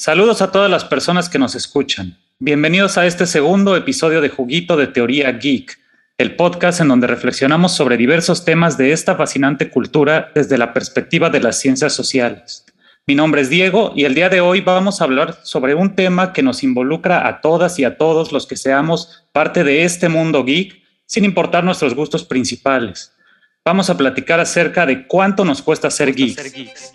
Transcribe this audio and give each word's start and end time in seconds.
Saludos 0.00 0.40
a 0.40 0.50
todas 0.50 0.70
las 0.70 0.86
personas 0.86 1.28
que 1.28 1.38
nos 1.38 1.54
escuchan. 1.54 2.16
Bienvenidos 2.38 2.96
a 2.96 3.04
este 3.04 3.26
segundo 3.26 3.76
episodio 3.76 4.22
de 4.22 4.30
Juguito 4.30 4.78
de 4.78 4.86
Teoría 4.86 5.30
Geek, 5.30 5.78
el 6.16 6.36
podcast 6.36 6.80
en 6.80 6.88
donde 6.88 7.06
reflexionamos 7.06 7.72
sobre 7.76 7.98
diversos 7.98 8.46
temas 8.46 8.78
de 8.78 8.92
esta 8.92 9.14
fascinante 9.14 9.68
cultura 9.68 10.32
desde 10.34 10.56
la 10.56 10.72
perspectiva 10.72 11.28
de 11.28 11.40
las 11.40 11.58
ciencias 11.58 11.92
sociales. 11.92 12.64
Mi 13.06 13.14
nombre 13.14 13.42
es 13.42 13.50
Diego 13.50 13.92
y 13.94 14.06
el 14.06 14.14
día 14.14 14.30
de 14.30 14.40
hoy 14.40 14.62
vamos 14.62 15.02
a 15.02 15.04
hablar 15.04 15.38
sobre 15.42 15.74
un 15.74 15.94
tema 15.94 16.32
que 16.32 16.42
nos 16.42 16.62
involucra 16.62 17.28
a 17.28 17.42
todas 17.42 17.78
y 17.78 17.84
a 17.84 17.98
todos 17.98 18.32
los 18.32 18.46
que 18.46 18.56
seamos 18.56 19.26
parte 19.32 19.64
de 19.64 19.84
este 19.84 20.08
mundo 20.08 20.46
geek, 20.46 20.80
sin 21.04 21.26
importar 21.26 21.62
nuestros 21.62 21.94
gustos 21.94 22.24
principales. 22.24 23.12
Vamos 23.66 23.90
a 23.90 23.98
platicar 23.98 24.40
acerca 24.40 24.86
de 24.86 25.06
cuánto 25.06 25.44
nos 25.44 25.60
cuesta 25.60 25.90
ser 25.90 26.14
geeks. 26.14 26.94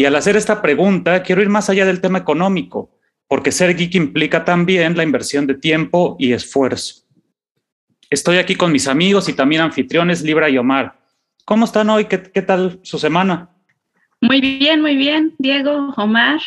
Y 0.00 0.06
al 0.06 0.16
hacer 0.16 0.34
esta 0.34 0.62
pregunta, 0.62 1.22
quiero 1.22 1.42
ir 1.42 1.50
más 1.50 1.68
allá 1.68 1.84
del 1.84 2.00
tema 2.00 2.16
económico, 2.16 2.90
porque 3.28 3.52
ser 3.52 3.76
geek 3.76 3.96
implica 3.96 4.46
también 4.46 4.96
la 4.96 5.02
inversión 5.02 5.46
de 5.46 5.52
tiempo 5.52 6.16
y 6.18 6.32
esfuerzo. 6.32 7.02
Estoy 8.08 8.38
aquí 8.38 8.54
con 8.54 8.72
mis 8.72 8.88
amigos 8.88 9.28
y 9.28 9.34
también 9.34 9.60
anfitriones 9.60 10.22
Libra 10.22 10.48
y 10.48 10.56
Omar. 10.56 10.98
¿Cómo 11.44 11.66
están 11.66 11.90
hoy? 11.90 12.06
¿Qué, 12.06 12.16
tal 12.40 12.80
su 12.82 12.98
semana? 12.98 13.50
Muy 14.22 14.40
bien, 14.40 14.80
muy 14.80 14.96
bien, 14.96 15.34
Diego, 15.38 15.92
Omar. 15.98 16.40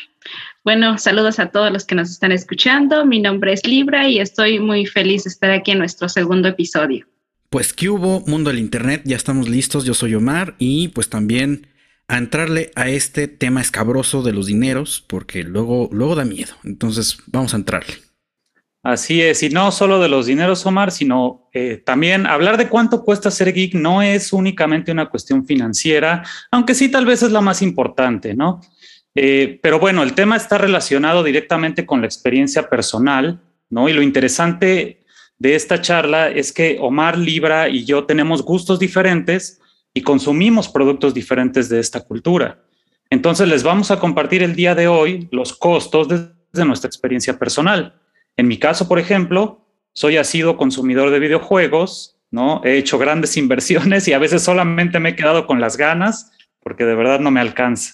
Bueno, 0.63 0.98
saludos 0.98 1.38
a 1.38 1.51
todos 1.51 1.71
los 1.71 1.85
que 1.85 1.93
nos 1.93 2.10
están 2.10 2.32
escuchando. 2.32 3.05
Mi 3.05 3.20
nombre 3.20 3.54
es 3.54 3.67
Libra 3.67 4.10
y 4.10 4.17
estoy 4.17 4.60
muy 4.60 4.88
feliz 4.88 5.26
de 5.26 5.29
estar 5.29 5.51
aquí 5.51 5.70
en 5.70 5.77
nuestro 5.77 6.10
segundo 6.10 6.48
episodio. 6.48 7.05
Pues 7.51 7.71
que 7.71 7.90
hubo, 7.90 8.21
mundo 8.21 8.49
del 8.49 8.57
Internet, 8.57 9.04
ya 9.05 9.15
estamos 9.15 9.48
listos. 9.48 9.85
Yo 9.85 9.93
soy 9.93 10.15
Omar 10.15 10.55
y 10.57 10.88
pues 10.88 11.07
también 11.07 11.67
a 12.07 12.18
entrarle 12.18 12.71
a 12.76 12.90
este 12.90 13.27
tema 13.27 13.62
escabroso 13.62 14.23
de 14.23 14.34
los 14.34 14.48
dineros, 14.48 15.04
porque 15.07 15.43
luego, 15.43 15.90
luego 15.91 16.15
da 16.15 16.26
miedo. 16.26 16.54
Entonces, 16.63 17.18
vamos 17.27 17.54
a 17.54 17.57
entrarle. 17.57 17.95
Así 18.84 19.21
es, 19.21 19.41
y 19.43 19.49
no 19.49 19.71
solo 19.71 20.01
de 20.01 20.10
los 20.10 20.26
dineros, 20.26 20.65
Omar, 20.65 20.91
sino 20.91 21.49
eh, 21.54 21.82
también 21.85 22.27
hablar 22.27 22.57
de 22.57 22.68
cuánto 22.68 23.05
cuesta 23.05 23.32
ser 23.32 23.54
geek 23.54 23.76
no 23.76 24.01
es 24.01 24.34
únicamente 24.34 24.91
una 24.91 25.10
cuestión 25.10 25.45
financiera, 25.45 26.23
aunque 26.51 26.76
sí 26.76 26.90
tal 26.90 27.05
vez 27.05 27.23
es 27.23 27.32
la 27.32 27.40
más 27.40 27.62
importante, 27.62 28.34
¿no? 28.34 28.60
Eh, 29.15 29.57
pero 29.63 29.79
bueno, 29.79 30.04
el 30.04 30.15
tema 30.15 30.35
está 30.35 30.57
relacionado 30.57 31.23
directamente 31.23 31.85
con 31.85 32.01
la 32.01 32.07
experiencia 32.07 32.70
personal, 32.70 33.40
¿no? 33.70 33.88
Y 33.88 33.93
lo 33.93 34.01
interesante 34.01 35.05
de 35.38 35.55
esta 35.55 35.79
charla 35.79 36.29
es 36.29 36.51
que 36.51 36.77
Omar 36.82 37.17
Libra 37.17 37.70
y 37.70 37.85
yo 37.85 38.04
tenemos 38.04 38.41
gustos 38.41 38.79
diferentes, 38.79 39.62
y 39.94 40.02
consumimos 40.02 40.70
productos 40.70 41.13
diferentes 41.13 41.70
de 41.70 41.80
esta 41.80 42.02
cultura. 42.02 42.63
Entonces 43.10 43.48
les 43.48 43.63
vamos 43.63 43.91
a 43.91 44.00
compartir 44.00 44.41
el 44.41 44.55
día 44.55 44.74
de 44.74 44.88
hoy 44.88 45.27
los 45.32 45.54
costos 45.54 46.08
desde 46.08 46.66
nuestra 46.66 46.88
experiencia 46.88 47.38
personal. 47.38 48.02
En 48.35 48.48
mi 48.48 48.58
caso, 48.58 48.88
por 48.88 48.98
ejemplo, 48.98 49.68
soy 49.94 50.18
asiduo 50.18 50.58
consumidor 50.58 51.12
de 51.12 51.20
videojuegos, 51.20 52.18
¿no? 52.32 52.62
He 52.63 52.77
hecho 52.77 52.98
grandes 52.98 53.38
inversiones 53.38 54.08
y 54.08 54.13
a 54.13 54.20
veces 54.20 54.41
solamente 54.41 55.00
me 55.00 55.10
he 55.10 55.16
quedado 55.16 55.46
con 55.46 55.62
las 55.62 55.77
ganas 55.77 56.32
porque 56.60 56.85
de 56.85 56.96
verdad 56.96 57.20
no 57.20 57.30
me 57.30 57.41
alcanza. 57.41 57.94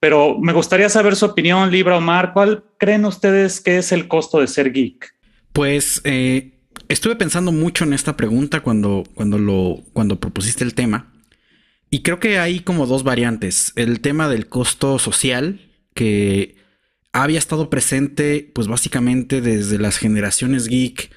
Pero 0.00 0.38
me 0.38 0.52
gustaría 0.52 0.88
saber 0.88 1.16
su 1.16 1.26
opinión, 1.26 1.70
Libra 1.70 1.96
Omar. 1.96 2.32
¿Cuál 2.32 2.64
creen 2.78 3.04
ustedes 3.04 3.60
que 3.60 3.78
es 3.78 3.90
el 3.92 4.06
costo 4.06 4.40
de 4.40 4.46
ser 4.46 4.72
geek? 4.72 5.14
Pues 5.52 6.00
eh, 6.04 6.58
estuve 6.88 7.16
pensando 7.16 7.52
mucho 7.52 7.84
en 7.84 7.92
esta 7.92 8.16
pregunta 8.16 8.60
cuando, 8.60 9.04
cuando, 9.14 9.38
lo, 9.38 9.80
cuando 9.92 10.20
propusiste 10.20 10.64
el 10.64 10.74
tema. 10.74 11.13
Y 11.94 12.02
creo 12.02 12.18
que 12.18 12.40
hay 12.40 12.58
como 12.58 12.86
dos 12.86 13.04
variantes. 13.04 13.72
El 13.76 14.00
tema 14.00 14.28
del 14.28 14.48
costo 14.48 14.98
social, 14.98 15.60
que 15.94 16.56
había 17.12 17.38
estado 17.38 17.70
presente, 17.70 18.50
pues 18.52 18.66
básicamente 18.66 19.40
desde 19.40 19.78
las 19.78 19.98
generaciones 19.98 20.66
geek 20.66 21.12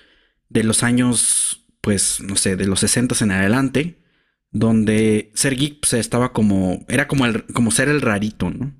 de 0.50 0.64
los 0.64 0.84
años, 0.84 1.66
pues, 1.82 2.20
no 2.20 2.36
sé, 2.36 2.56
de 2.56 2.68
los 2.68 2.82
60 2.82 3.16
en 3.24 3.32
adelante, 3.32 4.04
donde 4.52 5.32
ser 5.34 5.56
geek 5.56 5.80
pues, 5.80 5.94
estaba 5.94 6.32
como, 6.32 6.86
era 6.88 7.08
como, 7.08 7.26
el, 7.26 7.44
como 7.46 7.72
ser 7.72 7.90
el 7.90 8.02
rarito, 8.02 8.52
¿no? 8.52 8.72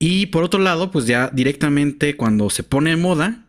Y 0.00 0.26
por 0.26 0.42
otro 0.42 0.58
lado, 0.58 0.90
pues 0.90 1.06
ya 1.06 1.30
directamente 1.32 2.16
cuando 2.16 2.50
se 2.50 2.64
pone 2.64 2.90
en 2.90 3.02
moda, 3.02 3.46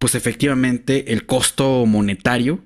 pues 0.00 0.16
efectivamente 0.16 1.12
el 1.12 1.26
costo 1.26 1.86
monetario 1.86 2.64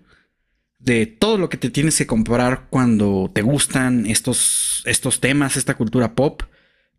de 0.85 1.07
todo 1.07 1.39
lo 1.39 1.49
que 1.49 1.57
te 1.57 1.71
tienes 1.71 1.97
que 1.97 2.07
comprar 2.07 2.67
cuando 2.69 3.31
te 3.35 3.43
gustan 3.43 4.07
estos, 4.07 4.83
estos 4.85 5.21
temas, 5.21 5.57
esta 5.57 5.75
cultura 5.75 6.15
pop, 6.15 6.43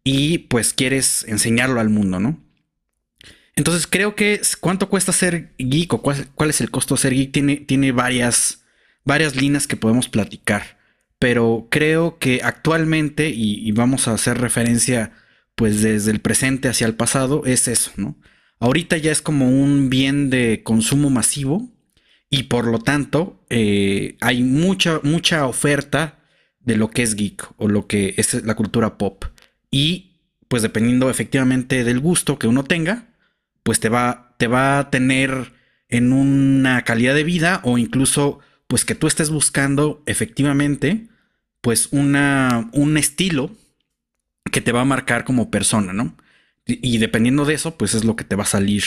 y 0.03 0.39
pues 0.39 0.73
quieres 0.73 1.25
enseñarlo 1.27 1.79
al 1.79 1.89
mundo, 1.89 2.19
¿no? 2.19 2.39
Entonces 3.55 3.87
creo 3.87 4.15
que 4.15 4.41
cuánto 4.59 4.89
cuesta 4.89 5.11
ser 5.11 5.53
geek 5.57 5.93
o 5.93 6.01
cuál, 6.01 6.49
es 6.49 6.61
el 6.61 6.71
costo 6.71 6.95
de 6.95 7.01
ser 7.01 7.13
geek 7.13 7.31
tiene, 7.31 7.57
tiene 7.57 7.91
varias, 7.91 8.65
varias 9.03 9.35
líneas 9.35 9.67
que 9.67 9.77
podemos 9.77 10.09
platicar. 10.09 10.77
Pero 11.19 11.67
creo 11.71 12.17
que 12.19 12.41
actualmente, 12.43 13.29
y, 13.29 13.67
y 13.67 13.71
vamos 13.71 14.07
a 14.07 14.13
hacer 14.13 14.39
referencia 14.39 15.13
pues 15.55 15.81
desde 15.81 16.11
el 16.11 16.19
presente 16.19 16.67
hacia 16.67 16.85
el 16.85 16.95
pasado, 16.95 17.43
es 17.45 17.67
eso, 17.67 17.91
¿no? 17.95 18.17
Ahorita 18.59 18.97
ya 18.97 19.11
es 19.11 19.21
como 19.21 19.49
un 19.49 19.89
bien 19.89 20.29
de 20.29 20.61
consumo 20.63 21.09
masivo 21.09 21.74
y 22.29 22.43
por 22.43 22.65
lo 22.65 22.79
tanto 22.79 23.43
eh, 23.49 24.17
hay 24.21 24.43
mucha, 24.43 24.99
mucha 25.03 25.45
oferta 25.45 26.19
de 26.59 26.75
lo 26.75 26.89
que 26.89 27.03
es 27.03 27.15
geek 27.15 27.47
o 27.57 27.67
lo 27.67 27.87
que 27.87 28.15
es 28.17 28.43
la 28.43 28.55
cultura 28.55 28.97
pop. 28.97 29.25
Y 29.71 30.19
pues 30.47 30.61
dependiendo 30.61 31.09
efectivamente 31.09 31.83
del 31.83 31.99
gusto 31.99 32.39
que 32.39 32.47
uno 32.47 32.63
tenga, 32.63 33.07
pues 33.63 33.79
te 33.79 33.89
va, 33.89 34.35
te 34.37 34.47
va 34.47 34.79
a 34.79 34.89
tener 34.89 35.53
en 35.89 36.11
una 36.11 36.83
calidad 36.83 37.15
de 37.15 37.23
vida 37.23 37.61
o 37.63 37.77
incluso 37.77 38.39
pues 38.67 38.83
que 38.85 38.95
tú 38.95 39.07
estés 39.07 39.29
buscando 39.29 40.01
efectivamente 40.05 41.07
pues 41.61 41.89
una, 41.91 42.69
un 42.73 42.97
estilo 42.97 43.51
que 44.51 44.61
te 44.61 44.71
va 44.71 44.81
a 44.81 44.85
marcar 44.85 45.25
como 45.25 45.51
persona, 45.51 45.93
¿no? 45.93 46.15
Y, 46.65 46.95
y 46.95 46.97
dependiendo 46.97 47.45
de 47.45 47.53
eso, 47.53 47.77
pues 47.77 47.93
es 47.93 48.03
lo 48.03 48.15
que 48.15 48.23
te 48.23 48.35
va 48.35 48.43
a 48.43 48.47
salir 48.47 48.83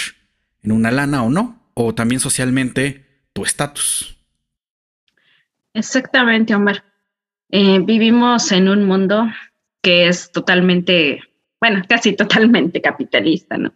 en 0.62 0.72
una 0.72 0.90
lana 0.90 1.22
o 1.22 1.30
no, 1.30 1.70
o 1.74 1.94
también 1.94 2.20
socialmente 2.20 3.07
estatus. 3.44 4.16
Exactamente, 5.74 6.54
Omar. 6.54 6.84
Eh, 7.50 7.80
vivimos 7.80 8.52
en 8.52 8.68
un 8.68 8.84
mundo 8.84 9.26
que 9.80 10.08
es 10.08 10.30
totalmente, 10.32 11.22
bueno, 11.60 11.82
casi 11.88 12.12
totalmente 12.16 12.80
capitalista, 12.80 13.56
¿no? 13.56 13.72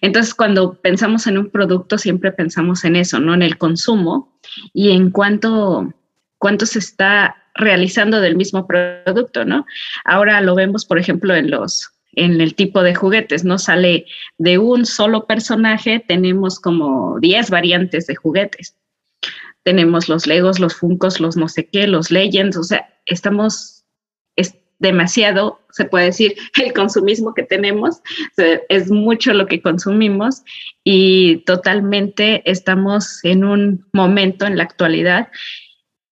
Entonces, 0.00 0.34
cuando 0.34 0.74
pensamos 0.74 1.26
en 1.26 1.38
un 1.38 1.50
producto, 1.50 1.98
siempre 1.98 2.32
pensamos 2.32 2.84
en 2.84 2.96
eso, 2.96 3.18
¿no? 3.18 3.34
En 3.34 3.42
el 3.42 3.58
consumo 3.58 4.38
y 4.72 4.92
en 4.92 5.10
cuánto, 5.10 5.92
cuánto 6.38 6.66
se 6.66 6.78
está 6.78 7.36
realizando 7.54 8.20
del 8.20 8.36
mismo 8.36 8.66
producto, 8.66 9.44
¿no? 9.44 9.66
Ahora 10.04 10.40
lo 10.40 10.54
vemos, 10.54 10.86
por 10.86 10.98
ejemplo, 10.98 11.34
en 11.34 11.50
los 11.50 11.88
en 12.14 12.42
el 12.42 12.54
tipo 12.54 12.82
de 12.82 12.94
juguetes, 12.94 13.42
¿no? 13.42 13.58
Sale 13.58 14.04
de 14.36 14.58
un 14.58 14.84
solo 14.84 15.26
personaje, 15.26 16.04
tenemos 16.06 16.60
como 16.60 17.18
10 17.20 17.48
variantes 17.48 18.06
de 18.06 18.16
juguetes 18.16 18.76
tenemos 19.62 20.08
los 20.08 20.26
Legos, 20.26 20.58
los 20.58 20.74
Funcos, 20.74 21.20
los 21.20 21.36
no 21.36 21.48
sé 21.48 21.68
qué, 21.68 21.86
los 21.86 22.10
Legends, 22.10 22.56
o 22.56 22.64
sea, 22.64 22.88
estamos, 23.06 23.84
es 24.36 24.54
demasiado, 24.78 25.60
se 25.70 25.84
puede 25.84 26.06
decir, 26.06 26.34
el 26.62 26.72
consumismo 26.72 27.34
que 27.34 27.44
tenemos, 27.44 28.00
es 28.68 28.90
mucho 28.90 29.32
lo 29.32 29.46
que 29.46 29.62
consumimos 29.62 30.42
y 30.84 31.38
totalmente 31.46 32.42
estamos 32.50 33.24
en 33.24 33.44
un 33.44 33.86
momento 33.92 34.46
en 34.46 34.56
la 34.56 34.64
actualidad 34.64 35.28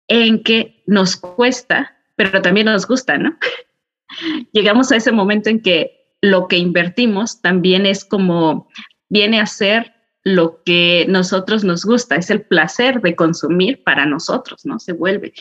en 0.09 0.43
que 0.43 0.83
nos 0.87 1.17
cuesta, 1.17 1.97
pero 2.17 2.43
también 2.43 2.67
nos 2.67 2.87
gusta, 2.87 3.17
¿no? 3.19 3.37
Llegamos 4.53 4.91
a 4.91 4.97
ese 4.97 5.13
momento 5.13 5.51
en 5.51 5.61
que 5.61 6.17
lo 6.21 6.49
que 6.49 6.59
invertimos 6.59 7.41
también 7.41 7.87
es 7.87 8.05
como 8.05 8.69
viene 9.09 9.41
a 9.41 9.47
ser 9.47 9.95
lo 10.23 10.63
que 10.65 11.07
nosotros 11.09 11.65
nos 11.65 11.85
gusta, 11.85 12.17
es 12.17 12.31
el 12.31 12.43
placer 12.43 13.01
de 13.01 13.17
consumir 13.17 13.83
para 13.83 14.07
nosotros, 14.07 14.67
¿no? 14.67 14.79
Se 14.79 14.93
vuelve. 14.93 15.33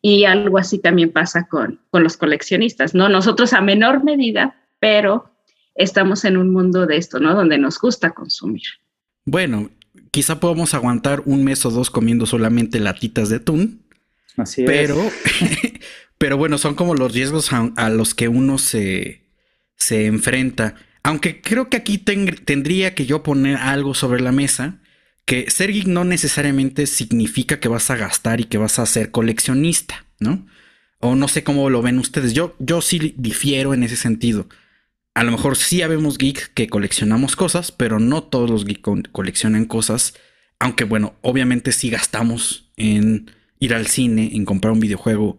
Y 0.00 0.24
algo 0.24 0.58
así 0.58 0.78
también 0.78 1.12
pasa 1.12 1.46
con, 1.48 1.80
con 1.90 2.02
los 2.02 2.16
coleccionistas, 2.16 2.94
¿no? 2.94 3.08
Nosotros 3.08 3.52
a 3.52 3.60
menor 3.60 4.04
medida, 4.04 4.56
pero 4.80 5.32
estamos 5.74 6.24
en 6.24 6.36
un 6.36 6.50
mundo 6.50 6.86
de 6.86 6.96
esto, 6.96 7.20
¿no? 7.20 7.34
Donde 7.34 7.58
nos 7.58 7.78
gusta 7.78 8.10
consumir. 8.10 8.62
Bueno, 9.24 9.70
quizá 10.10 10.40
podamos 10.40 10.74
aguantar 10.74 11.22
un 11.24 11.44
mes 11.44 11.64
o 11.66 11.70
dos 11.70 11.90
comiendo 11.90 12.26
solamente 12.26 12.80
latitas 12.80 13.28
de 13.28 13.36
atún. 13.36 13.82
Así 14.36 14.64
pero, 14.64 14.96
pero 16.18 16.36
bueno, 16.36 16.58
son 16.58 16.74
como 16.74 16.94
los 16.94 17.12
riesgos 17.12 17.50
a, 17.52 17.90
los 17.90 18.14
que 18.14 18.28
uno 18.28 18.58
se, 18.58 19.24
se 19.76 20.06
enfrenta. 20.06 20.74
Aunque 21.02 21.40
creo 21.40 21.68
que 21.68 21.76
aquí 21.76 21.98
tendría 21.98 22.94
que 22.94 23.06
yo 23.06 23.22
poner 23.22 23.56
algo 23.56 23.94
sobre 23.94 24.20
la 24.20 24.32
mesa, 24.32 24.80
que 25.24 25.50
ser 25.50 25.72
geek 25.72 25.86
no 25.86 26.04
necesariamente 26.04 26.86
significa 26.86 27.60
que 27.60 27.68
vas 27.68 27.90
a 27.90 27.96
gastar 27.96 28.40
y 28.40 28.44
que 28.44 28.58
vas 28.58 28.78
a 28.78 28.86
ser 28.86 29.10
coleccionista, 29.10 30.04
¿no? 30.20 30.46
O 31.00 31.16
no 31.16 31.26
sé 31.26 31.42
cómo 31.42 31.68
lo 31.70 31.82
ven 31.82 31.98
ustedes. 31.98 32.32
Yo, 32.32 32.54
yo 32.60 32.80
sí 32.80 33.14
difiero 33.16 33.74
en 33.74 33.82
ese 33.82 33.96
sentido. 33.96 34.48
A 35.14 35.24
lo 35.24 35.32
mejor 35.32 35.56
sí 35.56 35.82
habemos 35.82 36.16
geeks 36.16 36.48
que 36.48 36.68
coleccionamos 36.68 37.36
cosas, 37.36 37.72
pero 37.72 37.98
no 37.98 38.22
todos 38.22 38.48
los 38.48 38.64
geeks 38.64 39.08
coleccionan 39.10 39.64
cosas. 39.64 40.14
Aunque 40.60 40.84
bueno, 40.84 41.14
obviamente 41.20 41.72
sí 41.72 41.90
gastamos 41.90 42.70
en 42.76 43.30
ir 43.58 43.74
al 43.74 43.88
cine, 43.88 44.30
en 44.34 44.44
comprar 44.44 44.72
un 44.72 44.80
videojuego 44.80 45.38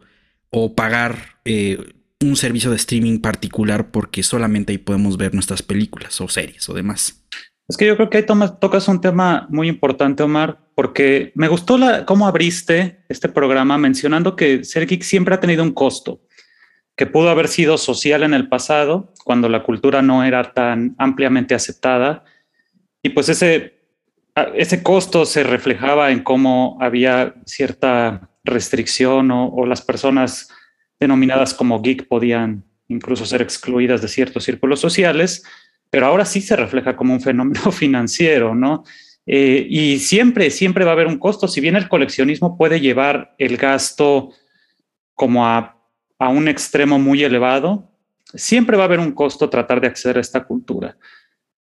o 0.50 0.76
pagar 0.76 1.40
eh, 1.46 1.94
un 2.24 2.36
servicio 2.36 2.70
de 2.70 2.78
streaming 2.78 3.20
particular 3.20 3.92
porque 3.92 4.24
solamente 4.24 4.72
ahí 4.72 4.78
podemos 4.78 5.18
ver 5.18 5.34
nuestras 5.34 5.62
películas 5.62 6.20
o 6.22 6.28
series 6.28 6.68
o 6.70 6.74
demás. 6.74 7.24
Es 7.68 7.78
que 7.78 7.86
yo 7.86 7.96
creo 7.96 8.10
que 8.10 8.18
ahí 8.18 8.26
tocas 8.60 8.88
un 8.88 9.00
tema 9.00 9.48
muy 9.50 9.70
importante, 9.70 10.24
Omar, 10.24 10.60
porque 10.76 11.32
me 11.36 11.48
gustó 11.48 11.78
la, 11.78 12.06
cómo 12.06 12.28
abriste 12.28 13.04
este 13.08 13.30
programa 13.30 13.78
mencionando 13.78 14.36
que 14.36 14.64
ser 14.64 14.86
geek 14.86 15.02
siempre 15.04 15.34
ha 15.34 15.40
tenido 15.40 15.64
un 15.64 15.72
costo, 15.72 16.22
que 16.98 17.06
pudo 17.06 17.30
haber 17.30 17.48
sido 17.48 17.78
social 17.78 18.24
en 18.24 18.34
el 18.34 18.50
pasado, 18.50 19.14
cuando 19.24 19.48
la 19.48 19.64
cultura 19.64 20.02
no 20.02 20.24
era 20.24 20.54
tan 20.54 20.96
ampliamente 20.98 21.56
aceptada, 21.56 22.26
y 23.02 23.10
pues 23.10 23.30
ese, 23.30 23.80
ese 24.56 24.84
costo 24.84 25.26
se 25.26 25.44
reflejaba 25.44 26.12
en 26.12 26.22
cómo 26.22 26.78
había 26.82 27.36
cierta 27.46 28.30
restricción 28.44 29.32
o 29.32 29.66
las 29.66 29.82
personas 29.82 30.50
denominadas 31.04 31.54
como 31.54 31.82
geek 31.82 32.08
podían 32.08 32.64
incluso 32.88 33.26
ser 33.26 33.42
excluidas 33.42 34.02
de 34.02 34.08
ciertos 34.08 34.44
círculos 34.44 34.80
sociales, 34.80 35.44
pero 35.90 36.06
ahora 36.08 36.26
sí 36.26 36.42
se 36.42 36.56
refleja 36.56 36.96
como 36.96 37.14
un 37.14 37.22
fenómeno 37.22 37.72
financiero, 37.84 38.56
¿no? 38.56 38.84
Eh, 39.26 39.66
y 39.70 40.00
siempre, 40.00 40.50
siempre 40.50 40.86
va 40.86 40.92
a 40.92 40.94
haber 40.94 41.08
un 41.08 41.18
costo. 41.18 41.48
Si 41.48 41.62
bien 41.62 41.76
el 41.76 41.88
coleccionismo 41.88 42.58
puede 42.58 42.80
llevar 42.80 43.36
el 43.38 43.58
gasto 43.58 44.32
como 45.14 45.46
a, 45.46 45.78
a 46.20 46.30
un 46.30 46.48
extremo 46.48 47.00
muy 47.00 47.24
elevado, 47.24 47.90
siempre 48.34 48.78
va 48.78 48.84
a 48.84 48.86
haber 48.88 49.00
un 49.00 49.12
costo 49.12 49.50
tratar 49.50 49.80
de 49.80 49.88
acceder 49.88 50.18
a 50.18 50.22
esta 50.22 50.44
cultura. 50.46 50.98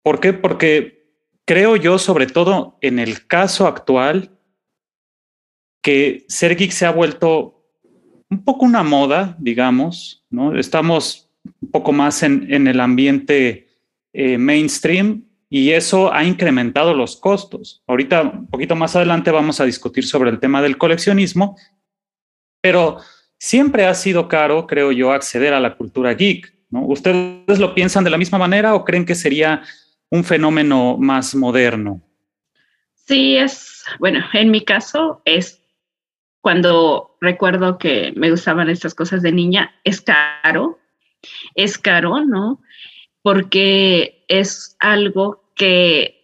¿Por 0.02 0.20
qué? 0.20 0.32
Porque 0.32 1.06
creo 1.44 1.76
yo, 1.76 1.98
sobre 1.98 2.26
todo 2.26 2.78
en 2.80 2.98
el 2.98 3.26
caso 3.26 3.66
actual, 3.66 4.30
que 5.82 6.24
ser 6.28 6.56
geek 6.56 6.70
se 6.70 6.86
ha 6.86 6.90
vuelto 6.90 7.61
un 8.32 8.44
poco 8.44 8.64
una 8.64 8.82
moda, 8.82 9.36
digamos, 9.38 10.24
¿no? 10.30 10.58
Estamos 10.58 11.28
un 11.60 11.70
poco 11.70 11.92
más 11.92 12.22
en, 12.22 12.46
en 12.50 12.66
el 12.66 12.80
ambiente 12.80 13.68
eh, 14.14 14.38
mainstream 14.38 15.24
y 15.50 15.72
eso 15.72 16.10
ha 16.10 16.24
incrementado 16.24 16.94
los 16.94 17.16
costos. 17.16 17.82
Ahorita, 17.86 18.22
un 18.22 18.46
poquito 18.46 18.74
más 18.74 18.96
adelante, 18.96 19.30
vamos 19.30 19.60
a 19.60 19.66
discutir 19.66 20.06
sobre 20.06 20.30
el 20.30 20.40
tema 20.40 20.62
del 20.62 20.78
coleccionismo, 20.78 21.58
pero 22.62 23.00
siempre 23.38 23.84
ha 23.84 23.92
sido 23.92 24.28
caro, 24.28 24.66
creo 24.66 24.92
yo, 24.92 25.12
acceder 25.12 25.52
a 25.52 25.60
la 25.60 25.76
cultura 25.76 26.14
geek. 26.14 26.54
¿no? 26.70 26.86
¿Ustedes 26.86 27.58
lo 27.58 27.74
piensan 27.74 28.02
de 28.02 28.10
la 28.10 28.16
misma 28.16 28.38
manera 28.38 28.74
o 28.74 28.82
creen 28.82 29.04
que 29.04 29.14
sería 29.14 29.62
un 30.08 30.24
fenómeno 30.24 30.96
más 30.98 31.34
moderno? 31.34 32.00
Sí, 32.94 33.36
es, 33.36 33.84
bueno, 33.98 34.20
en 34.32 34.50
mi 34.50 34.64
caso 34.64 35.20
es 35.26 35.61
cuando 36.42 37.16
recuerdo 37.20 37.78
que 37.78 38.12
me 38.16 38.30
gustaban 38.30 38.68
estas 38.68 38.94
cosas 38.94 39.22
de 39.22 39.32
niña, 39.32 39.74
es 39.84 40.00
caro, 40.00 40.80
es 41.54 41.78
caro, 41.78 42.24
¿no? 42.24 42.60
Porque 43.22 44.24
es 44.28 44.76
algo 44.80 45.44
que 45.54 46.22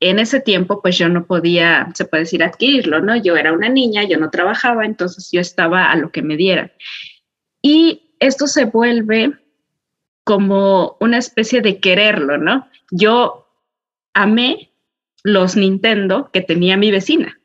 en 0.00 0.18
ese 0.18 0.40
tiempo 0.40 0.82
pues 0.82 0.98
yo 0.98 1.08
no 1.08 1.26
podía, 1.26 1.88
se 1.94 2.04
puede 2.04 2.24
decir, 2.24 2.42
adquirirlo, 2.42 3.00
¿no? 3.00 3.16
Yo 3.16 3.36
era 3.36 3.52
una 3.52 3.68
niña, 3.68 4.02
yo 4.02 4.18
no 4.18 4.30
trabajaba, 4.30 4.84
entonces 4.84 5.30
yo 5.32 5.40
estaba 5.40 5.90
a 5.90 5.96
lo 5.96 6.10
que 6.10 6.22
me 6.22 6.36
dieran. 6.36 6.72
Y 7.62 8.16
esto 8.18 8.48
se 8.48 8.64
vuelve 8.64 9.34
como 10.24 10.96
una 11.00 11.18
especie 11.18 11.60
de 11.60 11.78
quererlo, 11.78 12.38
¿no? 12.38 12.68
Yo 12.90 13.46
amé 14.14 14.72
los 15.22 15.56
Nintendo 15.56 16.30
que 16.32 16.40
tenía 16.40 16.76
mi 16.76 16.90
vecina. 16.90 17.38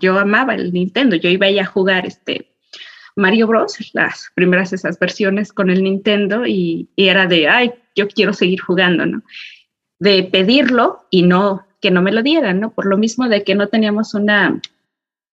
Yo 0.00 0.18
amaba 0.18 0.54
el 0.54 0.72
Nintendo, 0.72 1.16
yo 1.16 1.28
iba 1.28 1.46
a 1.46 1.64
jugar 1.66 2.06
este 2.06 2.54
Mario 3.16 3.46
Bros, 3.46 3.76
las 3.92 4.30
primeras 4.34 4.72
esas 4.72 4.98
versiones 4.98 5.52
con 5.52 5.70
el 5.70 5.82
Nintendo 5.82 6.46
y, 6.46 6.88
era 6.96 7.26
de, 7.26 7.48
ay, 7.48 7.72
yo 7.94 8.08
quiero 8.08 8.32
seguir 8.32 8.60
jugando, 8.60 9.06
¿no? 9.06 9.22
De 9.98 10.24
pedirlo 10.24 11.06
y 11.10 11.22
no, 11.22 11.66
que 11.80 11.90
no 11.90 12.02
me 12.02 12.12
lo 12.12 12.22
dieran, 12.22 12.60
¿no? 12.60 12.72
Por 12.72 12.86
lo 12.86 12.96
mismo 12.96 13.28
de 13.28 13.44
que 13.44 13.54
no 13.54 13.68
teníamos 13.68 14.14
una, 14.14 14.60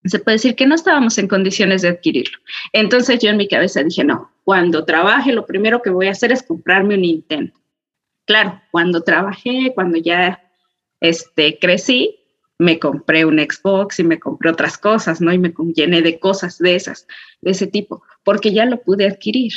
se 0.04 0.20
puede 0.20 0.36
decir 0.36 0.56
que 0.56 0.68
no 0.68 0.76
estábamos 0.76 1.18
en 1.18 1.28
condiciones 1.28 1.82
de 1.82 1.90
adquirirlo. 1.90 2.38
Entonces 2.72 3.20
yo 3.20 3.30
en 3.30 3.38
mi 3.38 3.48
cabeza 3.48 3.84
dije, 3.84 4.04
no, 4.04 4.32
cuando 4.44 4.86
trabaje 4.86 5.34
lo 5.34 5.46
primero 5.46 5.82
que 5.82 5.90
voy 5.90 6.08
a 6.08 6.12
hacer 6.12 6.32
es 6.32 6.44
comprarme 6.44 6.96
un 6.96 7.02
Nintendo. 7.02 7.54
Claro, 8.26 8.62
cuando 8.72 9.02
trabajé, 9.02 9.72
cuando 9.74 9.98
ya 9.98 10.42
este, 11.00 11.58
crecí, 11.60 12.21
me 12.62 12.78
compré 12.78 13.26
un 13.26 13.40
Xbox 13.40 13.98
y 13.98 14.04
me 14.04 14.20
compré 14.20 14.52
otras 14.52 14.78
cosas, 14.78 15.20
¿no? 15.20 15.34
Y 15.34 15.40
me 15.40 15.52
llené 15.74 16.04
de 16.04 16.20
cosas 16.20 16.60
de 16.60 16.76
esas, 16.76 17.08
de 17.42 17.52
ese 17.52 17.66
tipo, 17.66 18.04
porque 18.24 18.54
ya 18.54 18.66
lo 18.66 18.84
pude 18.84 19.08
adquirir. 19.08 19.52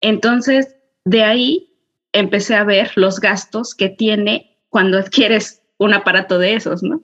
Entonces, 0.00 0.76
de 1.04 1.24
ahí 1.24 1.74
empecé 2.12 2.54
a 2.54 2.62
ver 2.62 2.92
los 2.94 3.18
gastos 3.18 3.74
que 3.74 3.88
tiene 3.88 4.56
cuando 4.68 4.98
adquieres 4.98 5.62
un 5.78 5.94
aparato 5.94 6.38
de 6.38 6.54
esos, 6.54 6.84
¿no? 6.84 7.02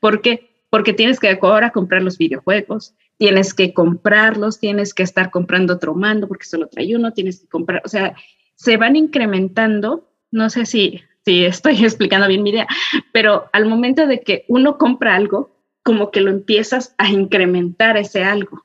¿Por 0.00 0.20
qué? 0.20 0.50
Porque 0.68 0.92
tienes 0.92 1.18
que 1.18 1.30
ahora 1.40 1.70
comprar 1.70 2.02
los 2.02 2.18
videojuegos, 2.18 2.94
tienes 3.16 3.54
que 3.54 3.72
comprarlos, 3.72 4.60
tienes 4.60 4.92
que 4.92 5.02
estar 5.02 5.30
comprando 5.30 5.72
otro 5.72 5.94
mando 5.94 6.28
porque 6.28 6.44
solo 6.44 6.68
trae 6.68 6.94
uno, 6.94 7.14
tienes 7.14 7.40
que 7.40 7.48
comprar, 7.48 7.80
o 7.86 7.88
sea, 7.88 8.14
se 8.54 8.76
van 8.76 8.96
incrementando, 8.96 10.12
no 10.30 10.50
sé 10.50 10.66
si 10.66 11.00
si 11.24 11.44
estoy 11.44 11.74
explicando 11.84 12.28
bien 12.28 12.42
mi 12.42 12.50
idea, 12.50 12.66
pero 13.12 13.48
al 13.52 13.66
momento 13.66 14.06
de 14.06 14.20
que 14.20 14.44
uno 14.48 14.78
compra 14.78 15.14
algo, 15.14 15.56
como 15.82 16.10
que 16.10 16.20
lo 16.20 16.30
empiezas 16.30 16.94
a 16.98 17.10
incrementar 17.10 17.96
ese 17.96 18.24
algo. 18.24 18.64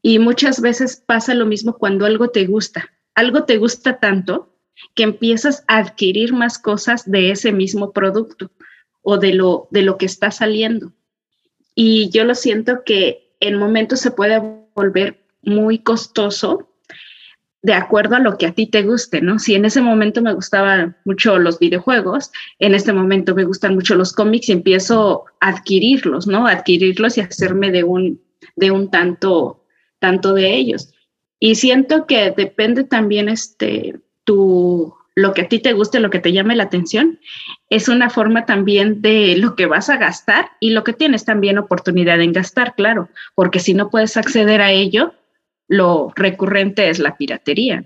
Y 0.00 0.18
muchas 0.18 0.60
veces 0.60 1.02
pasa 1.04 1.34
lo 1.34 1.46
mismo 1.46 1.76
cuando 1.76 2.06
algo 2.06 2.28
te 2.28 2.46
gusta. 2.46 2.92
Algo 3.14 3.44
te 3.44 3.58
gusta 3.58 3.98
tanto 3.98 4.54
que 4.94 5.02
empiezas 5.02 5.64
a 5.66 5.78
adquirir 5.78 6.32
más 6.32 6.58
cosas 6.58 7.10
de 7.10 7.30
ese 7.30 7.52
mismo 7.52 7.92
producto 7.92 8.50
o 9.02 9.18
de 9.18 9.34
lo, 9.34 9.68
de 9.70 9.82
lo 9.82 9.98
que 9.98 10.06
está 10.06 10.30
saliendo. 10.30 10.92
Y 11.74 12.10
yo 12.10 12.24
lo 12.24 12.34
siento 12.34 12.84
que 12.84 13.34
en 13.40 13.56
momentos 13.56 14.00
se 14.00 14.10
puede 14.10 14.40
volver 14.74 15.24
muy 15.42 15.78
costoso 15.78 16.67
de 17.62 17.74
acuerdo 17.74 18.16
a 18.16 18.20
lo 18.20 18.38
que 18.38 18.46
a 18.46 18.52
ti 18.52 18.66
te 18.66 18.82
guste, 18.82 19.20
¿no? 19.20 19.38
Si 19.38 19.54
en 19.54 19.64
ese 19.64 19.80
momento 19.80 20.22
me 20.22 20.32
gustaban 20.32 20.96
mucho 21.04 21.38
los 21.38 21.58
videojuegos, 21.58 22.30
en 22.58 22.74
este 22.74 22.92
momento 22.92 23.34
me 23.34 23.44
gustan 23.44 23.74
mucho 23.74 23.94
los 23.96 24.12
cómics 24.12 24.48
y 24.48 24.52
empiezo 24.52 25.24
a 25.40 25.48
adquirirlos, 25.48 26.26
¿no? 26.26 26.46
adquirirlos 26.46 27.18
y 27.18 27.20
hacerme 27.20 27.70
de 27.70 27.84
un, 27.84 28.20
de 28.54 28.70
un 28.70 28.90
tanto, 28.90 29.64
tanto 29.98 30.34
de 30.34 30.54
ellos. 30.54 30.94
Y 31.40 31.56
siento 31.56 32.06
que 32.06 32.32
depende 32.36 32.84
también 32.84 33.28
este, 33.28 34.00
tu, 34.24 34.94
lo 35.16 35.34
que 35.34 35.42
a 35.42 35.48
ti 35.48 35.58
te 35.58 35.72
guste, 35.72 35.98
lo 35.98 36.10
que 36.10 36.20
te 36.20 36.32
llame 36.32 36.54
la 36.54 36.64
atención, 36.64 37.18
es 37.70 37.88
una 37.88 38.08
forma 38.08 38.46
también 38.46 39.02
de 39.02 39.36
lo 39.36 39.56
que 39.56 39.66
vas 39.66 39.90
a 39.90 39.96
gastar 39.96 40.50
y 40.60 40.70
lo 40.70 40.84
que 40.84 40.92
tienes 40.92 41.24
también 41.24 41.58
oportunidad 41.58 42.20
en 42.20 42.32
gastar, 42.32 42.76
claro, 42.76 43.08
porque 43.34 43.58
si 43.58 43.74
no 43.74 43.90
puedes 43.90 44.16
acceder 44.16 44.60
a 44.60 44.70
ello, 44.70 45.14
lo 45.68 46.12
recurrente 46.16 46.90
es 46.90 46.98
la 46.98 47.16
piratería. 47.16 47.84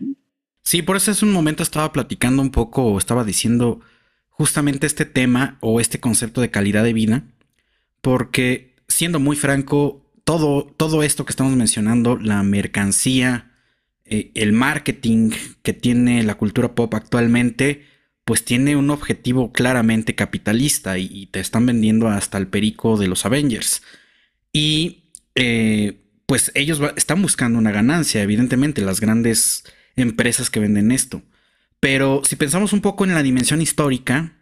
Sí, 0.63 0.81
por 0.83 0.97
eso 0.97 1.11
es 1.11 1.23
un 1.23 1.33
momento 1.33 1.63
estaba 1.63 1.93
platicando 1.93 2.41
un 2.41 2.51
poco 2.51 2.85
o 2.85 2.99
estaba 2.99 3.25
diciendo 3.25 3.81
justamente 4.29 4.87
este 4.87 5.05
tema 5.05 5.59
o 5.61 5.81
este 5.81 6.01
concepto 6.01 6.41
de 6.41 6.51
calidad 6.51 6.85
de 6.85 6.93
vida, 6.93 7.25
porque 8.01 8.75
siendo 8.89 9.21
muy 9.21 9.37
franco, 9.37 10.03
todo, 10.25 10.65
todo 10.77 11.03
esto 11.03 11.25
que 11.25 11.33
estamos 11.33 11.57
mencionando, 11.57 12.17
la 12.17 12.43
mercancía, 12.43 13.51
eh, 14.05 14.31
el 14.35 14.53
marketing 14.53 15.31
que 15.63 15.73
tiene 15.73 16.23
la 16.23 16.37
cultura 16.37 16.75
pop 16.75 16.95
actualmente, 16.95 17.87
pues 18.25 18.45
tiene 18.45 18.77
un 18.77 18.91
objetivo 18.91 19.53
claramente 19.53 20.15
capitalista 20.15 20.97
y, 20.99 21.27
te 21.27 21.41
están 21.41 21.67
vendiendo 21.67 22.09
hasta 22.09 22.39
el 22.39 22.47
perico 22.47 22.97
de 22.97 23.09
los 23.09 23.27
Avengers. 23.27 23.83
Y 24.53 25.11
eh, 25.35 26.02
pues 26.33 26.51
ellos 26.55 26.81
están 26.97 27.21
buscando 27.21 27.59
una 27.59 27.73
ganancia, 27.73 28.23
evidentemente, 28.23 28.81
las 28.81 29.03
grandes 29.03 29.65
empresas 29.97 30.49
que 30.49 30.61
venden 30.61 30.91
esto. 30.91 31.21
Pero 31.79 32.23
si 32.25 32.37
pensamos 32.37 32.73
un 32.73 32.81
poco 32.81 33.05
en 33.05 33.13
la 33.13 33.23
dimensión 33.23 33.61
histórica, 33.61 34.33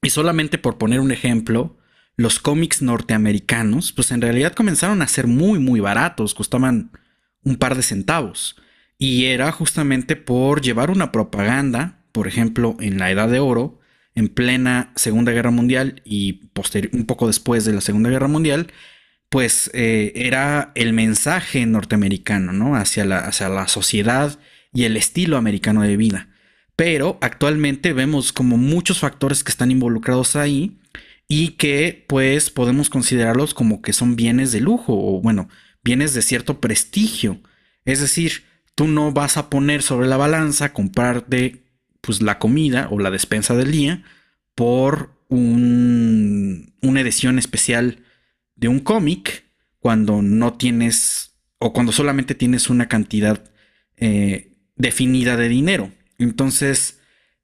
y 0.00 0.08
solamente 0.08 0.56
por 0.56 0.78
poner 0.78 0.98
un 0.98 1.12
ejemplo, 1.12 1.76
los 2.16 2.38
cómics 2.38 2.80
norteamericanos, 2.80 3.92
pues 3.92 4.12
en 4.12 4.22
realidad 4.22 4.54
comenzaron 4.54 5.02
a 5.02 5.08
ser 5.08 5.26
muy, 5.26 5.58
muy 5.58 5.80
baratos, 5.80 6.32
costaban 6.32 6.90
un 7.42 7.56
par 7.56 7.74
de 7.74 7.82
centavos. 7.82 8.56
y 8.96 9.26
era 9.26 9.52
justamente 9.52 10.16
por 10.16 10.62
llevar 10.62 10.90
una 10.90 11.12
propaganda, 11.12 11.98
por 12.12 12.28
ejemplo, 12.28 12.78
en 12.80 12.96
la 12.98 13.10
Edad 13.10 13.28
de 13.28 13.40
Oro, 13.40 13.78
en 14.14 14.30
plena 14.30 14.90
Segunda 14.96 15.32
Guerra 15.32 15.50
Mundial 15.50 16.00
y 16.02 16.48
un 16.94 17.04
poco 17.04 17.26
después 17.26 17.66
de 17.66 17.74
la 17.74 17.82
Segunda 17.82 18.08
Guerra 18.08 18.28
Mundial, 18.28 18.72
pues 19.30 19.70
eh, 19.72 20.12
era 20.16 20.72
el 20.74 20.92
mensaje 20.92 21.64
norteamericano, 21.64 22.52
¿no? 22.52 22.76
Hacia 22.76 23.04
la, 23.04 23.18
hacia 23.20 23.48
la 23.48 23.68
sociedad 23.68 24.38
y 24.72 24.84
el 24.84 24.96
estilo 24.96 25.36
americano 25.36 25.82
de 25.82 25.96
vida. 25.96 26.28
Pero 26.76 27.18
actualmente 27.22 27.92
vemos 27.92 28.32
como 28.32 28.56
muchos 28.56 28.98
factores 28.98 29.44
que 29.44 29.52
están 29.52 29.70
involucrados 29.70 30.34
ahí 30.34 30.78
y 31.28 31.50
que 31.50 32.04
pues 32.08 32.50
podemos 32.50 32.90
considerarlos 32.90 33.54
como 33.54 33.82
que 33.82 33.92
son 33.92 34.16
bienes 34.16 34.50
de 34.50 34.60
lujo 34.60 34.94
o 34.94 35.20
bueno, 35.22 35.48
bienes 35.84 36.12
de 36.12 36.22
cierto 36.22 36.60
prestigio. 36.60 37.40
Es 37.84 38.00
decir, 38.00 38.44
tú 38.74 38.88
no 38.88 39.12
vas 39.12 39.36
a 39.36 39.48
poner 39.48 39.82
sobre 39.82 40.08
la 40.08 40.16
balanza 40.16 40.72
comprarte 40.72 41.62
pues 42.00 42.20
la 42.20 42.40
comida 42.40 42.88
o 42.90 42.98
la 42.98 43.12
despensa 43.12 43.54
del 43.54 43.70
día 43.70 44.02
por 44.56 45.14
un, 45.28 46.74
una 46.82 47.00
edición 47.00 47.38
especial 47.38 48.02
de 48.60 48.68
un 48.68 48.80
cómic 48.80 49.44
cuando 49.78 50.22
no 50.22 50.54
tienes 50.54 51.32
o 51.58 51.72
cuando 51.72 51.92
solamente 51.92 52.34
tienes 52.34 52.70
una 52.70 52.88
cantidad 52.88 53.50
eh, 53.96 54.52
definida 54.76 55.36
de 55.36 55.48
dinero. 55.48 55.90
Entonces, 56.18 57.00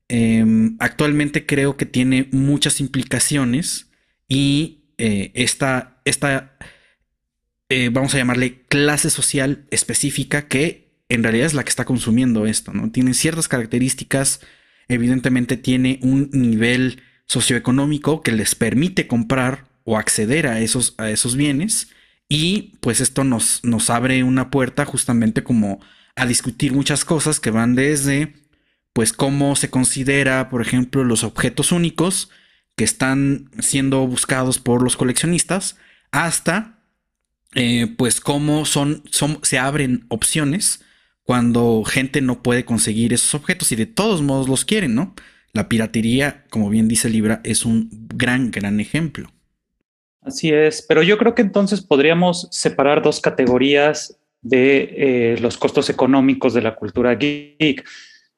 em, 0.09 0.77
actualmente 0.79 1.47
creo 1.47 1.77
que 1.77 1.87
tiene 1.87 2.29
muchas 2.33 2.81
implicaciones 2.81 3.91
y 4.29 4.85
eh, 4.99 5.33
esta, 5.35 6.01
esta 6.05 6.57
eh, 7.69 7.91
vamos 7.91 8.15
a 8.15 8.19
llamarle 8.19 8.63
clase 8.69 9.11
social 9.11 9.67
específica 9.71 10.49
que 10.49 10.87
en 11.09 11.23
realidad 11.23 11.47
es 11.47 11.55
la 11.55 11.65
que 11.65 11.71
está 11.71 11.85
consumiendo 11.85 12.47
esto, 12.47 12.73
¿no? 12.73 12.91
Tiene 12.91 13.15
ciertas 13.15 13.49
características, 13.49 14.41
evidentemente 14.89 15.57
tiene 15.57 15.99
un 16.03 16.31
nivel 16.33 17.03
socioeconómico 17.27 18.23
que 18.23 18.33
les 18.33 18.55
permite 18.55 19.07
comprar 19.07 19.66
o 19.87 19.97
acceder 19.97 20.47
a 20.47 20.61
esos, 20.61 20.95
a 20.99 21.09
esos 21.09 21.37
bienes 21.37 21.89
y 22.29 22.75
pues 22.81 23.01
esto 23.01 23.25
nos, 23.25 23.65
nos 23.65 23.89
abre 23.89 24.23
una 24.25 24.51
puerta 24.51 24.85
justamente 24.85 25.43
como 25.43 25.81
a 26.17 26.27
discutir 26.27 26.73
muchas 26.73 27.07
cosas 27.07 27.41
que 27.41 27.51
van 27.51 27.75
desde 27.75 28.35
pues 28.93 29.13
cómo 29.13 29.57
se 29.57 29.71
considera, 29.71 30.49
por 30.49 30.61
ejemplo, 30.61 31.05
los 31.05 31.23
objetos 31.23 31.71
únicos 31.71 32.31
que 32.77 32.85
están 32.85 33.51
siendo 33.59 34.07
buscados 34.07 34.59
por 34.59 34.83
los 34.83 34.97
coleccionistas 34.97 35.77
hasta 36.11 36.79
eh, 37.55 37.87
pues 37.97 38.21
cómo 38.21 38.65
son, 38.65 39.03
son, 39.11 39.39
se 39.43 39.59
abren 39.59 40.05
opciones 40.09 40.83
cuando 41.23 41.85
gente 41.85 42.21
no 42.21 42.43
puede 42.43 42.65
conseguir 42.65 43.13
esos 43.13 43.35
objetos 43.35 43.71
y 43.73 43.77
de 43.77 43.87
todos 43.87 44.23
modos 44.23 44.49
los 44.49 44.65
quieren, 44.65 44.95
¿no? 44.95 45.15
La 45.53 45.69
piratería, 45.69 46.45
como 46.51 46.71
bien 46.71 46.89
dice 46.89 47.09
Libra, 47.09 47.41
es 47.45 47.65
un 47.65 47.89
gran, 48.09 48.51
gran 48.51 48.81
ejemplo. 48.81 49.33
Así 50.27 50.51
es, 50.51 50.83
pero 50.83 51.05
yo 51.05 51.19
creo 51.19 51.37
que 51.37 51.43
entonces 51.43 51.81
podríamos 51.81 52.49
separar 52.51 53.01
dos 53.01 53.21
categorías 53.21 54.19
de 54.43 54.95
eh, 54.97 55.37
los 55.41 55.57
costos 55.57 55.89
económicos 55.89 56.53
de 56.53 56.63
la 56.63 56.75
cultura 56.75 57.15
geek, 57.15 57.85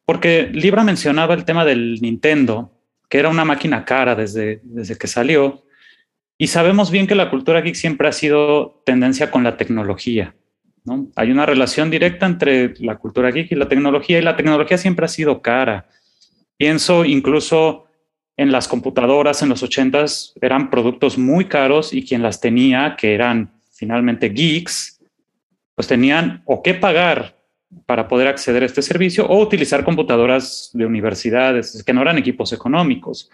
porque 0.05 0.51
Libra 0.53 0.85
mencionaba 0.85 1.33
el 1.33 1.47
tema 1.47 1.65
del 1.65 1.99
Nintendo, 2.03 2.71
que 3.09 3.19
era 3.19 3.31
una 3.31 3.47
máquina 3.47 3.87
cara 3.87 4.15
desde, 4.15 4.61
desde 4.65 4.99
que 4.99 5.07
salió, 5.07 5.65
y 6.37 6.49
sabemos 6.49 6.91
bien 6.91 7.07
que 7.07 7.15
la 7.15 7.31
cultura 7.31 7.63
geek 7.63 7.75
siempre 7.75 8.07
ha 8.07 8.13
sido 8.13 8.83
tendencia 8.85 9.31
con 9.31 9.43
la 9.43 9.57
tecnología. 9.57 10.35
Hay 11.17 11.31
una 11.31 11.47
relación 11.47 11.91
directa 11.91 12.27
entre 12.27 12.75
la 12.81 12.99
cultura 12.99 13.31
geek 13.31 13.53
y 13.53 13.55
la 13.55 13.69
tecnología 13.69 14.19
y 14.19 14.23
la 14.23 14.37
tecnología 14.37 14.77
siempre 14.77 15.07
ha 15.07 15.09
sido 15.09 15.41
cara. 15.41 15.89
Pienso 16.59 17.07
incluso 17.07 17.88
en 18.39 18.53
las 18.53 18.69
computadoras 18.69 19.43
en 19.43 19.49
los 19.49 19.63
80s 19.65 20.33
eran 20.41 20.71
productos 20.71 21.19
muy 21.19 21.47
caros 21.47 21.93
y 21.93 22.07
quien 22.07 22.23
las 22.23 22.41
tenía, 22.41 22.95
que 22.97 23.13
eran 23.13 23.51
finalmente 23.73 24.29
geeks, 24.29 25.01
pues 25.75 25.89
tenían 25.89 26.43
o 26.47 26.63
qué 26.63 26.75
pagar 26.75 27.37
para 27.85 28.07
poder 28.07 28.29
acceder 28.29 28.63
a 28.63 28.67
este 28.67 28.81
servicio 28.81 29.27
o 29.27 29.43
utilizar 29.43 29.85
computadoras 29.85 30.71
de 30.73 30.87
universidades 30.87 31.83
que 31.83 31.93
no 31.93 32.01
eran 32.01 32.17
equipos 32.17 32.53
económicos. 32.53 33.29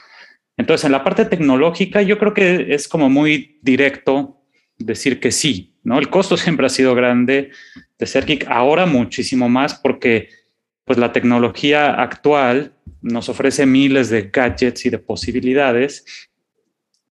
Entonces, 0.56 0.87
en 0.87 0.92
la 0.92 1.04
parte 1.04 1.26
tecnológica, 1.26 2.00
yo 2.00 2.18
creo 2.18 2.32
que 2.32 2.75
es 2.75 2.88
como 2.88 3.11
muy 3.11 3.58
directo 3.61 4.40
decir 4.78 5.20
que 5.20 5.32
sí, 5.32 5.75
¿no? 5.82 5.99
El 5.99 6.08
costo 6.08 6.37
siempre 6.38 6.64
ha 6.64 6.70
sido 6.70 6.94
grande 6.94 7.50
de 7.99 8.06
ser 8.06 8.25
geek, 8.25 8.46
ahora 8.49 8.87
muchísimo 8.87 9.50
más 9.50 9.75
porque 9.75 10.30
pues 10.85 10.99
la 10.99 11.12
tecnología 11.12 11.95
actual 11.95 12.75
nos 13.00 13.29
ofrece 13.29 13.67
miles 13.67 14.11
de 14.11 14.31
gadgets 14.33 14.87
y 14.87 14.91
de 14.91 14.99
posibilidades 14.99 16.05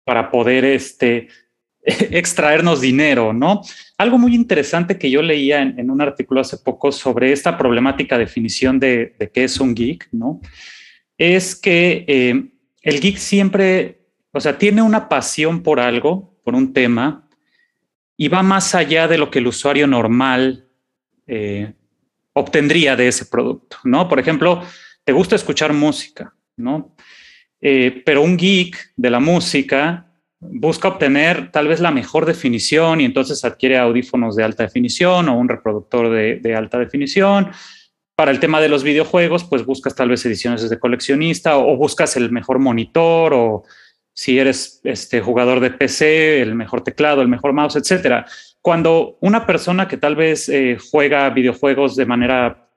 para 0.03 0.30
poder 0.30 0.65
este, 0.65 1.27
extraernos 1.84 2.82
dinero, 2.82 3.34
¿no? 3.34 3.62
Algo 3.98 4.18
muy 4.18 4.36
interesante 4.36 4.98
que 4.98 5.10
yo 5.10 5.22
leía 5.22 5.62
en, 5.62 5.89
un 5.89 6.01
artículo 6.01 6.42
hace 6.42 6.58
poco 6.58 6.92
sobre 6.92 7.32
esta 7.32 7.58
problemática 7.58 8.18
definición 8.18 8.80
de, 8.80 9.15
qué 9.34 9.44
es 9.46 9.60
un 9.60 9.75
geek, 9.75 10.10
¿no? 10.12 10.42
Es 11.18 11.56
que 11.56 12.06
eh, 12.08 12.51
el 12.82 13.00
geek 13.00 13.18
siempre, 13.18 14.08
o 14.32 14.39
sea, 14.39 14.58
tiene 14.58 14.82
una 14.82 15.10
pasión 15.10 15.62
por 15.62 15.80
algo, 15.80 16.38
por 16.44 16.56
un 16.56 16.74
tema, 16.74 17.27
y 18.18 18.27
va 18.27 18.44
más 18.44 18.75
allá 18.75 19.08
de 19.08 19.18
lo 19.18 19.32
que 19.32 19.39
el 19.39 19.48
usuario 19.48 19.88
normal 19.88 20.68
eh, 21.27 21.74
obtendría 22.34 22.96
de 22.96 23.08
ese 23.08 23.25
producto, 23.25 23.78
¿no? 23.84 24.10
Por 24.10 24.20
ejemplo, 24.20 24.63
te 25.04 25.12
gusta 25.13 25.36
escuchar 25.36 25.74
música, 25.74 26.34
¿no? 26.58 26.96
Eh, 27.62 28.02
pero 28.06 28.22
un 28.22 28.36
geek 28.38 28.94
de 28.96 29.10
la 29.10 29.20
música 29.20 30.08
busca 30.40 30.90
obtener 30.90 31.52
tal 31.52 31.68
vez 31.68 31.80
la 31.80 31.92
mejor 31.92 32.25
definición 32.25 33.00
y 33.00 33.06
entonces 33.06 33.46
adquiere 33.46 33.78
audífonos 33.78 34.36
de 34.36 34.44
alta 34.44 34.63
definición 34.63 35.30
o 35.30 35.38
un 35.38 35.48
reproductor 35.48 36.10
de, 36.10 36.56
alta 36.56 36.78
definición. 36.78 37.52
Para 38.16 38.32
el 38.32 38.40
tema 38.40 38.60
de 38.60 38.70
los 38.70 38.84
videojuegos, 38.84 39.46
pues 39.46 39.66
buscas 39.66 39.96
tal 39.96 40.10
vez 40.10 40.25
ediciones 40.25 40.70
de 40.70 40.80
coleccionista 40.80 41.58
o, 41.58 41.74
o 41.74 41.78
buscas 41.78 42.18
el 42.18 42.32
mejor 42.32 42.60
monitor 42.60 43.34
o 43.34 43.63
si 44.13 44.38
eres 44.38 44.82
este 44.84 45.22
jugador 45.22 45.60
de 45.60 45.72
PC, 45.72 46.42
el 46.42 46.56
mejor 46.56 46.84
teclado, 46.84 47.22
el 47.22 47.28
mejor 47.28 47.54
mouse, 47.54 47.78
etcétera. 47.78 48.25
Cuando 48.63 49.17
una 49.20 49.46
persona 49.46 49.89
que 49.89 49.98
tal 49.98 50.15
vez 50.15 50.48
eh, 50.48 50.77
juega 50.91 51.29
videojuegos 51.29 51.98
de 51.98 52.05
manera 52.05 52.70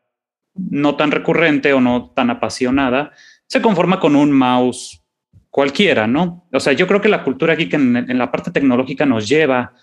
no 0.54 0.96
tan 0.96 1.12
recurrente 1.12 1.72
o 1.72 1.80
no 1.80 2.10
tan 2.10 2.28
apasionada, 2.28 3.12
se 3.46 3.62
conforma 3.62 4.00
con 4.00 4.16
un 4.16 4.32
mouse 4.32 5.00
cualquiera, 5.48 6.08
¿no? 6.08 6.48
O 6.52 6.58
sea, 6.58 6.72
yo 6.72 6.88
creo 6.88 7.00
que 7.00 7.08
la 7.08 7.22
cultura 7.22 7.54
aquí 7.54 7.68
en, 7.70 7.96
en 7.96 8.18
la 8.18 8.32
parte 8.32 8.50
tecnológica 8.50 9.06
nos 9.06 9.28
lleva 9.28 9.74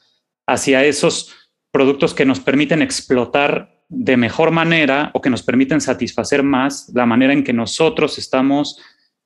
hacia 0.45 0.83
esos 0.83 1.33
productos 1.71 2.13
que 2.13 2.25
nos 2.25 2.41
permiten 2.41 2.81
explotar 2.81 3.85
de 3.87 4.17
mejor 4.17 4.51
manera 4.51 5.09
o 5.13 5.21
que 5.21 5.29
nos 5.29 5.41
permiten 5.41 5.79
satisfacer 5.79 6.43
más 6.43 6.91
la 6.93 7.05
manera 7.05 7.31
en 7.31 7.45
que 7.45 7.53
nosotros 7.53 8.17
estamos 8.17 8.77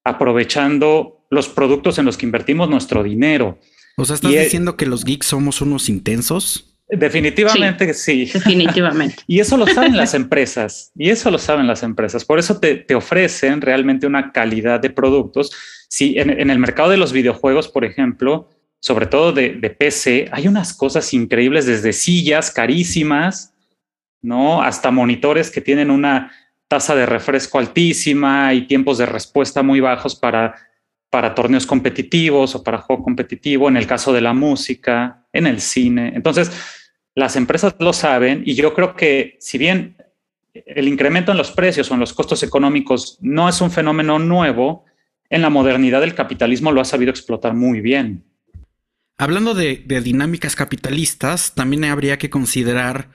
aprovechando 0.03 1.25
los 1.31 1.49
productos 1.49 1.97
en 1.97 2.05
los 2.05 2.17
que 2.17 2.27
invertimos 2.27 2.69
nuestro 2.69 3.01
dinero. 3.01 3.57
O 3.97 4.05
sea, 4.05 4.13
¿estás 4.13 4.31
diciendo 4.31 4.77
que 4.77 4.85
los 4.85 5.03
geeks 5.03 5.25
somos 5.25 5.59
unos 5.59 5.89
intensos? 5.89 6.77
Definitivamente 6.87 7.93
sí. 7.95 8.25
Definitivamente. 8.33 9.23
y 9.25 9.39
eso 9.39 9.57
lo 9.57 9.65
saben 9.65 9.97
las 9.97 10.13
empresas. 10.13 10.91
Y 10.95 11.09
eso 11.09 11.31
lo 11.31 11.39
saben 11.39 11.65
las 11.65 11.81
empresas. 11.81 12.23
Por 12.23 12.37
eso 12.37 12.59
te, 12.59 12.85
ofrecen 12.95 13.59
realmente 13.59 14.05
una 14.05 14.31
calidad 14.31 14.79
de 14.79 14.91
productos. 14.91 15.51
Si 15.89 16.17
en, 16.19 16.49
el 16.49 16.59
mercado 16.59 16.91
de 16.91 16.97
los 16.97 17.11
videojuegos, 17.11 17.67
por 17.67 17.85
ejemplo, 17.85 18.49
sobre 18.79 19.07
todo 19.07 19.33
de, 19.33 19.53
de, 19.53 19.69
PC, 19.71 20.29
hay 20.31 20.47
unas 20.47 20.73
cosas 20.73 21.11
increíbles 21.13 21.65
desde 21.65 21.91
sillas 21.91 22.51
carísimas, 22.51 23.55
¿no? 24.21 24.61
Hasta 24.61 24.91
monitores 24.91 25.49
que 25.49 25.61
tienen 25.61 25.89
una 25.89 26.31
tasa 26.67 26.95
de 26.95 27.07
refresco 27.07 27.57
altísima 27.57 28.53
y 28.53 28.67
tiempos 28.67 28.99
de 28.99 29.07
respuesta 29.07 29.63
muy 29.63 29.79
bajos 29.79 30.15
para, 30.15 30.55
para 31.09 31.33
torneos 31.33 31.65
competitivos 31.65 32.55
o 32.55 32.63
para 32.63 32.79
juego 32.79 33.03
competitivo, 33.03 33.69
en 33.69 33.77
el 33.77 33.87
caso 33.87 34.13
de 34.13 34.21
la 34.21 34.33
música, 34.33 35.25
en 35.31 35.47
el 35.47 35.61
cine. 35.61 36.11
Entonces, 36.15 36.51
las 37.15 37.35
empresas 37.35 37.75
lo 37.79 37.93
saben 37.93 38.43
y 38.45 38.55
yo 38.55 38.73
creo 38.73 38.95
que 38.95 39.37
si 39.39 39.57
bien 39.57 39.97
el 40.53 40.87
incremento 40.87 41.31
en 41.31 41.37
los 41.37 41.51
precios 41.51 41.89
o 41.89 41.93
en 41.93 41.99
los 41.99 42.13
costos 42.13 42.43
económicos 42.43 43.17
no 43.21 43.47
es 43.47 43.61
un 43.61 43.71
fenómeno 43.71 44.19
nuevo, 44.19 44.85
en 45.29 45.41
la 45.41 45.49
modernidad 45.49 46.03
el 46.03 46.15
capitalismo 46.15 46.71
lo 46.71 46.81
ha 46.81 46.85
sabido 46.85 47.11
explotar 47.11 47.53
muy 47.53 47.81
bien. 47.81 48.23
Hablando 49.17 49.53
de, 49.55 49.77
dinámicas 50.03 50.55
capitalistas, 50.55 51.55
también 51.55 51.85
habría 51.85 52.17
que 52.17 52.29
considerar 52.29 53.09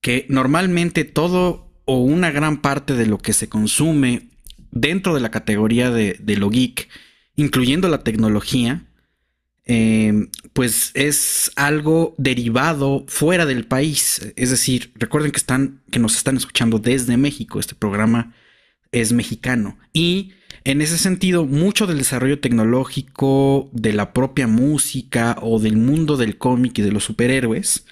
que 0.00 0.26
normalmente 0.28 1.04
todo 1.04 1.72
o 1.86 1.98
una 1.98 2.30
gran 2.30 2.62
parte 2.62 2.94
de 2.94 3.06
lo 3.06 3.18
que 3.18 3.32
se 3.32 3.48
consume 3.48 4.28
dentro 4.70 5.12
de 5.12 5.20
la 5.20 5.32
categoría 5.32 5.90
de, 5.90 6.16
lo 6.36 6.50
geek, 6.50 6.88
incluyendo 7.40 7.88
la 7.88 8.02
tecnología, 8.02 8.84
eh, 9.66 10.28
pues 10.52 10.90
es 10.94 11.50
algo 11.56 12.14
derivado 12.18 13.04
fuera 13.08 13.46
del 13.46 13.66
país. 13.66 14.32
Es 14.36 14.50
decir, 14.50 14.92
recuerden 14.96 15.30
que 15.30 15.38
están, 15.38 15.80
que 15.90 15.98
nos 15.98 16.16
están 16.16 16.36
escuchando 16.36 16.78
desde 16.78 17.16
México. 17.16 17.58
Este 17.58 17.74
programa 17.74 18.34
es 18.92 19.12
mexicano. 19.12 19.78
Y 19.92 20.32
en 20.64 20.82
ese 20.82 20.98
sentido, 20.98 21.46
mucho 21.46 21.86
del 21.86 21.98
desarrollo 21.98 22.40
tecnológico 22.40 23.70
de 23.72 23.92
la 23.92 24.12
propia 24.12 24.46
música 24.46 25.36
o 25.40 25.58
del 25.58 25.76
mundo 25.76 26.16
del 26.16 26.36
cómic 26.36 26.78
y 26.78 26.82
de 26.82 26.92
los 26.92 27.04
superhéroes, 27.04 27.86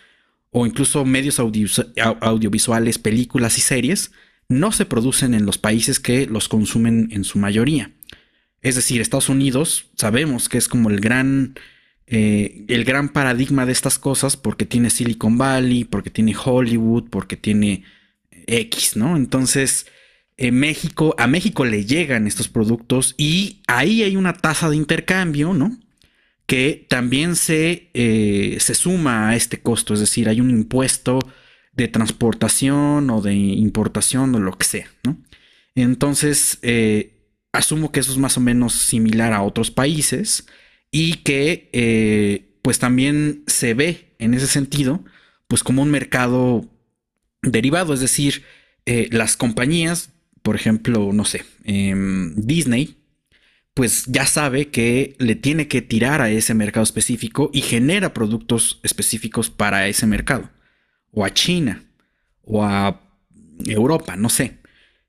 o 0.51 0.67
incluso 0.67 1.05
medios 1.05 1.39
audiovisuales, 1.39 2.99
películas 2.99 3.59
y 3.59 3.61
series, 3.61 4.13
no 4.49 4.73
se 4.73 4.87
producen 4.87 5.35
en 5.35 5.47
los 5.47 5.59
países 5.59 6.01
que 6.01 6.27
los 6.27 6.49
consumen 6.49 7.09
en 7.13 7.25
su 7.25 7.39
mayoría. 7.39 7.93
Es 8.63 8.75
decir, 8.75 9.01
Estados 9.01 9.29
Unidos 9.29 9.87
sabemos 9.97 10.49
que 10.49 10.59
es 10.59 10.69
como 10.69 10.91
el 10.91 11.01
gran, 11.01 11.55
eh, 12.07 12.65
el 12.69 12.85
gran 12.85 13.11
paradigma 13.11 13.67
de 13.67 13.73
estas 13.73 13.99
cosas 13.99 14.37
porque 14.37 14.67
tiene 14.67 14.91
Silicon 14.91 15.39
Valley, 15.39 15.85
porque 15.85 16.11
tiene 16.11 16.35
Hollywood, 16.37 17.09
porque 17.11 17.37
tiene 17.37 17.85
X, 18.47 18.97
¿no? 18.97 19.17
Entonces, 19.17 19.87
en 20.37 20.55
México, 20.55 21.15
a 21.19 21.27
México 21.27 21.65
le 21.65 21.85
llegan 21.85 22.27
estos 22.27 22.49
productos 22.49 23.15
y 23.19 23.63
ahí 23.67 24.03
hay 24.03 24.17
una 24.17 24.35
tasa 24.35 24.71
de 24.71 24.77
intercambio, 24.77 25.53
¿no? 25.53 25.79
Que 26.47 26.87
también 26.89 27.37
se, 27.37 27.91
eh, 27.95 28.57
se 28.61 28.75
suma 28.75 29.29
a 29.29 29.37
este 29.37 29.61
costo, 29.61 29.95
es 29.95 30.01
decir, 30.01 30.29
hay 30.29 30.41
un 30.41 30.51
impuesto 30.51 31.19
de 31.73 31.89
transportación 31.89 33.11
o 33.11 33.21
de 33.21 33.35
importación 33.35 34.35
o 34.35 34.41
lo 34.41 34.53
que 34.57 34.65
sea, 34.65 34.89
¿no? 35.05 35.17
Entonces, 35.75 36.59
eh, 36.63 37.18
asumo 37.53 37.93
que 37.93 38.01
eso 38.01 38.13
es 38.13 38.19
más 38.19 38.37
o 38.37 38.41
menos 38.41 38.75
similar 38.75 39.33
a 39.33 39.43
otros 39.43 39.71
países 39.71 40.47
y 40.91 41.15
que 41.19 41.71
eh, 41.73 42.59
pues 42.63 42.79
también 42.79 43.43
se 43.47 43.75
ve 43.75 44.15
en 44.19 44.35
ese 44.35 44.47
sentido 44.47 45.05
pues 45.49 45.63
como 45.63 45.83
un 45.83 45.91
mercado 45.91 46.69
derivado, 47.43 47.95
es 47.95 48.01
decir, 48.01 48.45
eh, 48.87 49.09
las 49.11 49.37
compañías, 49.37 50.11
por 50.43 50.57
ejemplo, 50.57 51.13
no 51.13 51.25
sé, 51.25 51.45
em, 51.65 52.35
Disney, 52.37 52.97
pues 53.75 54.05
ya 54.07 54.27
sabe 54.27 54.69
que 54.69 55.15
le 55.19 55.37
tiene 55.37 55.69
que 55.69 55.83
tirar 55.83 56.21
a 56.21 56.31
ese 56.31 56.55
mercado 56.55 56.85
específico 56.85 57.51
y 57.53 57.63
genera 57.63 58.13
productos 58.13 58.81
específicos 58.83 59.51
para 59.51 59.89
ese 59.89 60.07
mercado, 60.07 60.51
o 61.13 61.25
a 61.25 61.33
China, 61.33 61.85
o 62.43 62.65
a 62.65 63.01
Europa, 63.65 64.17
no 64.17 64.29
sé. 64.29 64.59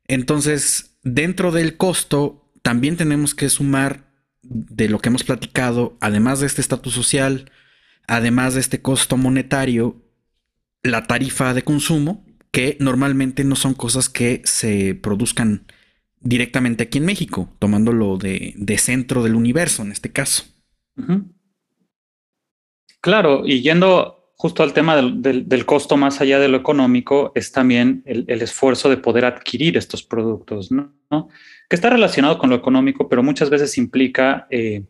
Entonces, 0.08 0.89
dentro 1.04 1.52
del 1.52 1.78
costo, 1.78 2.52
también 2.62 2.98
tenemos 2.98 3.36
que 3.36 3.50
sumar 3.50 4.10
de 4.42 4.90
lo 4.90 5.00
que 5.00 5.10
hemos 5.10 5.24
platicado, 5.24 5.98
además 6.02 6.40
de 6.40 6.48
este 6.48 6.62
estatus 6.62 6.94
social, 6.94 7.52
además 8.08 8.54
de 8.54 8.62
este 8.62 8.82
costo 8.82 9.18
monetario, 9.18 10.02
la 10.84 11.08
tarifa 11.08 11.54
de 11.54 11.64
consumo, 11.64 12.26
que 12.52 12.78
normalmente 12.80 13.44
no 13.44 13.56
son 13.56 13.74
cosas 13.74 14.10
que 14.10 14.42
se 14.46 14.96
produzcan 14.96 15.66
directamente 16.20 16.84
aquí 16.84 16.98
en 16.98 17.06
México, 17.06 17.54
tomándolo 17.60 18.18
de, 18.18 18.56
centro 18.78 19.24
del 19.24 19.36
universo 19.36 19.84
en 19.84 19.92
este 19.92 20.12
caso. 20.12 20.46
Claro, 23.02 23.44
y 23.46 23.62
yendo 23.62 24.19
justo 24.42 24.64
al 24.64 24.72
tema 24.72 24.96
del, 24.96 25.66
costo 25.66 25.98
más 25.98 26.22
allá 26.22 26.40
de 26.40 26.48
lo 26.48 26.56
económico 26.56 27.34
es 27.36 27.52
también 27.52 28.02
el, 28.06 28.42
esfuerzo 28.42 28.90
de 28.90 28.96
poder 28.96 29.26
adquirir 29.26 29.76
estos 29.76 30.02
productos, 30.02 30.72
¿no? 30.72 30.94
Que 31.70 31.76
está 31.76 31.90
relacionado 31.90 32.38
con 32.38 32.50
lo 32.50 32.56
económico, 32.56 33.10
pero 33.10 33.22
muchas 33.22 33.50
veces 33.50 33.78
implica 33.78 34.48
eh, 34.50 34.84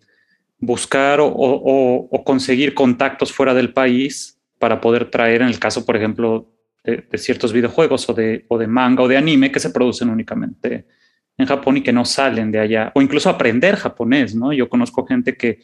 buscar 0.60 1.18
o, 1.20 2.24
conseguir 2.24 2.76
contactos 2.76 3.34
fuera 3.34 3.56
del 3.56 3.74
país 3.74 4.40
para 4.60 4.80
poder 4.80 5.10
traer, 5.10 5.42
en 5.42 5.48
el 5.48 5.58
caso, 5.58 5.84
por 5.84 5.98
ejemplo, 5.98 6.54
de, 6.84 7.18
ciertos 7.18 7.52
videojuegos 7.52 8.08
o 8.08 8.14
de, 8.14 8.46
o 8.50 8.60
de 8.60 8.68
manga 8.68 9.02
o 9.02 9.08
de 9.08 9.18
anime 9.18 9.52
que 9.52 9.60
se 9.60 9.72
producen 9.72 10.12
únicamente 10.12 10.86
en 11.40 11.48
Japón 11.48 11.78
y 11.78 11.82
que 11.82 11.92
no 11.92 12.06
salen 12.06 12.52
de 12.52 12.60
allá, 12.60 12.92
o 12.94 13.02
incluso 13.02 13.32
aprender 13.32 13.78
japonés, 13.78 14.36
¿no? 14.36 14.54
Yo 14.54 14.70
conozco 14.70 15.08
gente 15.08 15.36
que 15.36 15.60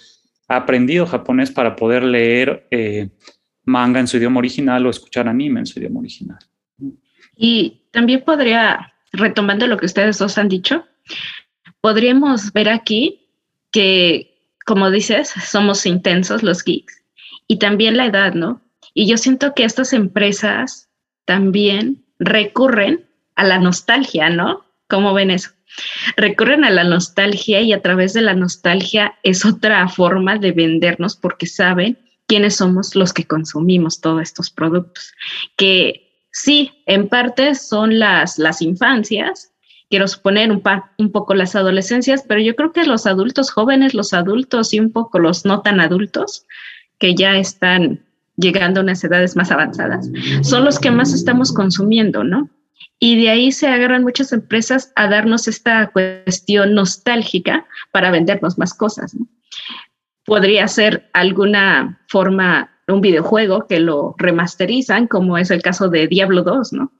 ha 0.47 0.55
aprendido 0.55 1.05
japonés 1.05 1.51
para 1.51 1.75
poder 1.75 2.03
leer 2.03 2.65
eh, 2.71 3.09
manga 3.65 3.99
en 3.99 4.07
su 4.07 4.17
idioma 4.17 4.39
original 4.39 4.85
o 4.85 4.89
escuchar 4.89 5.27
anime 5.27 5.59
en 5.59 5.65
su 5.65 5.79
idioma 5.79 5.99
original. 5.99 6.39
Y 7.35 7.81
también 7.91 8.21
podría, 8.21 8.93
retomando 9.11 9.67
lo 9.67 9.77
que 9.77 9.85
ustedes 9.85 10.17
dos 10.17 10.37
han 10.37 10.49
dicho, 10.49 10.85
podríamos 11.81 12.53
ver 12.53 12.69
aquí 12.69 13.27
que, 13.71 14.39
como 14.65 14.89
dices, 14.91 15.29
somos 15.29 15.85
intensos 15.85 16.43
los 16.43 16.63
geeks 16.63 17.03
y 17.47 17.59
también 17.59 17.97
la 17.97 18.05
edad, 18.05 18.33
¿no? 18.33 18.61
Y 18.93 19.07
yo 19.07 19.17
siento 19.17 19.53
que 19.53 19.65
estas 19.65 19.91
empresas 19.93 20.89
también 21.25 22.05
recurren 22.19 23.05
a 23.35 23.43
la 23.43 23.59
nostalgia, 23.59 24.29
¿no? 24.29 24.65
¿Cómo 24.87 25.13
ven 25.13 25.31
eso? 25.31 25.51
Recurren 26.15 26.63
a 26.63 26.69
la 26.69 26.83
nostalgia 26.85 27.59
y 27.61 27.73
a 27.73 27.81
través 27.81 28.13
de 28.13 28.21
la 28.21 28.33
nostalgia 28.33 29.15
es 29.23 29.45
otra 29.45 29.87
forma 29.89 30.37
de 30.37 30.53
vendernos 30.53 31.17
porque 31.17 31.47
saben 31.47 31.97
quiénes 32.27 32.55
somos 32.55 32.95
los 32.95 33.13
que 33.13 33.25
consumimos 33.25 34.01
todos 34.01 34.21
estos 34.21 34.49
productos, 34.49 35.13
que 35.55 36.25
sí, 36.31 36.71
en 36.85 37.07
parte 37.07 37.55
son 37.55 37.99
las, 37.99 38.37
las 38.39 38.61
infancias, 38.61 39.51
quiero 39.89 40.07
suponer 40.07 40.51
un, 40.51 40.61
un 40.97 41.11
poco 41.11 41.33
las 41.35 41.55
adolescencias, 41.55 42.23
pero 42.27 42.41
yo 42.41 42.55
creo 42.55 42.71
que 42.71 42.85
los 42.85 43.05
adultos 43.05 43.51
jóvenes, 43.51 43.93
los 43.93 44.13
adultos 44.13 44.73
y 44.73 44.79
un 44.79 44.91
poco 44.91 45.19
los 45.19 45.45
no 45.45 45.61
tan 45.61 45.79
adultos, 45.79 46.45
que 46.97 47.15
ya 47.15 47.37
están 47.37 48.05
llegando 48.37 48.79
a 48.79 48.83
unas 48.83 49.03
edades 49.03 49.35
más 49.35 49.51
avanzadas, 49.51 50.09
son 50.41 50.65
los 50.65 50.79
que 50.79 50.91
más 50.91 51.13
estamos 51.13 51.53
consumiendo, 51.53 52.23
¿no? 52.23 52.49
Y 52.99 53.21
de 53.21 53.29
ahí 53.29 53.51
se 53.51 53.67
agarran 53.67 54.03
muchas 54.03 54.31
empresas 54.31 54.91
a 54.95 55.07
darnos 55.07 55.47
esta 55.47 55.91
cuestión 55.91 56.73
nostálgica 56.73 57.65
para 57.91 58.09
vendernos 58.09 58.57
más 58.57 58.73
cosas. 58.73 59.13
¿no? 59.15 59.27
Podría 60.25 60.67
ser 60.67 61.09
alguna 61.13 62.01
forma, 62.07 62.71
un 62.87 63.01
videojuego 63.01 63.67
que 63.67 63.79
lo 63.79 64.15
remasterizan, 64.17 65.07
como 65.07 65.37
es 65.37 65.51
el 65.51 65.61
caso 65.61 65.89
de 65.89 66.07
Diablo 66.07 66.43
2, 66.43 66.73
¿no? 66.73 66.91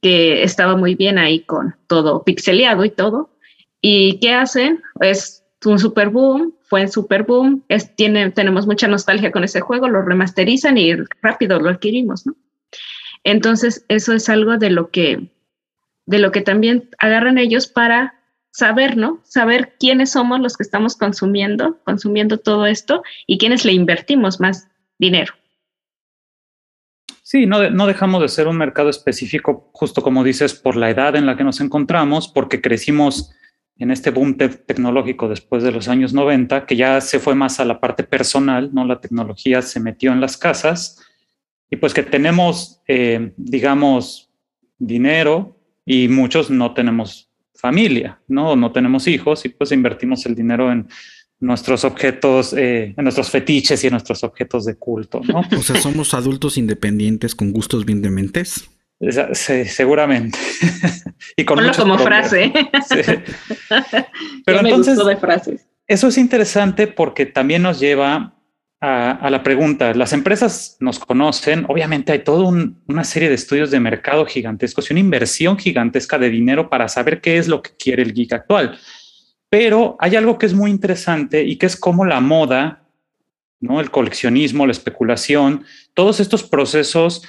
Que 0.00 0.42
estaba 0.42 0.76
muy 0.76 0.94
bien 0.94 1.18
ahí 1.18 1.40
con 1.40 1.76
todo 1.86 2.24
pixeleado 2.24 2.84
y 2.84 2.90
todo. 2.90 3.30
¿Y 3.80 4.18
qué 4.20 4.34
hacen? 4.34 4.82
Es 5.00 5.44
un 5.64 5.78
super 5.78 6.08
boom, 6.08 6.54
fue 6.62 6.82
un 6.82 6.88
super 6.90 7.24
boom, 7.24 7.64
es, 7.68 7.94
tiene, 7.96 8.30
tenemos 8.30 8.66
mucha 8.66 8.88
nostalgia 8.88 9.30
con 9.30 9.44
ese 9.44 9.60
juego, 9.60 9.88
lo 9.88 10.02
remasterizan 10.02 10.78
y 10.78 10.94
rápido 11.20 11.60
lo 11.60 11.68
adquirimos, 11.68 12.26
¿no? 12.26 12.34
Entonces, 13.24 13.84
eso 13.88 14.14
es 14.14 14.28
algo 14.28 14.56
de 14.56 14.70
lo 14.70 14.90
que, 14.90 15.30
de 16.06 16.18
lo 16.18 16.32
que 16.32 16.40
también 16.40 16.88
agarran 16.98 17.36
ellos 17.36 17.66
para 17.66 18.19
saber, 18.50 18.96
¿no? 18.96 19.20
Saber 19.24 19.76
quiénes 19.78 20.12
somos 20.12 20.40
los 20.40 20.56
que 20.56 20.62
estamos 20.62 20.96
consumiendo, 20.96 21.78
consumiendo 21.84 22.38
todo 22.38 22.66
esto 22.66 23.02
y 23.26 23.38
quiénes 23.38 23.64
le 23.64 23.72
invertimos 23.72 24.40
más 24.40 24.68
dinero. 24.98 25.34
Sí, 27.22 27.46
no, 27.46 27.70
no 27.70 27.86
dejamos 27.86 28.22
de 28.22 28.28
ser 28.28 28.48
un 28.48 28.56
mercado 28.56 28.90
específico, 28.90 29.70
justo 29.72 30.02
como 30.02 30.24
dices, 30.24 30.54
por 30.54 30.76
la 30.76 30.90
edad 30.90 31.14
en 31.14 31.26
la 31.26 31.36
que 31.36 31.44
nos 31.44 31.60
encontramos, 31.60 32.26
porque 32.26 32.60
crecimos 32.60 33.30
en 33.78 33.90
este 33.90 34.10
boom 34.10 34.36
tecnológico 34.36 35.28
después 35.28 35.62
de 35.62 35.72
los 35.72 35.88
años 35.88 36.12
90, 36.12 36.66
que 36.66 36.76
ya 36.76 37.00
se 37.00 37.18
fue 37.18 37.34
más 37.34 37.60
a 37.60 37.64
la 37.64 37.80
parte 37.80 38.04
personal, 38.04 38.70
¿no? 38.74 38.84
La 38.84 39.00
tecnología 39.00 39.62
se 39.62 39.80
metió 39.80 40.12
en 40.12 40.20
las 40.20 40.36
casas 40.36 41.00
y 41.70 41.76
pues 41.76 41.94
que 41.94 42.02
tenemos, 42.02 42.82
eh, 42.88 43.32
digamos, 43.36 44.30
dinero 44.78 45.56
y 45.86 46.08
muchos 46.08 46.50
no 46.50 46.74
tenemos 46.74 47.29
familia, 47.60 48.20
¿no? 48.28 48.56
No 48.56 48.72
tenemos 48.72 49.06
hijos 49.06 49.44
y 49.44 49.50
pues 49.50 49.72
invertimos 49.72 50.24
el 50.26 50.34
dinero 50.34 50.72
en 50.72 50.88
nuestros 51.40 51.84
objetos, 51.84 52.52
eh, 52.52 52.94
en 52.96 53.02
nuestros 53.02 53.30
fetiches 53.30 53.82
y 53.84 53.86
en 53.86 53.92
nuestros 53.92 54.24
objetos 54.24 54.64
de 54.64 54.76
culto, 54.76 55.20
¿no? 55.26 55.42
O 55.58 55.62
sea, 55.62 55.80
somos 55.80 56.14
adultos 56.14 56.58
independientes 56.58 57.34
con 57.34 57.52
gustos 57.52 57.84
bien 57.84 58.02
dementes. 58.02 58.68
Sí, 59.32 59.64
seguramente. 59.64 60.38
y 61.36 61.44
con 61.44 61.58
como 61.74 61.98
frase. 61.98 62.52
Pero 64.44 64.60
entonces, 64.60 64.98
eso 65.86 66.08
es 66.08 66.18
interesante 66.18 66.86
porque 66.86 67.24
también 67.24 67.62
nos 67.62 67.80
lleva 67.80 68.34
a, 68.80 69.28
la 69.30 69.42
pregunta. 69.42 69.92
Las 69.94 70.12
empresas 70.12 70.76
nos 70.80 70.98
conocen, 70.98 71.66
obviamente 71.68 72.12
hay 72.12 72.20
toda 72.20 72.44
una 72.86 73.04
serie 73.04 73.28
de 73.28 73.34
estudios 73.34 73.70
de 73.70 73.78
mercado 73.78 74.24
gigantescos 74.24 74.88
y 74.88 74.94
una 74.94 75.00
inversión 75.00 75.58
gigantesca 75.58 76.18
de 76.18 76.30
dinero 76.30 76.70
para 76.70 76.88
saber 76.88 77.20
qué 77.20 77.36
es 77.36 77.46
lo 77.46 77.62
que 77.62 77.72
quiere 77.78 78.02
el 78.02 78.14
geek 78.14 78.32
actual. 78.32 78.78
Pero 79.50 79.96
hay 80.00 80.16
algo 80.16 80.38
que 80.38 80.46
es 80.46 80.54
muy 80.54 80.70
interesante 80.70 81.44
y 81.44 81.56
que 81.56 81.66
es 81.66 81.76
cómo 81.76 82.04
la 82.04 82.20
moda, 82.20 82.84
¿no? 83.60 83.80
el 83.80 83.90
coleccionismo, 83.90 84.66
la 84.66 84.72
especulación, 84.72 85.64
todos 85.92 86.20
estos 86.20 86.42
procesos 86.42 87.22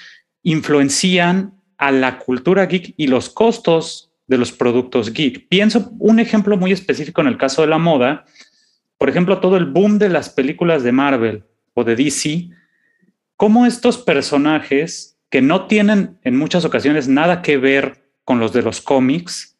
influencian 0.43 1.53
a 1.77 1.91
la 1.91 2.19
cultura 2.19 2.65
geek 2.65 2.93
y 2.95 3.07
los 3.07 3.29
costos 3.29 4.13
de 4.27 4.37
los 4.37 4.53
productos 4.53 5.11
geek. 5.11 5.49
Pienso 5.49 5.91
un 5.99 6.19
ejemplo 6.19 6.55
muy 6.55 6.71
específico 6.71 7.19
en 7.19 7.27
el 7.27 7.37
caso 7.37 7.61
de 7.63 7.67
la 7.67 7.77
moda 7.77 8.25
por 9.01 9.09
ejemplo, 9.09 9.39
todo 9.39 9.57
el 9.57 9.65
boom 9.65 9.97
de 9.97 10.09
las 10.09 10.29
películas 10.29 10.83
de 10.83 10.91
Marvel 10.91 11.43
o 11.73 11.83
de 11.83 11.95
DC, 11.95 12.49
cómo 13.35 13.65
estos 13.65 13.97
personajes 13.97 15.17
que 15.31 15.41
no 15.41 15.65
tienen 15.65 16.19
en 16.21 16.37
muchas 16.37 16.65
ocasiones 16.65 17.07
nada 17.07 17.41
que 17.41 17.57
ver 17.57 18.11
con 18.23 18.39
los 18.39 18.53
de 18.53 18.61
los 18.61 18.79
cómics, 18.79 19.57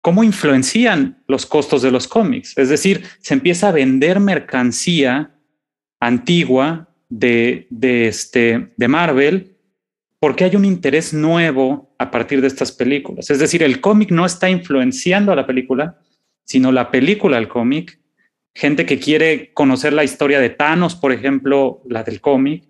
cómo 0.00 0.22
influencian 0.22 1.24
los 1.26 1.46
costos 1.46 1.82
de 1.82 1.90
los 1.90 2.06
cómics. 2.06 2.56
Es 2.56 2.68
decir, 2.68 3.02
se 3.18 3.34
empieza 3.34 3.70
a 3.70 3.72
vender 3.72 4.20
mercancía 4.20 5.34
antigua 5.98 6.94
de, 7.08 7.66
de, 7.70 8.06
este, 8.06 8.72
de 8.76 8.86
Marvel 8.86 9.56
porque 10.20 10.44
hay 10.44 10.54
un 10.54 10.64
interés 10.64 11.12
nuevo 11.12 11.92
a 11.98 12.08
partir 12.12 12.40
de 12.40 12.46
estas 12.46 12.70
películas. 12.70 13.30
Es 13.30 13.40
decir, 13.40 13.64
el 13.64 13.80
cómic 13.80 14.12
no 14.12 14.24
está 14.24 14.48
influenciando 14.48 15.32
a 15.32 15.34
la 15.34 15.44
película, 15.44 15.98
sino 16.44 16.70
la 16.70 16.92
película 16.92 17.36
al 17.36 17.48
cómic. 17.48 17.98
Gente 18.54 18.86
que 18.86 18.98
quiere 18.98 19.52
conocer 19.52 19.92
la 19.92 20.04
historia 20.04 20.40
de 20.40 20.50
Thanos, 20.50 20.94
por 20.94 21.12
ejemplo, 21.12 21.82
la 21.88 22.02
del 22.04 22.20
cómic, 22.20 22.64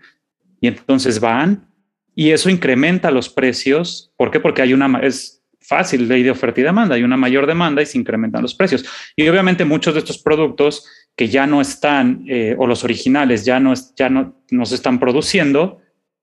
y 0.61 0.69
entonces 0.69 1.21
van 1.21 1.69
y 2.15 2.31
eso 2.31 2.49
incrementa 2.49 3.11
los 3.11 3.29
precios. 3.29 4.13
¿Por 4.17 4.31
qué? 4.31 4.41
Porque 4.41 4.63
hay 4.63 4.73
una, 4.73 5.01
es 5.01 5.43
fácil 5.61 6.09
ley 6.09 6.23
de 6.23 6.31
oferta 6.31 6.61
y 6.61 6.65
demanda, 6.65 6.95
hay 6.95 7.03
una 7.03 7.17
mayor 7.17 7.47
demanda 7.47 7.83
y 7.83 7.87
se 7.87 7.99
incrementan 7.99 8.43
los 8.43 8.55
precios. 8.55 8.85
Y 9.17 9.29
obviamente 9.29 9.65
muchos 9.65 9.95
de 9.95 10.01
estos 10.01 10.19
productos 10.19 10.87
que 11.17 11.29
ya 11.29 11.47
no 11.47 11.61
están, 11.61 12.25
eh, 12.29 12.55
o 12.59 12.67
los 12.67 12.85
originales 12.85 13.45
ya 13.45 13.61
no, 13.61 13.73
ya 13.97 14.09
no, 14.09 14.43
no 14.51 14.67
se 14.67 14.75
están 14.75 14.99
produciendo, 15.01 15.81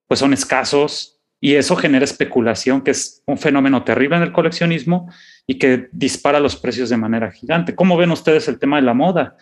pues 0.08 0.20
son 0.20 0.34
escasos 0.34 1.20
y 1.40 1.56
eso 1.56 1.76
genera 1.76 2.06
especulación, 2.06 2.82
que 2.82 2.92
es 2.92 3.24
un 3.26 3.38
fenómeno 3.38 3.84
terrible 3.84 4.18
en 4.18 4.24
el 4.24 4.32
coleccionismo 4.32 5.12
y 5.48 5.58
que 5.60 5.90
dispara 5.92 6.40
los 6.40 6.56
precios 6.56 6.90
de 6.90 6.98
manera 6.98 7.32
gigante. 7.32 7.76
¿Cómo 7.76 7.98
ven 7.98 8.12
ustedes 8.12 8.48
el 8.48 8.60
tema 8.60 8.78
de 8.78 8.84
la 8.84 8.94
moda? 8.94 9.38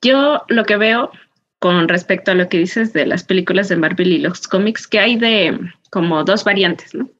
Yo 0.00 0.42
lo 0.48 0.64
que 0.64 0.76
veo 0.76 1.10
con 1.58 1.88
respecto 1.88 2.30
a 2.30 2.34
lo 2.34 2.48
que 2.48 2.58
dices 2.58 2.92
de 2.92 3.06
las 3.06 3.24
películas 3.24 3.68
de 3.68 3.76
Marvel 3.76 4.12
y 4.12 4.18
los 4.18 4.46
cómics, 4.46 4.86
que 4.86 5.00
hay 5.00 5.16
de 5.16 5.58
como 5.90 6.22
dos 6.24 6.44
variantes, 6.44 6.94
¿no? 6.94 7.10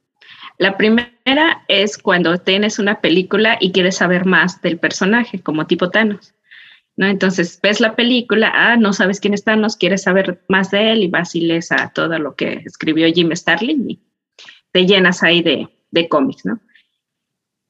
La 0.59 0.77
primera 0.77 1.65
es 1.69 1.99
cuando 1.99 2.37
tienes 2.39 2.79
una 2.79 3.01
película 3.01 3.59
y 3.61 3.71
quieres 3.71 3.97
saber 3.97 4.27
más 4.27 4.61
del 4.61 4.79
personaje, 4.79 5.41
como 5.41 5.67
tipo 5.67 5.91
Thanos. 5.91 6.35
¿no? 6.97 7.07
Entonces 7.07 7.61
ves 7.63 7.81
la 7.81 7.95
película, 7.95 8.53
ah, 8.53 8.77
no 8.77 8.93
sabes 8.93 9.21
quién 9.21 9.35
es 9.35 9.45
Thanos, 9.45 9.77
quieres 9.77 10.03
saber 10.03 10.43
más 10.49 10.73
de 10.73 10.93
él 10.93 11.05
y 11.05 11.09
vas 11.09 11.37
y 11.37 11.43
lees 11.43 11.71
a 11.71 11.93
todo 11.93 12.19
lo 12.19 12.35
que 12.35 12.63
escribió 12.67 13.07
Jim 13.07 13.31
Starlin 13.35 13.89
y 13.89 14.01
te 14.73 14.85
llenas 14.85 15.23
ahí 15.23 15.43
de, 15.43 15.69
de 15.93 16.09
cómics, 16.09 16.45
¿no? 16.45 16.59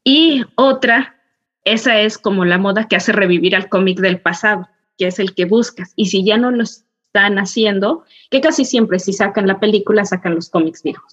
Y 0.04 0.44
otra, 0.54 1.20
esa 1.64 2.00
es 2.00 2.18
como 2.18 2.44
la 2.44 2.58
moda 2.58 2.88
que 2.88 2.96
hace 2.96 3.12
revivir 3.12 3.54
al 3.54 3.68
cómic 3.68 4.00
del 4.00 4.20
pasado 4.20 4.68
que 4.98 5.06
es 5.06 5.18
el 5.18 5.34
que 5.34 5.46
buscas. 5.46 5.92
Y 5.96 6.06
si 6.06 6.24
ya 6.24 6.36
no 6.36 6.50
lo 6.50 6.64
están 6.64 7.38
haciendo, 7.38 8.04
que 8.30 8.42
casi 8.42 8.64
siempre 8.66 8.98
si 8.98 9.14
sacan 9.14 9.46
la 9.46 9.60
película, 9.60 10.04
sacan 10.04 10.34
los 10.34 10.50
cómics 10.50 10.82
viejos. 10.82 11.12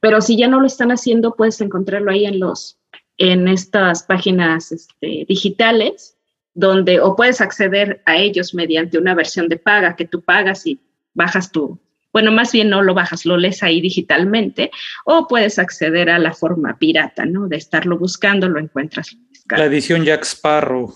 Pero 0.00 0.22
si 0.22 0.38
ya 0.38 0.48
no 0.48 0.60
lo 0.60 0.66
están 0.66 0.92
haciendo, 0.92 1.34
puedes 1.34 1.60
encontrarlo 1.60 2.10
ahí 2.10 2.24
en 2.24 2.38
los 2.40 2.78
en 3.18 3.48
estas 3.48 4.02
páginas 4.02 4.72
este, 4.72 5.24
digitales, 5.26 6.18
donde 6.52 7.00
o 7.00 7.16
puedes 7.16 7.40
acceder 7.40 8.02
a 8.04 8.18
ellos 8.18 8.52
mediante 8.52 8.98
una 8.98 9.14
versión 9.14 9.48
de 9.48 9.56
paga 9.56 9.96
que 9.96 10.04
tú 10.04 10.20
pagas 10.20 10.66
y 10.66 10.78
bajas 11.14 11.50
tu, 11.50 11.78
bueno, 12.12 12.32
más 12.32 12.52
bien 12.52 12.70
no 12.70 12.82
lo 12.82 12.94
bajas, 12.94 13.26
lo 13.26 13.36
lees 13.36 13.62
ahí 13.62 13.80
digitalmente, 13.80 14.70
o 15.04 15.26
puedes 15.28 15.58
acceder 15.58 16.10
a 16.10 16.18
la 16.18 16.32
forma 16.32 16.78
pirata, 16.78 17.26
¿no? 17.26 17.48
De 17.48 17.56
estarlo 17.56 17.98
buscando, 17.98 18.48
lo 18.48 18.58
encuentras. 18.58 19.16
La 19.50 19.66
edición 19.66 20.04
Jack 20.04 20.24
Sparrow. 20.24 20.94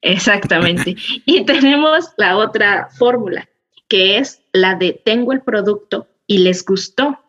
Exactamente. 0.00 0.96
y 1.24 1.44
tenemos 1.46 2.10
la 2.16 2.36
otra 2.36 2.88
fórmula, 2.96 3.48
que 3.88 4.18
es 4.18 4.40
la 4.52 4.74
de 4.74 5.00
tengo 5.04 5.32
el 5.32 5.42
producto 5.42 6.08
y 6.26 6.38
les 6.38 6.64
gustó, 6.64 7.20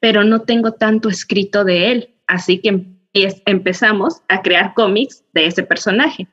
pero 0.00 0.24
no 0.24 0.42
tengo 0.42 0.72
tanto 0.72 1.08
escrito 1.08 1.64
de 1.64 1.92
él. 1.92 2.14
Así 2.26 2.58
que 2.58 2.86
empezamos 3.12 4.22
a 4.28 4.42
crear 4.42 4.74
cómics 4.74 5.24
de 5.32 5.46
ese 5.46 5.62
personaje. 5.62 6.28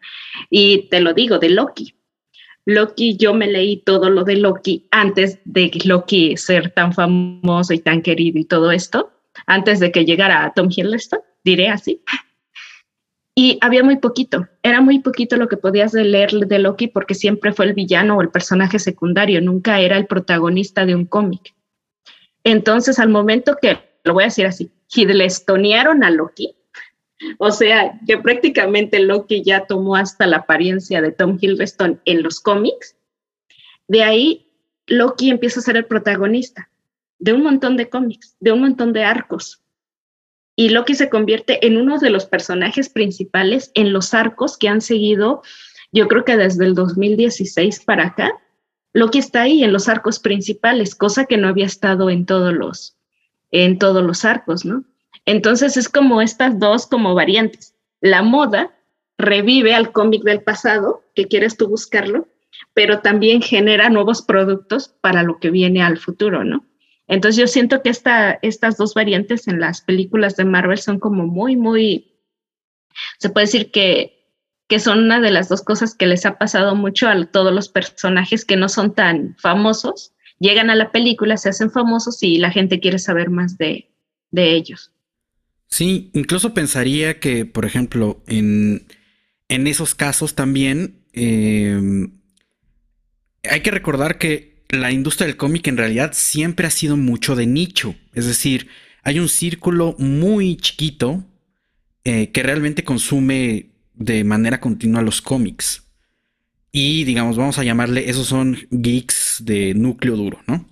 Y 0.50 0.88
te 0.89 1.02
lo 1.02 1.13
digo, 1.13 1.39
de 1.39 1.50
Loki. 1.50 1.96
Loki, 2.69 3.15
yo 3.15 3.34
me 3.34 3.47
leí 3.47 3.77
todo 3.77 4.10
lo 4.10 4.25
de 4.25 4.36
Loki 4.36 4.89
antes 4.91 5.39
de 5.45 5.71
Loki 5.86 6.36
ser 6.36 6.71
tan 6.71 6.91
famoso 6.91 7.73
y 7.73 7.80
tan 7.80 8.01
querido 8.01 8.39
y 8.39 8.43
todo 8.43 8.71
esto, 8.71 9.10
antes 9.45 9.80
de 9.80 9.89
que 9.89 10.03
llegara 10.03 10.51
Tom 10.53 10.67
Hiddleston, 10.69 11.21
diré 11.45 11.69
así. 11.69 12.03
Y 13.34 13.58
había 13.62 13.86
muy 13.86 13.99
poquito, 13.99 14.49
era 14.63 14.82
muy 14.82 14.99
poquito 14.99 15.38
lo 15.38 15.47
que 15.47 15.56
podías 15.56 15.93
leer 15.93 16.32
de 16.32 16.60
Loki 16.60 16.88
porque 16.89 17.15
siempre 17.15 17.53
fue 17.53 17.67
el 17.67 17.73
villano 17.73 18.17
o 18.17 18.21
el 18.21 18.32
personaje 18.32 18.80
secundario, 18.80 19.39
nunca 19.39 19.80
era 19.80 19.95
el 19.95 20.06
protagonista 20.06 20.86
de 20.86 20.95
un 20.95 21.06
cómic. 21.06 21.56
Entonces, 22.43 22.99
al 22.99 23.08
momento 23.08 23.56
que, 23.62 23.80
lo 24.03 24.13
voy 24.13 24.23
a 24.23 24.27
decir 24.27 24.45
así, 24.45 24.73
hidlestonearon 24.93 26.03
a 26.03 26.12
Loki, 26.12 26.53
o 27.38 27.51
sea, 27.51 27.99
que 28.06 28.17
prácticamente 28.17 28.99
Loki 28.99 29.43
ya 29.43 29.65
tomó 29.65 29.95
hasta 29.95 30.27
la 30.27 30.38
apariencia 30.38 31.01
de 31.01 31.12
Tom 31.12 31.38
Hiddleston 31.39 32.01
en 32.06 32.23
los 32.23 32.39
cómics, 32.39 32.95
de 33.88 34.03
ahí 34.03 34.51
Loki 34.88 35.30
empieza 35.30 35.60
a 35.60 35.63
ser 35.63 35.77
el 35.77 35.86
protagonista 35.86 36.69
de 37.19 37.34
un 37.34 37.43
montón 37.43 37.77
de 37.77 37.89
cómics, 37.89 38.36
de 38.39 38.51
un 38.51 38.62
montón 38.62 38.93
de 38.93 39.03
arcos 39.03 39.62
y 40.60 40.69
Loki 40.69 40.95
se 40.95 41.10
convierte 41.10 41.65
en 41.65 41.77
uno 41.77 41.99
de 41.99 42.10
los 42.10 42.25
personajes 42.25 42.89
principales 42.89 43.71
en 43.75 43.93
los 43.93 44.15
arcos 44.15 44.58
que 44.58 44.67
han 44.67 44.82
seguido, 44.82 45.43
yo 45.91 46.08
creo 46.08 46.25
que 46.25 46.36
desde 46.36 46.65
el 46.65 46.73
2016 46.73 47.86
para 47.86 48.08
acá. 48.08 48.32
Loki 48.91 49.19
está 49.19 49.43
ahí 49.43 49.63
en 49.63 49.71
los 49.71 49.88
arcos 49.88 50.19
principales, 50.19 50.95
cosa 50.95 51.25
que 51.25 51.38
no 51.38 51.47
había 51.47 51.67
estado 51.67 52.10
en 52.10 52.25
todos 52.25 52.56
los, 52.56 52.97
en 53.51 53.77
todos 53.77 54.03
los 54.03 54.25
arcos, 54.25 54.65
¿no? 54.65 54.84
Entonces 55.28 55.76
es 55.76 55.90
como 55.90 56.22
estas 56.22 56.58
dos 56.58 56.88
como 56.88 57.13
variantes. 57.13 57.76
La 58.00 58.24
moda 58.24 58.74
revive 59.18 59.76
al 59.76 59.92
cómic 59.92 60.24
del 60.24 60.42
pasado, 60.42 61.04
que 61.16 61.28
quieres 61.28 61.58
tú 61.58 61.68
buscarlo, 61.68 62.30
pero 62.74 63.02
también 63.02 63.42
genera 63.42 63.90
nuevos 63.90 64.22
productos 64.22 64.88
para 65.02 65.24
lo 65.24 65.38
que 65.40 65.52
viene 65.52 65.84
al 65.84 65.98
futuro, 65.98 66.46
¿no? 66.46 66.66
Entonces 67.08 67.42
yo 67.42 67.48
siento 67.48 67.82
que 67.82 67.90
esta, 67.90 68.40
estas 68.42 68.78
dos 68.78 68.94
variantes 68.94 69.50
en 69.50 69.60
las 69.60 69.82
películas 69.82 70.38
de 70.38 70.46
Marvel 70.46 70.78
son 70.78 70.98
como 70.98 71.28
muy, 71.28 71.58
muy, 71.58 72.22
se 73.20 73.30
puede 73.30 73.48
decir 73.48 73.70
que, 73.70 74.32
que 74.70 74.80
son 74.80 75.00
una 75.00 75.20
de 75.20 75.32
las 75.32 75.50
dos 75.50 75.62
cosas 75.62 75.94
que 75.94 76.08
les 76.08 76.26
ha 76.26 76.38
pasado 76.38 76.74
mucho 76.74 77.10
a 77.10 77.26
todos 77.26 77.54
los 77.54 77.68
personajes 77.68 78.46
que 78.46 78.56
no 78.56 78.70
son 78.70 78.96
tan 78.96 79.36
famosos. 79.40 80.13
Llegan 80.40 80.70
a 80.70 80.76
la 80.76 80.94
película, 80.94 81.36
se 81.36 81.50
hacen 81.50 81.70
famosos 81.70 82.24
y 82.24 82.38
la 82.38 82.52
gente 82.52 82.80
quiere 82.80 83.00
saber 83.00 83.30
más 83.30 83.58
de, 83.58 83.92
de 84.32 84.56
ellos. 84.56 84.94
Sí, 85.69 86.12
incluso 86.13 86.53
pensaría 86.53 87.19
que, 87.19 87.45
por 87.45 87.65
ejemplo, 87.65 88.23
en, 88.27 88.88
en 89.49 89.67
esos 89.67 89.95
casos 89.95 90.36
también 90.36 91.03
eh, 91.13 92.08
hay 93.43 93.62
que 93.62 93.71
recordar 93.71 94.17
que 94.17 94.63
la 94.69 94.91
industria 94.91 95.27
del 95.27 95.38
cómic 95.38 95.67
en 95.67 95.77
realidad 95.77 96.12
siempre 96.13 96.67
ha 96.67 96.71
sido 96.71 96.97
mucho 96.97 97.36
de 97.36 97.47
nicho. 97.47 97.95
Es 98.13 98.25
decir, 98.25 98.67
hay 99.03 99.19
un 99.19 99.30
círculo 99.30 99.95
muy 99.97 100.58
chiquito 100.58 101.25
eh, 102.03 102.32
que 102.32 102.43
realmente 102.43 102.84
consume 102.84 103.71
de 103.93 104.23
manera 104.23 104.60
continua 104.60 105.01
los 105.01 105.21
cómics. 105.21 105.84
Y 106.71 107.06
digamos, 107.06 107.38
vamos 107.38 107.58
a 107.58 107.63
llamarle, 107.63 108.10
esos 108.10 108.27
son 108.27 108.58
geeks 108.69 109.41
de 109.43 109.73
núcleo 109.73 110.15
duro, 110.15 110.39
¿no? 110.47 110.67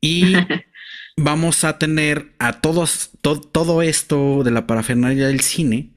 Y 0.00 0.34
vamos 1.16 1.64
a 1.64 1.78
tener 1.78 2.34
a 2.38 2.60
todos, 2.60 3.10
todo 3.20 3.82
esto 3.82 4.42
de 4.44 4.50
la 4.50 4.66
parafernalia 4.66 5.28
del 5.28 5.40
cine 5.40 5.90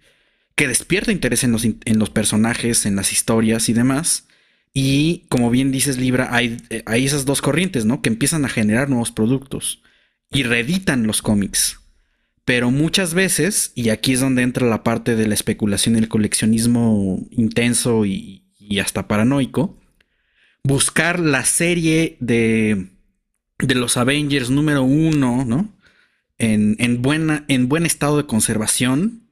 que 0.56 0.68
despierta 0.68 1.12
interés 1.12 1.44
en 1.44 1.52
los, 1.52 1.64
en 1.66 2.00
los 2.00 2.10
personajes, 2.10 2.86
en 2.86 2.96
las 2.96 3.12
historias 3.12 3.70
y 3.70 3.74
demás 3.74 4.28
y 4.74 5.26
como 5.30 5.50
bien 5.50 5.72
dices, 5.72 5.98
Libra, 5.98 6.30
hay, 6.32 6.58
hay, 6.86 7.06
esas 7.06 7.26
dos 7.26 7.42
corrientes, 7.42 7.86
¿no? 7.86 8.02
Que 8.02 8.10
empiezan 8.10 8.46
a 8.46 8.50
generar 8.50 8.90
nuevos 8.90 9.12
productos 9.12 9.82
y 10.32 10.44
reeditan 10.44 11.08
los 11.08 11.22
cómics. 11.22 11.80
Pero 12.46 12.72
muchas 12.72 13.14
veces, 13.14 13.72
y 13.76 13.90
aquí 13.90 14.14
es 14.14 14.20
donde 14.20 14.44
entra 14.44 14.68
la 14.68 14.84
parte 14.84 15.16
de 15.16 15.28
la 15.28 15.34
especulación 15.34 15.96
y 15.96 16.00
el 16.00 16.08
coleccionismo 16.08 17.28
intenso 17.32 18.06
y, 18.06 18.44
hasta 18.80 19.08
paranoico, 19.08 19.78
buscar 20.64 21.20
la 21.20 21.46
serie 21.46 22.18
de, 22.20 22.90
de 23.60 23.76
los 23.76 23.98
Avengers 23.98 24.50
número 24.50 24.84
uno, 24.84 25.46
¿no? 25.46 25.70
En, 26.38 26.76
en, 26.80 27.02
buena, 27.02 27.46
en 27.48 27.68
buen 27.68 27.86
estado 27.86 28.18
de 28.18 28.26
conservación, 28.26 29.24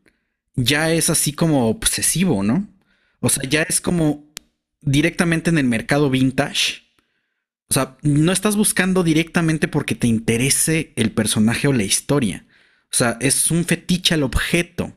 ya 0.56 0.92
es 0.92 1.10
así 1.10 1.34
como 1.34 1.70
obsesivo, 1.70 2.44
¿no? 2.44 2.68
O 3.20 3.30
sea, 3.30 3.48
ya 3.50 3.64
es 3.64 3.82
como 3.82 4.26
directamente 4.82 5.50
en 5.50 5.58
el 5.58 5.66
mercado 5.66 6.10
vintage. 6.10 6.84
O 7.70 7.74
sea, 7.74 7.98
no 8.02 8.32
estás 8.32 8.56
buscando 8.56 9.04
directamente 9.04 9.68
porque 9.68 9.96
te 9.96 10.08
interese 10.08 10.94
el 10.96 11.12
personaje 11.12 11.68
o 11.68 11.74
la 11.74 11.84
historia. 11.84 12.46
O 12.92 12.96
sea, 12.96 13.18
es 13.20 13.52
un 13.52 13.66
fetiche 13.66 14.14
al 14.14 14.24
objeto. 14.24 14.94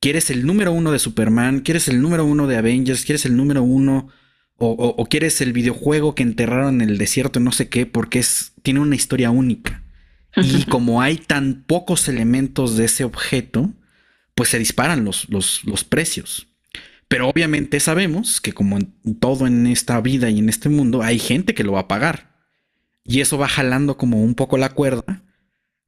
Quieres 0.00 0.30
el 0.30 0.46
número 0.46 0.72
uno 0.72 0.92
de 0.92 0.98
Superman, 0.98 1.60
quieres 1.60 1.88
el 1.88 2.00
número 2.00 2.24
uno 2.24 2.46
de 2.46 2.56
Avengers, 2.56 3.04
quieres 3.04 3.24
el 3.24 3.36
número 3.36 3.62
uno 3.62 4.08
O, 4.58 5.06
quieres 5.10 5.42
el 5.42 5.52
videojuego 5.52 6.14
que 6.14 6.22
enterraron 6.22 6.80
en 6.80 6.88
el 6.88 6.96
desierto, 6.96 7.40
no 7.40 7.52
sé 7.52 7.68
qué, 7.68 7.84
porque 7.84 8.18
es, 8.20 8.52
tiene 8.62 8.80
una 8.80 8.96
historia 8.96 9.30
única. 9.30 9.82
Y 10.34 10.64
como 10.64 11.02
hay 11.02 11.16
tan 11.18 11.64
pocos 11.66 12.08
elementos 12.08 12.76
de 12.76 12.86
ese 12.86 13.04
objeto, 13.04 13.72
pues 14.34 14.50
se 14.50 14.58
disparan 14.58 15.04
los, 15.04 15.28
los, 15.28 15.62
los 15.64 15.84
precios. 15.84 16.48
Pero 17.08 17.28
obviamente 17.28 17.80
sabemos 17.80 18.40
que 18.40 18.52
como 18.52 18.78
en 18.78 18.92
todo 19.18 19.46
en 19.46 19.66
esta 19.66 20.00
vida 20.00 20.30
y 20.30 20.38
en 20.38 20.48
este 20.48 20.68
mundo, 20.68 21.02
hay 21.02 21.18
gente 21.18 21.54
que 21.54 21.64
lo 21.64 21.72
va 21.72 21.80
a 21.80 21.88
pagar. 21.88 22.34
Y 23.04 23.20
eso 23.20 23.38
va 23.38 23.48
jalando 23.48 23.96
como 23.96 24.22
un 24.22 24.34
poco 24.34 24.58
la 24.58 24.70
cuerda 24.70 25.22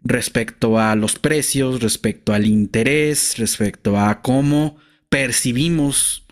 respecto 0.01 0.79
a 0.79 0.95
los 0.95 1.19
precios, 1.19 1.81
respecto 1.81 2.33
al 2.33 2.47
interés, 2.47 3.37
respecto 3.39 3.99
a 3.99 4.23
cómo 4.23 4.77
percibimos 5.09 6.25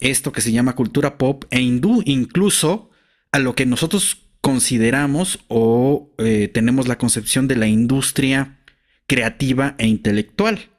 esto 0.00 0.32
que 0.32 0.40
se 0.40 0.52
llama 0.52 0.74
cultura 0.74 1.18
pop 1.18 1.44
e 1.50 1.60
hindú, 1.60 2.02
incluso 2.04 2.90
a 3.32 3.38
lo 3.38 3.54
que 3.54 3.66
nosotros 3.66 4.26
consideramos 4.40 5.40
o 5.48 6.12
eh, 6.18 6.48
tenemos 6.48 6.88
la 6.88 6.98
concepción 6.98 7.48
de 7.48 7.56
la 7.56 7.66
industria 7.66 8.58
creativa 9.06 9.74
e 9.78 9.86
intelectual. 9.86 10.70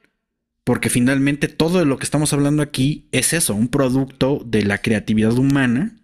Porque 0.63 0.89
finalmente 0.89 1.47
todo 1.47 1.85
lo 1.85 1.97
que 1.97 2.05
estamos 2.05 2.33
hablando 2.33 2.63
aquí 2.63 3.07
es 3.11 3.33
eso, 3.33 3.53
un 3.53 3.67
producto 3.67 4.41
de 4.45 4.63
la 4.63 4.79
creatividad 4.79 5.33
humana 5.33 5.95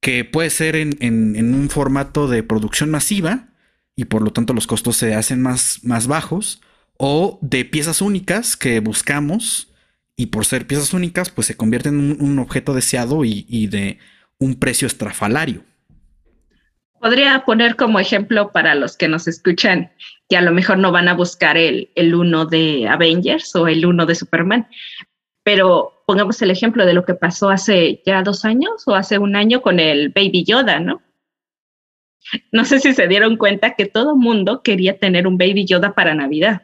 que 0.00 0.24
puede 0.24 0.50
ser 0.50 0.76
en, 0.76 0.96
en 1.00 1.54
un 1.54 1.70
formato 1.70 2.28
de 2.28 2.42
producción 2.42 2.90
masiva 2.90 3.48
y 3.96 4.04
por 4.04 4.22
lo 4.22 4.32
tanto 4.32 4.52
los 4.52 4.66
costos 4.66 4.96
se 4.98 5.14
hacen 5.14 5.40
más, 5.40 5.80
más 5.82 6.06
bajos, 6.06 6.60
o 6.98 7.38
de 7.42 7.64
piezas 7.64 8.02
únicas 8.02 8.56
que 8.56 8.80
buscamos 8.80 9.72
y 10.16 10.26
por 10.26 10.46
ser 10.46 10.66
piezas 10.66 10.94
únicas, 10.94 11.30
pues 11.30 11.46
se 11.46 11.56
convierte 11.56 11.90
en 11.90 12.20
un, 12.20 12.38
objeto 12.38 12.72
deseado 12.72 13.24
y, 13.24 13.66
de 13.66 13.98
un 14.38 14.58
precio 14.58 14.86
estrafalario. 14.86 15.62
Podría 16.98 17.44
poner 17.44 17.76
como 17.76 18.00
ejemplo 18.00 18.50
para 18.52 18.74
los 18.74 18.96
que 18.96 19.08
nos 19.08 19.28
escuchan 19.28 19.92
que 20.28 20.36
a 20.36 20.40
lo 20.40 20.52
mejor 20.52 20.78
no 20.78 20.90
van 20.90 21.08
a 21.08 21.14
buscar 21.14 21.56
el, 21.56 21.90
el 21.94 22.14
uno 22.14 22.46
de 22.46 22.88
Avengers 22.88 23.54
o 23.54 23.68
el 23.68 23.84
uno 23.84 24.06
de 24.06 24.14
Superman, 24.14 24.66
pero 25.44 26.02
pongamos 26.06 26.40
el 26.40 26.50
ejemplo 26.50 26.86
de 26.86 26.94
lo 26.94 27.04
que 27.04 27.14
pasó 27.14 27.50
hace 27.50 28.02
ya 28.04 28.22
dos 28.22 28.44
años 28.44 28.82
o 28.86 28.94
hace 28.94 29.18
un 29.18 29.36
año 29.36 29.60
con 29.60 29.78
el 29.78 30.08
Baby 30.08 30.44
Yoda, 30.44 30.80
¿no? 30.80 31.02
No 32.50 32.64
sé 32.64 32.80
si 32.80 32.94
se 32.94 33.06
dieron 33.06 33.36
cuenta 33.36 33.74
que 33.74 33.86
todo 33.86 34.16
mundo 34.16 34.62
quería 34.62 34.98
tener 34.98 35.26
un 35.26 35.38
Baby 35.38 35.66
Yoda 35.66 35.94
para 35.94 36.14
Navidad. 36.14 36.62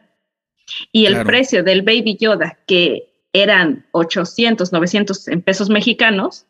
Y 0.90 1.06
el 1.06 1.22
precio 1.24 1.62
del 1.62 1.82
Baby 1.82 2.16
Yoda, 2.18 2.58
que 2.66 3.11
eran 3.32 3.86
800, 3.92 4.72
900 4.72 5.28
en 5.28 5.42
pesos 5.42 5.70
mexicanos, 5.70 6.46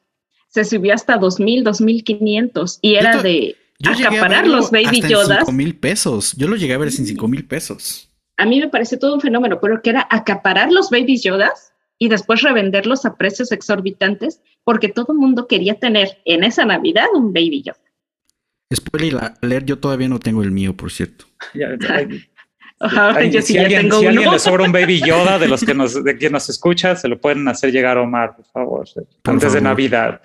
se 0.49 0.65
subió 0.65 0.95
hasta 0.95 1.17
2000, 1.17 1.65
2500 1.65 2.79
y 2.83 2.95
era 2.97 3.23
de 3.23 3.57
acaparar 3.85 4.47
los 4.47 4.71
Baby 4.71 5.03
Yodas. 5.09 5.39
5 5.41 5.53
mil 5.53 5.77
pesos. 5.77 6.35
Yo 6.37 6.49
lo 6.49 6.57
llegué 6.57 6.75
a 6.75 6.79
ver 6.79 6.93
sin 6.93 7.07
5 7.07 7.29
mil 7.29 7.47
pesos. 7.47 8.11
A 8.37 8.45
mí 8.45 8.61
me 8.61 8.69
parece 8.69 8.97
todo 8.97 9.15
un 9.15 9.21
fenómeno, 9.21 9.59
pero 9.61 9.81
que 9.83 9.91
era 9.91 10.07
acaparar 10.11 10.73
los 10.73 10.91
Baby 10.91 11.19
Yodas 11.21 11.73
y 11.99 12.09
después 12.09 12.43
revenderlos 12.43 13.05
a 13.05 13.17
precios 13.17 13.53
exorbitantes 13.53 14.41
porque 14.65 14.89
todo 14.89 15.13
el 15.13 15.19
mundo 15.19 15.47
quería 15.47 15.79
tener 15.79 16.21
en 16.25 16.45
esa 16.45 16.65
Navidad 16.65 17.07
un 17.15 17.33
Baby 17.33 17.63
Yoda. 17.63 17.79
Spoiler 18.75 19.35
leer, 19.43 19.65
yo 19.65 19.79
todavía 19.79 20.09
no 20.09 20.19
tengo 20.19 20.43
el 20.43 20.51
mío, 20.51 20.77
por 20.77 20.91
cierto. 20.91 21.27
Si, 23.43 23.59
alguien, 23.59 23.89
le 23.89 24.39
sobra 24.39 24.65
un 24.65 24.73
Baby 24.73 25.01
Yoda 25.07 25.39
de 25.39 25.49
los 25.49 25.63
que 25.65 25.75
nos, 25.75 26.03
de 26.03 26.17
quien 26.17 26.33
nos 26.33 26.49
escucha, 26.49 26.97
se 26.97 27.09
lo 27.09 27.21
pueden 27.21 27.47
hacer 27.49 27.71
llegar 27.73 27.99
a 27.99 28.03
Omar, 28.03 28.37
por 28.37 28.47
favor, 28.47 28.89
antes 29.25 29.53
de 29.53 29.61
Navidad. 29.61 30.21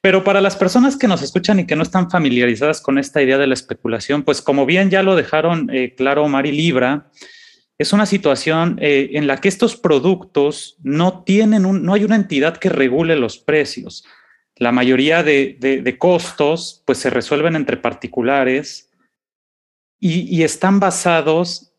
Pero 0.00 0.22
para 0.22 0.40
las 0.40 0.56
personas 0.56 0.96
que 0.96 1.08
nos 1.08 1.22
escuchan 1.22 1.58
y 1.58 1.66
que 1.66 1.74
no 1.74 1.82
están 1.82 2.10
familiarizadas 2.10 2.80
con 2.80 2.98
esta 2.98 3.22
idea 3.22 3.38
de 3.38 3.46
la 3.46 3.54
especulación, 3.54 4.22
pues 4.22 4.42
como 4.42 4.64
bien 4.64 4.90
ya 4.90 5.02
lo 5.02 5.16
dejaron 5.16 5.70
eh, 5.72 5.94
claro 5.96 6.24
Omar 6.24 6.46
y 6.46 6.52
Libra, 6.52 7.10
es 7.78 7.92
una 7.92 8.06
situación 8.06 8.78
eh, 8.80 9.10
en 9.14 9.26
la 9.26 9.38
que 9.38 9.48
estos 9.48 9.76
productos 9.76 10.76
no 10.82 11.24
tienen 11.24 11.64
un, 11.64 11.84
no 11.84 11.94
hay 11.94 12.04
una 12.04 12.16
entidad 12.16 12.56
que 12.56 12.68
regule 12.68 13.16
los 13.16 13.38
precios. 13.38 14.04
La 14.56 14.72
mayoría 14.72 15.22
de, 15.22 15.56
de 15.60 15.98
costos 15.98 16.82
pues 16.84 16.98
se 16.98 17.10
resuelven 17.10 17.54
entre 17.54 17.76
particulares 17.76 18.90
y, 20.00 20.22
y, 20.36 20.42
están 20.42 20.80
basados 20.80 21.72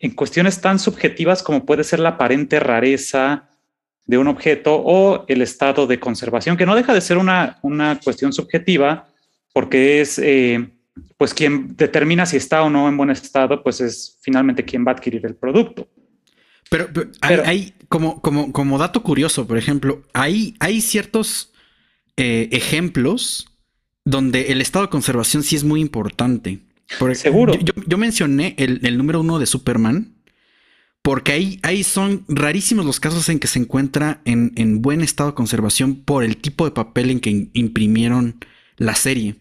en 0.00 0.12
cuestiones 0.12 0.60
tan 0.60 0.78
subjetivas 0.78 1.42
como 1.42 1.66
puede 1.66 1.84
ser 1.84 2.00
la 2.00 2.10
aparente 2.10 2.60
rareza 2.60 3.48
de 4.06 4.18
un 4.18 4.28
objeto 4.28 4.80
o 4.82 5.24
el 5.28 5.42
estado 5.42 5.86
de 5.86 6.00
conservación, 6.00 6.56
que 6.56 6.66
no 6.66 6.74
deja 6.74 6.94
de 6.94 7.00
ser 7.00 7.18
una, 7.18 7.58
una 7.62 8.00
cuestión 8.02 8.32
subjetiva, 8.32 9.08
porque 9.52 10.00
es 10.00 10.18
eh, 10.18 10.70
pues 11.16 11.34
quien 11.34 11.76
determina 11.76 12.24
si 12.24 12.36
está 12.36 12.62
o 12.62 12.70
no 12.70 12.88
en 12.88 12.96
buen 12.96 13.10
estado, 13.10 13.62
pues 13.62 13.80
es 13.80 14.16
finalmente 14.22 14.64
quien 14.64 14.84
va 14.86 14.92
a 14.92 14.94
adquirir 14.94 15.26
el 15.26 15.34
producto. 15.34 15.88
Pero, 16.70 16.88
hay, 17.20 17.74
como, 17.88 18.20
como, 18.20 18.52
como, 18.52 18.78
dato 18.78 19.02
curioso, 19.02 19.46
por 19.46 19.56
ejemplo, 19.56 20.02
hay, 20.12 20.54
hay 20.60 20.80
ciertos 20.80 21.52
eh, 22.16 22.48
ejemplos 22.52 23.48
donde 24.04 24.52
el 24.52 24.60
estado 24.60 24.86
de 24.86 24.90
conservación 24.90 25.42
sí 25.42 25.56
es 25.56 25.64
muy 25.64 25.80
importante. 25.80 26.60
Seguro. 27.14 27.54
Yo, 27.86 27.98
mencioné 27.98 28.54
el, 28.58 28.96
número 28.96 29.20
uno 29.20 29.38
de 29.38 29.46
Superman 29.46 30.14
porque 31.02 31.32
ahí, 31.32 31.60
ahí 31.62 31.84
son 31.84 32.24
rarísimos 32.28 32.84
los 32.84 33.00
casos 33.00 33.28
en 33.28 33.38
que 33.38 33.46
se 33.46 33.58
encuentra 33.58 34.20
en, 34.24 34.82
buen 34.82 35.00
estado 35.00 35.30
de 35.30 35.34
conservación 35.34 35.96
por 35.96 36.24
el 36.24 36.36
tipo 36.36 36.64
de 36.64 36.70
papel 36.70 37.10
en 37.10 37.20
que 37.20 37.50
imprimieron 37.52 38.38
la 38.76 38.94
serie. 38.94 39.36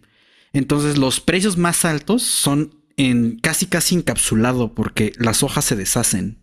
Entonces 0.53 0.97
los 0.97 1.19
precios 1.19 1.57
más 1.57 1.85
altos 1.85 2.23
son 2.23 2.75
en 2.97 3.37
casi 3.39 3.65
casi 3.67 3.95
encapsulado 3.95 4.73
porque 4.73 5.13
las 5.17 5.43
hojas 5.43 5.65
se 5.65 5.75
deshacen. 5.75 6.37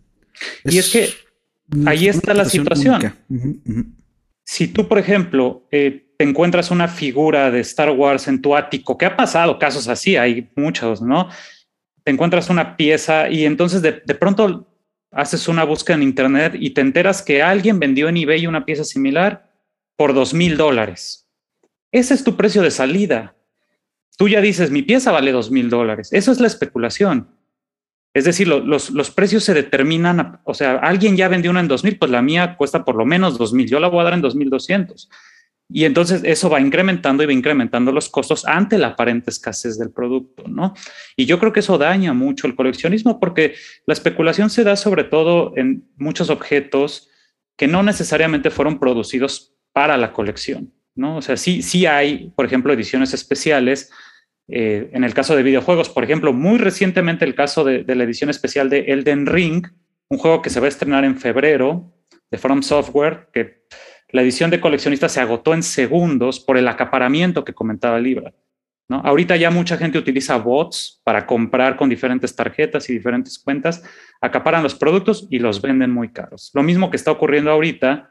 Y 0.63 0.77
es, 0.77 0.89
que 0.89 1.09
ahí 1.85 2.07
está 2.07 2.33
la 2.33 2.45
situación. 2.45 3.15
Si 4.43 4.67
tú, 4.67 4.87
por 4.87 4.99
ejemplo, 4.99 5.67
eh, 5.71 6.04
te 6.17 6.23
encuentras 6.23 6.71
una 6.71 6.87
figura 6.87 7.51
de 7.51 7.59
Star 7.61 7.91
Wars 7.91 8.27
en 8.27 8.41
tu 8.41 8.55
ático, 8.55 8.97
que 8.97 9.05
ha 9.05 9.15
pasado 9.15 9.59
casos 9.59 9.87
así, 9.87 10.15
hay 10.15 10.49
muchos, 10.55 11.01
¿no? 11.01 11.29
Te 12.03 12.11
encuentras 12.11 12.49
una 12.49 12.77
pieza 12.77 13.29
y 13.29 13.45
entonces 13.45 13.81
de, 13.81 13.93
pronto 13.93 14.67
haces 15.11 15.47
una 15.47 15.63
búsqueda 15.63 15.95
en 15.95 16.03
Internet 16.03 16.53
y 16.57 16.71
te 16.71 16.81
enteras 16.81 17.21
que 17.21 17.41
alguien 17.41 17.79
vendió 17.79 18.09
en 18.09 18.17
eBay 18.17 18.47
una 18.47 18.65
pieza 18.65 18.83
similar 18.83 19.49
por 19.97 20.13
dos 20.13 20.33
mil 20.33 20.57
dólares. 20.57 21.27
Ese 21.91 22.13
es 22.13 22.23
tu 22.23 22.35
precio 22.35 22.61
de 22.61 22.71
salida. 22.71 23.35
Tú 24.17 24.27
ya 24.29 24.41
dices, 24.41 24.71
mi 24.71 24.81
pieza 24.81 25.11
vale 25.11 25.31
dos 25.31 25.51
mil 25.51 25.69
dólares. 25.69 26.09
Eso 26.11 26.31
es 26.31 26.39
la 26.39 26.47
especulación. 26.47 27.29
Es 28.13 28.23
decir, 28.23 28.47
los, 28.47 29.11
precios 29.11 29.43
se 29.43 29.53
determinan, 29.53 30.39
o 30.45 30.53
sea, 30.53 30.77
alguien 30.77 31.17
ya 31.17 31.27
vendió 31.27 31.51
una 31.51 31.59
en 31.59 31.67
dos 31.67 31.83
mil, 31.83 31.97
pues 31.97 32.09
la 32.09 32.21
mía 32.21 32.55
cuesta 32.55 32.85
por 32.85 32.95
lo 32.95 33.05
menos 33.05 33.37
dos 33.37 33.51
mil. 33.51 33.67
Yo 33.67 33.79
la 33.81 33.89
voy 33.89 33.99
a 33.99 34.03
dar 34.05 34.13
en 34.13 34.21
dos 34.21 34.35
mil 34.35 34.49
doscientos. 34.49 35.09
Y 35.67 35.85
entonces 35.85 36.21
eso 36.23 36.49
va 36.49 36.61
incrementando 36.61 37.23
y 37.23 37.25
va 37.25 37.33
incrementando 37.33 37.91
los 37.91 38.09
costos 38.09 38.45
ante 38.45 38.77
la 38.77 38.87
aparente 38.89 39.31
escasez 39.31 39.79
del 39.79 39.91
producto, 39.91 40.43
¿no? 40.47 40.75
Y 41.15 41.25
yo 41.25 41.39
creo 41.39 41.53
que 41.53 41.61
eso 41.61 41.77
daña 41.77 42.13
mucho 42.13 42.45
el 42.45 42.55
coleccionismo 42.55 43.19
porque 43.19 43.55
la 43.87 43.93
especulación 43.93 44.49
se 44.49 44.63
da 44.63 44.75
sobre 44.75 45.05
todo 45.05 45.53
en 45.55 45.89
muchos 45.97 46.29
objetos 46.29 47.09
que 47.57 47.67
no 47.67 47.81
necesariamente 47.81 48.51
fueron 48.51 48.79
producidos 48.79 49.55
para 49.73 49.97
la 49.97 50.13
colección, 50.13 50.71
¿no? 50.93 51.17
O 51.17 51.21
sea, 51.21 51.35
sí, 51.35 51.63
sí 51.63 51.85
hay, 51.87 52.31
por 52.35 52.45
ejemplo, 52.45 52.71
ediciones 52.71 53.13
especiales. 53.13 53.91
Eh, 54.47 54.91
en 54.93 55.03
el 55.03 55.15
caso 55.15 55.35
de 55.35 55.41
videojuegos, 55.41 55.89
por 55.89 56.03
ejemplo, 56.03 56.31
muy 56.31 56.59
recientemente 56.59 57.25
el 57.25 57.33
caso 57.33 57.63
de, 57.63 57.83
de 57.83 57.95
la 57.95 58.03
edición 58.03 58.29
especial 58.29 58.69
de 58.69 58.81
Elden 58.81 59.25
Ring, 59.25 59.65
un 60.09 60.19
juego 60.19 60.43
que 60.43 60.51
se 60.51 60.59
va 60.59 60.67
a 60.67 60.69
estrenar 60.69 61.03
en 61.03 61.17
febrero 61.17 61.91
de 62.29 62.37
From 62.37 62.61
Software, 62.61 63.29
que 63.33 63.65
la 64.15 64.21
edición 64.21 64.49
de 64.49 64.61
coleccionista 64.61 65.09
se 65.09 65.19
agotó 65.19 65.53
en 65.53 65.61
segundos 65.61 66.39
por 66.39 66.57
el 66.57 66.69
acaparamiento 66.69 67.43
que 67.43 67.53
comentaba 67.53 67.99
Libra. 67.99 68.33
¿no? 68.87 69.01
Ahorita 69.01 69.35
ya 69.35 69.51
mucha 69.51 69.75
gente 69.75 69.97
utiliza 69.97 70.37
bots 70.37 71.01
para 71.03 71.25
comprar 71.25 71.75
con 71.75 71.89
diferentes 71.89 72.33
tarjetas 72.33 72.89
y 72.89 72.93
diferentes 72.93 73.37
cuentas, 73.37 73.83
acaparan 74.21 74.63
los 74.63 74.73
productos 74.73 75.27
y 75.29 75.39
los 75.39 75.61
venden 75.61 75.91
muy 75.91 76.13
caros. 76.13 76.49
Lo 76.53 76.63
mismo 76.63 76.89
que 76.89 76.95
está 76.95 77.11
ocurriendo 77.11 77.51
ahorita 77.51 78.07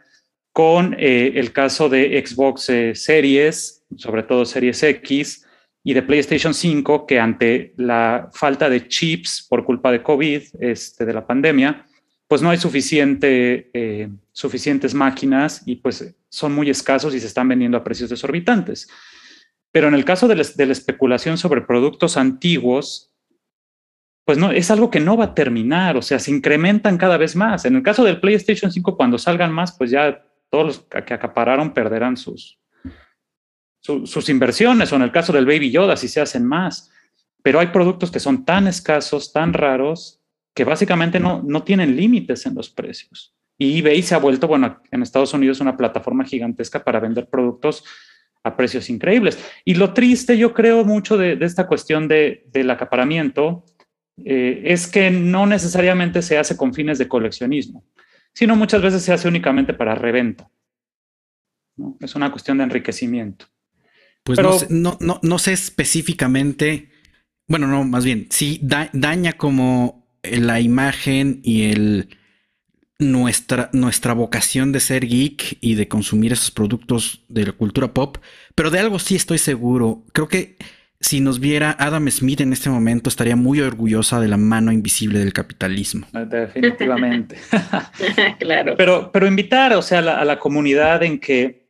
con 0.53 0.95
eh, 0.99 1.33
el 1.37 1.55
caso 1.55 1.89
de 1.89 2.23
Xbox 2.23 2.69
eh, 2.69 2.95
Series, 2.95 3.87
sobre 3.97 4.25
todo 4.25 4.45
Series 4.45 4.83
X, 4.83 5.47
y 5.83 5.95
de 5.95 6.03
PlayStation 6.03 6.53
5, 6.53 7.07
que 7.07 7.19
ante 7.19 7.73
la 7.79 8.29
falta 8.35 8.69
de 8.69 8.89
chips 8.89 9.47
por 9.49 9.65
culpa 9.65 9.91
de 9.91 10.03
COVID, 10.03 10.43
este, 10.61 11.07
de 11.07 11.15
la 11.15 11.27
pandemia, 11.27 11.87
pues 12.35 12.43
no 12.43 12.51
hay 12.51 12.59
suficiente, 12.59 13.71
eh, 13.75 14.09
suficientes 14.33 14.93
máquinas 14.93 15.63
y 15.67 15.77
pues 15.77 16.17
son 16.29 16.53
muy 16.53 16.69
escasos 16.69 17.15
y 17.15 17.21
se 17.21 17.29
están 17.29 17.47
vendiendo 17.47 17.79
a 17.79 17.85
precios 17.85 18.11
desorbitantes. 18.11 18.89
Pero 19.71 19.87
en 19.87 19.95
el 19.95 20.05
caso 20.05 20.27
de, 20.27 20.35
la 20.35 20.73
especulación 20.73 21.39
sobre 21.39 21.61
productos 21.61 22.17
antiguos, 22.17 23.15
pues 24.25 24.37
no, 24.37 24.51
es 24.51 24.69
algo 24.73 24.91
que 24.91 24.99
no 24.99 25.17
va 25.17 25.27
a 25.27 25.35
terminar, 25.37 25.97
o 25.97 26.03
sea, 26.03 26.19
se 26.19 26.33
incrementan 26.33 26.99
cada 26.99 27.19
vez 27.19 27.37
más. 27.37 27.67
En 27.67 27.77
el 27.77 27.85
caso 27.85 28.03
del 28.03 28.19
PlayStation 28.19 28.73
5, 28.73 28.97
cuando 28.97 29.17
salgan 29.17 29.53
más, 29.53 29.71
pues 29.79 29.93
ya 29.93 30.27
todos 30.51 30.67
los 30.67 30.79
que 30.81 31.15
acapararon 31.15 31.73
perderán 31.73 32.17
sus, 32.17 32.59
sus 33.81 34.29
inversiones, 34.29 34.93
o 34.93 34.97
en 34.97 35.03
el 35.03 35.13
caso 35.13 35.33
del 35.33 35.47
Baby 35.47 35.71
Yoda, 35.71 35.97
si 35.97 36.09
se 36.09 36.21
hacen 36.21 36.45
más. 36.45 36.91
Pero 37.45 37.61
hay 37.61 37.69
productos 37.69 38.11
que 38.11 38.19
son 38.19 38.45
tan 38.45 38.67
escasos, 38.67 39.33
tan 39.33 39.53
raros, 39.53 40.24
que 40.55 40.65
básicamente 40.65 41.19
no, 41.19 41.43
no 41.43 41.63
tienen 41.65 41.97
límites 41.97 42.47
en 42.47 42.55
los 42.55 42.71
precios. 42.71 43.35
Y 43.59 43.79
eBay 43.79 44.03
se 44.03 44.15
ha 44.15 44.19
vuelto, 44.19 44.49
bueno, 44.49 44.81
en 44.91 45.03
Estados 45.03 45.35
Unidos 45.35 45.61
una 45.61 45.77
plataforma 45.77 46.25
gigantesca 46.25 46.83
para 46.83 47.01
vender 47.01 47.29
productos 47.29 47.85
a 48.43 48.57
precios 48.57 48.91
increíbles. 48.91 49.39
Y 49.65 49.75
lo 49.75 49.93
triste, 49.95 50.37
yo 50.37 50.53
creo 50.53 50.85
mucho 50.85 51.17
de, 51.17 51.39
esta 51.41 51.67
cuestión 51.67 52.09
de, 52.09 52.45
del 52.53 52.71
acaparamiento, 52.71 53.65
eh, 54.25 54.63
es 54.65 54.87
que 54.87 55.11
no 55.11 55.47
necesariamente 55.47 56.23
se 56.23 56.39
hace 56.39 56.57
con 56.57 56.75
fines 56.75 56.99
de 56.99 57.09
coleccionismo, 57.09 57.85
sino 58.33 58.55
muchas 58.55 58.83
veces 58.83 59.03
se 59.03 59.13
hace 59.13 59.29
únicamente 59.29 59.73
para 59.73 59.95
reventa. 59.95 60.49
Es 62.01 62.15
una 62.15 62.31
cuestión 62.31 62.59
de 62.59 62.65
enriquecimiento. 62.65 63.47
Pues 64.23 64.71
no, 64.71 64.97
no, 65.01 65.21
no, 65.23 65.39
sé 65.39 65.53
específicamente, 65.53 66.91
bueno, 67.47 67.67
no, 67.67 67.85
más 67.85 68.05
bien, 68.05 68.29
sí 68.31 68.59
daña 68.63 69.35
como 69.35 70.04
la 70.25 70.61
imagen 70.61 71.41
y 71.43 71.71
el 71.71 72.09
nuestra, 72.99 73.71
nuestra 73.73 74.13
vocación 74.13 74.73
de 74.73 74.81
ser 74.81 75.07
geek 75.07 75.59
y 75.61 75.75
de 75.75 75.89
consumir 75.89 76.33
esos 76.33 76.51
productos 76.51 77.25
de 77.29 77.47
la 77.47 77.53
cultura 77.53 77.93
pop, 77.93 78.19
pero 78.55 78.71
de 78.71 78.79
algo 78.79 78.99
sí 78.99 79.17
estoy 79.17 79.39
seguro. 79.39 80.05
Creo 80.13 80.29
que 80.29 80.57
si 81.01 81.21
nos 81.21 81.39
viera 81.39 81.77
Adam 81.79 82.09
Smith 82.11 82.41
en 82.41 82.53
este 82.53 82.71
momento, 82.71 83.11
estaría 83.11 83.37
muy 83.37 83.61
orgullosa 83.61 84.21
de 84.21 84.29
la 84.29 84.39
mano 84.39 84.73
invisible 84.73 85.19
del 85.19 85.33
capitalismo. 85.33 86.07
Definitivamente. 86.13 87.37
claro. 88.39 88.75
Pero, 88.77 89.13
pero 89.13 89.27
invitar, 89.27 89.75
o 89.75 89.83
sea, 89.83 89.99
a 89.99 90.25
la, 90.25 90.39
comunidad 90.39 91.03
en 91.03 91.19
que 91.19 91.69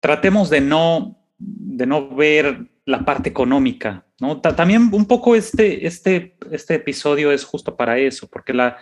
tratemos 0.00 0.48
de 0.48 0.60
no, 0.60 1.18
de 1.38 1.86
no 1.86 2.08
ver 2.14 2.68
la 2.88 3.04
parte 3.04 3.28
económica, 3.28 4.06
¿no? 4.18 4.40
también 4.40 4.88
un 4.92 5.04
poco 5.04 5.36
este, 5.36 5.86
este, 5.86 6.38
este 6.50 6.76
episodio 6.76 7.30
es 7.32 7.44
justo 7.44 7.76
para 7.76 7.98
eso, 7.98 8.28
porque 8.28 8.54
la, 8.54 8.78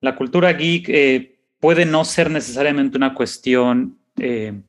la 0.00 0.16
cultura 0.16 0.52
geek 0.52 0.88
eh, 0.88 1.38
puede 1.60 1.86
no 1.86 2.04
ser 2.04 2.32
necesariamente 2.32 2.96
una 2.96 3.14
cuestión 3.14 3.96
eh, 4.18 4.60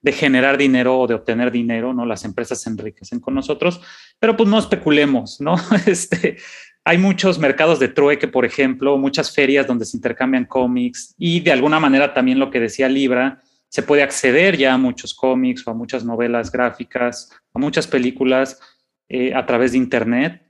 de 0.00 0.12
generar 0.12 0.56
dinero 0.56 1.00
o 1.00 1.06
de 1.06 1.12
obtener 1.12 1.50
dinero, 1.50 1.92
¿no? 1.92 2.06
Las 2.06 2.24
empresas 2.24 2.62
se 2.62 2.70
enriquecen 2.70 3.20
con 3.20 3.34
nosotros, 3.34 3.82
pero 4.18 4.34
pues 4.38 4.48
no 4.48 4.58
especulemos, 4.58 5.38
¿no? 5.42 5.56
Este, 5.86 6.38
hay 6.82 6.96
muchos 6.96 7.38
mercados 7.38 7.78
de 7.78 7.88
trueque, 7.88 8.26
por 8.26 8.46
ejemplo, 8.46 8.96
muchas 8.96 9.34
ferias 9.34 9.66
donde 9.66 9.84
se 9.84 9.98
intercambian 9.98 10.46
cómics 10.46 11.14
y 11.18 11.40
de 11.40 11.52
alguna 11.52 11.78
manera 11.78 12.14
también 12.14 12.38
lo 12.38 12.50
que 12.50 12.58
decía 12.58 12.88
Libra, 12.88 13.42
se 13.70 13.82
puede 13.82 14.02
acceder 14.02 14.58
ya 14.58 14.74
a 14.74 14.78
muchos 14.78 15.14
cómics 15.14 15.66
o 15.66 15.70
a 15.70 15.74
muchas 15.74 16.04
novelas 16.04 16.52
gráficas, 16.52 17.30
a 17.54 17.58
muchas 17.58 17.86
películas 17.86 18.60
eh, 19.08 19.34
a 19.34 19.46
través 19.46 19.72
de 19.72 19.78
Internet 19.78 20.42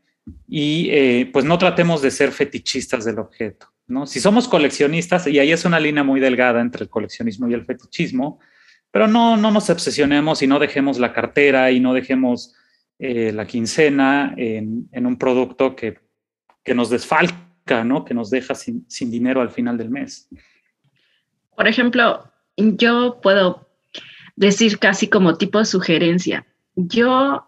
y 0.48 1.24
pues 1.26 1.44
no 1.44 1.58
tratemos 1.58 2.02
de 2.02 2.10
ser 2.10 2.32
fetichistas 2.32 3.04
del 3.04 3.20
objeto. 3.20 3.68
¿no? 3.86 4.06
Si 4.06 4.20
somos 4.20 4.48
coleccionistas, 4.48 5.26
y 5.26 5.38
ahí 5.38 5.52
es 5.52 5.64
una 5.64 5.80
línea 5.80 6.02
muy 6.02 6.20
delgada 6.20 6.60
entre 6.60 6.84
el 6.84 6.90
coleccionismo 6.90 7.48
y 7.48 7.54
el 7.54 7.64
fetichismo, 7.64 8.38
pero 8.90 9.06
no, 9.06 9.36
no 9.36 9.50
nos 9.50 9.70
obsesionemos 9.70 10.42
y 10.42 10.46
no 10.46 10.58
dejemos 10.58 10.98
la 10.98 11.12
cartera 11.12 11.70
y 11.70 11.80
no 11.80 11.94
dejemos 11.94 12.54
eh, 12.98 13.32
la 13.32 13.46
quincena 13.46 14.34
en, 14.36 14.88
un 14.92 15.16
producto 15.16 15.76
que, 15.76 15.98
nos 16.74 16.90
desfalca, 16.90 17.82
¿no? 17.82 18.04
que 18.04 18.14
nos 18.14 18.30
deja 18.30 18.54
sin, 18.54 18.88
sin 18.88 19.10
dinero 19.10 19.40
al 19.40 19.50
final 19.50 19.76
del 19.76 19.90
mes. 19.90 20.28
Por 21.56 21.66
ejemplo, 21.66 22.29
yo 22.76 23.20
puedo 23.22 23.68
decir 24.36 24.78
casi 24.78 25.08
como 25.08 25.36
tipo 25.36 25.58
de 25.58 25.64
sugerencia. 25.64 26.46
Yo 26.76 27.46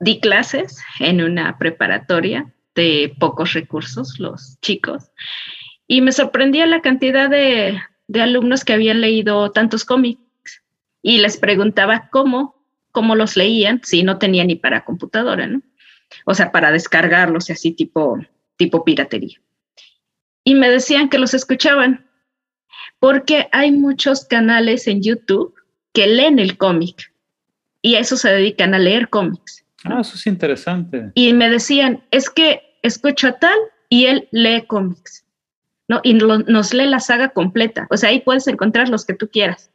di 0.00 0.20
clases 0.20 0.82
en 0.98 1.22
una 1.22 1.58
preparatoria 1.58 2.52
de 2.74 3.14
pocos 3.18 3.52
recursos, 3.52 4.18
los 4.18 4.58
chicos, 4.60 5.10
y 5.86 6.00
me 6.00 6.12
sorprendía 6.12 6.66
la 6.66 6.82
cantidad 6.82 7.28
de, 7.28 7.80
alumnos 8.20 8.64
que 8.64 8.72
habían 8.72 9.00
leído 9.00 9.50
tantos 9.50 9.84
cómics 9.84 10.20
y 11.02 11.18
les 11.18 11.36
preguntaba 11.36 12.08
cómo, 12.10 12.64
cómo 12.92 13.14
los 13.14 13.36
leían 13.36 13.80
si 13.82 14.02
no 14.02 14.18
tenían 14.18 14.48
ni 14.48 14.56
para 14.56 14.84
computadora, 14.84 15.46
¿no? 15.46 15.62
O 16.26 16.34
sea, 16.34 16.52
para 16.52 16.72
descargarlos 16.72 17.48
y 17.48 17.52
así 17.52 17.72
tipo, 17.72 18.18
tipo 18.56 18.84
piratería. 18.84 19.40
Y 20.44 20.54
me 20.54 20.68
decían 20.68 21.08
que 21.08 21.18
los 21.18 21.34
escuchaban 21.34 22.09
porque 23.00 23.48
hay 23.50 23.72
muchos 23.72 24.24
canales 24.24 24.86
en 24.86 25.02
YouTube 25.02 25.54
que 25.92 26.06
leen 26.06 26.38
el 26.38 26.56
cómic 26.56 27.12
y 27.82 27.96
a 27.96 28.00
eso 28.00 28.16
se 28.16 28.28
dedican 28.30 28.74
a 28.74 28.78
leer 28.78 29.08
cómics. 29.08 29.64
Ah, 29.84 29.98
eso 30.00 30.14
es 30.14 30.26
interesante. 30.26 31.10
Y 31.14 31.32
me 31.32 31.50
decían, 31.50 32.04
es 32.10 32.30
que 32.30 32.62
escucho 32.82 33.28
a 33.28 33.38
tal 33.38 33.58
y 33.88 34.06
él 34.06 34.28
lee 34.30 34.64
cómics. 34.66 35.24
¿no? 35.90 36.00
Y 36.04 36.14
nos 36.14 36.72
lee 36.72 36.86
la 36.86 37.00
saga 37.00 37.30
completa. 37.30 37.88
O 37.90 37.96
sea, 37.96 38.10
ahí 38.10 38.20
puedes 38.20 38.46
encontrar 38.46 38.88
los 38.88 39.04
que 39.04 39.14
tú 39.14 39.28
quieras 39.28 39.72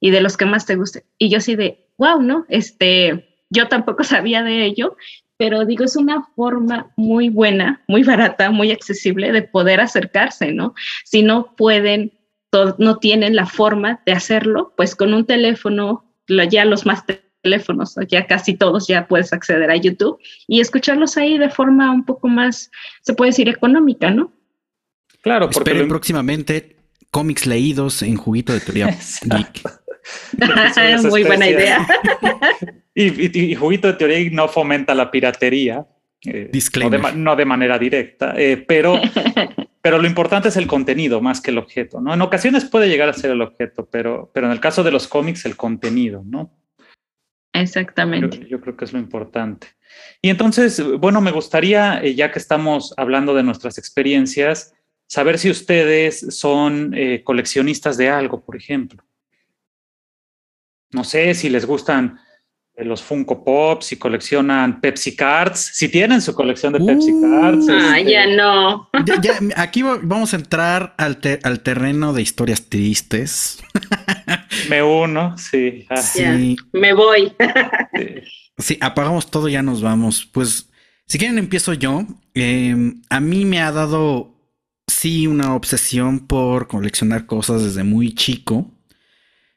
y 0.00 0.10
de 0.10 0.20
los 0.20 0.36
que 0.36 0.44
más 0.44 0.66
te 0.66 0.76
gusten. 0.76 1.02
Y 1.16 1.30
yo 1.30 1.38
así 1.38 1.56
de, 1.56 1.88
wow, 1.96 2.20
¿no? 2.20 2.44
Este, 2.50 3.26
yo 3.48 3.66
tampoco 3.66 4.04
sabía 4.04 4.42
de 4.42 4.66
ello, 4.66 4.98
pero 5.38 5.64
digo, 5.64 5.84
es 5.84 5.96
una 5.96 6.24
forma 6.36 6.92
muy 6.96 7.30
buena, 7.30 7.82
muy 7.88 8.02
barata, 8.02 8.50
muy 8.50 8.70
accesible 8.70 9.32
de 9.32 9.42
poder 9.44 9.80
acercarse, 9.80 10.52
¿no? 10.52 10.74
Si 11.04 11.22
no 11.22 11.54
pueden, 11.56 12.12
no 12.78 12.98
tienen 12.98 13.36
la 13.36 13.46
forma 13.46 14.00
de 14.06 14.12
hacerlo, 14.12 14.72
pues 14.76 14.94
con 14.94 15.14
un 15.14 15.26
teléfono, 15.26 16.04
ya 16.50 16.64
los 16.64 16.86
más 16.86 17.04
teléfonos, 17.42 17.94
ya 18.08 18.26
casi 18.26 18.54
todos 18.54 18.86
ya 18.88 19.06
puedes 19.06 19.32
acceder 19.32 19.70
a 19.70 19.76
YouTube 19.76 20.18
y 20.48 20.60
escucharlos 20.60 21.16
ahí 21.16 21.38
de 21.38 21.50
forma 21.50 21.90
un 21.92 22.04
poco 22.04 22.28
más, 22.28 22.70
se 23.02 23.14
puede 23.14 23.30
decir, 23.30 23.48
económica, 23.48 24.10
¿no? 24.10 24.32
Claro, 25.22 25.46
porque 25.50 25.70
Esperen 25.70 25.88
próximamente 25.88 26.76
cómics 27.10 27.46
leídos 27.46 28.02
en 28.02 28.16
juguito 28.16 28.52
de 28.52 28.60
teoría 28.60 28.96
geek. 29.22 29.62
Muy 31.10 31.24
buena 31.24 31.48
idea. 31.48 31.86
y, 32.94 33.54
juguito 33.54 33.88
de 33.88 33.94
teoría 33.94 34.30
no 34.32 34.48
fomenta 34.48 34.94
la 34.94 35.10
piratería. 35.10 35.86
Eh, 36.24 36.50
no, 37.14 37.36
de, 37.36 37.44
manera 37.44 37.78
directa, 37.78 38.34
eh, 38.36 38.56
pero, 38.56 39.00
pero 39.82 39.98
lo 39.98 40.06
importante 40.08 40.48
es 40.48 40.56
el 40.56 40.66
contenido 40.66 41.20
más 41.20 41.40
que 41.40 41.50
el 41.50 41.58
objeto, 41.58 42.00
¿no? 42.00 42.14
En 42.14 42.22
ocasiones 42.22 42.64
puede 42.64 42.88
llegar 42.88 43.08
a 43.08 43.12
ser 43.12 43.30
el 43.30 43.42
objeto, 43.42 43.88
pero, 43.90 44.30
pero 44.34 44.46
en 44.46 44.52
el 44.52 44.60
caso 44.60 44.82
de 44.82 44.90
los 44.90 45.06
cómics, 45.06 45.44
el 45.44 45.56
contenido, 45.56 46.22
¿no? 46.24 46.52
Exactamente. 47.62 48.46
Yo, 48.48 48.60
creo 48.60 48.76
que 48.76 48.84
es 48.84 48.92
lo 48.92 48.98
importante. 48.98 49.68
Y 50.20 50.28
entonces, 50.28 50.82
bueno, 50.98 51.20
me 51.20 51.30
gustaría, 51.30 52.00
eh, 52.02 52.14
ya 52.14 52.30
que 52.30 52.38
estamos 52.38 52.92
hablando 52.96 53.34
de 53.34 53.42
nuestras 53.42 53.78
experiencias, 53.78 54.74
saber 55.06 55.38
si 55.38 55.50
ustedes 55.50 56.36
son 56.36 56.92
eh, 56.94 57.22
coleccionistas 57.24 57.96
de 57.96 58.10
algo, 58.10 58.44
por 58.44 58.56
ejemplo. 58.56 59.02
No 60.92 61.04
sé 61.04 61.34
si 61.34 61.48
les 61.48 61.66
gustan 61.66 62.18
los 62.84 63.02
Funko 63.02 63.42
Pops, 63.42 63.86
si 63.86 63.96
coleccionan 63.96 64.80
Pepsi 64.80 65.16
Cards, 65.16 65.70
si 65.72 65.88
tienen 65.88 66.20
su 66.20 66.34
colección 66.34 66.74
de 66.74 66.80
Pepsi 66.80 67.12
uh, 67.12 67.22
Cards. 67.22 67.66
Ah, 67.70 67.98
este, 67.98 68.12
ya 68.12 68.26
no. 68.26 68.90
aquí 69.56 69.82
vamos 69.82 70.34
a 70.34 70.36
entrar 70.36 70.94
al, 70.98 71.18
al, 71.42 71.60
terreno 71.60 72.12
de 72.12 72.22
historias 72.22 72.68
tristes. 72.68 73.62
Me 74.68 74.82
uno, 74.82 75.36
sí. 75.38 75.86
Ah. 75.88 75.96
sí. 75.96 76.56
me 76.72 76.92
voy. 76.92 77.32
sí. 78.58 78.76
apagamos 78.80 79.30
todo, 79.30 79.48
ya 79.48 79.62
nos 79.62 79.80
vamos. 79.80 80.28
Pues, 80.30 80.68
si 81.06 81.18
quieren, 81.18 81.38
empiezo 81.38 81.72
yo. 81.72 82.04
Em, 82.34 83.02
a 83.08 83.20
mí 83.20 83.44
me 83.44 83.60
ha 83.60 83.70
dado 83.70 84.34
sí 84.86 85.26
una 85.26 85.54
obsesión 85.54 86.26
por 86.26 86.66
coleccionar 86.66 87.26
cosas 87.26 87.62
desde 87.62 87.84
muy 87.84 88.14
chico. 88.14 88.72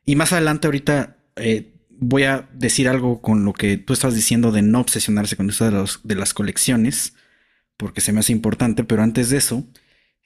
Y 0.05 0.15
más 0.15 0.31
adelante 0.31 0.67
ahorita 0.67 1.17
eh, 1.37 1.78
voy 1.99 2.23
a 2.23 2.49
decir 2.53 2.87
algo 2.87 3.21
con 3.21 3.45
lo 3.45 3.53
que 3.53 3.77
tú 3.77 3.93
estás 3.93 4.15
diciendo 4.15 4.51
de 4.51 4.61
no 4.61 4.79
obsesionarse 4.79 5.35
con 5.35 5.49
eso 5.49 5.69
de, 6.03 6.15
las 6.15 6.33
colecciones, 6.33 7.13
porque 7.77 8.01
se 8.01 8.13
me 8.13 8.19
hace 8.19 8.31
importante, 8.31 8.83
pero 8.83 9.03
antes 9.03 9.29
de 9.29 9.37
eso, 9.37 9.65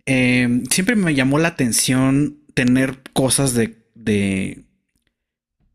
em, 0.05 0.65
siempre 0.67 0.95
me 0.95 1.15
llamó 1.15 1.39
la 1.39 1.49
atención 1.49 2.39
tener 2.53 3.01
cosas 3.13 3.53
de, 3.53 3.87
de, 3.95 4.63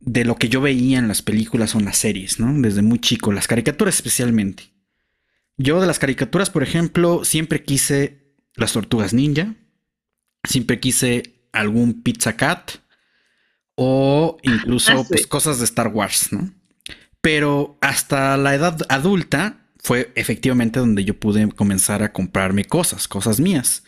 de 0.00 0.24
lo 0.24 0.36
que 0.36 0.48
yo 0.48 0.60
veía 0.60 0.98
en 0.98 1.08
las 1.08 1.22
películas 1.22 1.74
o 1.74 1.78
en 1.78 1.84
las 1.86 1.98
series, 1.98 2.40
¿no? 2.40 2.52
Desde 2.60 2.82
muy 2.82 2.98
chico, 2.98 3.32
las 3.32 3.48
caricaturas 3.48 3.96
especialmente. 3.96 4.64
Yo 5.56 5.80
de 5.80 5.88
las 5.88 5.98
caricaturas, 5.98 6.50
por 6.50 6.62
ejemplo, 6.62 7.24
siempre 7.24 7.64
quise 7.64 8.28
las 8.54 8.72
tortugas 8.72 9.12
ninja. 9.12 9.54
Siempre 10.44 10.78
quise 10.78 11.42
algún 11.52 12.02
Pizza 12.02 12.36
Cat 12.36 12.72
o 13.80 14.38
incluso 14.42 14.90
ah, 14.90 15.04
pues, 15.08 15.28
cosas 15.28 15.58
de 15.60 15.64
Star 15.64 15.86
Wars, 15.86 16.32
¿no? 16.32 16.52
Pero 17.20 17.78
hasta 17.80 18.36
la 18.36 18.56
edad 18.56 18.76
adulta 18.88 19.68
fue 19.78 20.10
efectivamente 20.16 20.80
donde 20.80 21.04
yo 21.04 21.14
pude 21.14 21.48
comenzar 21.52 22.02
a 22.02 22.12
comprarme 22.12 22.64
cosas, 22.64 23.06
cosas 23.06 23.38
mías. 23.38 23.84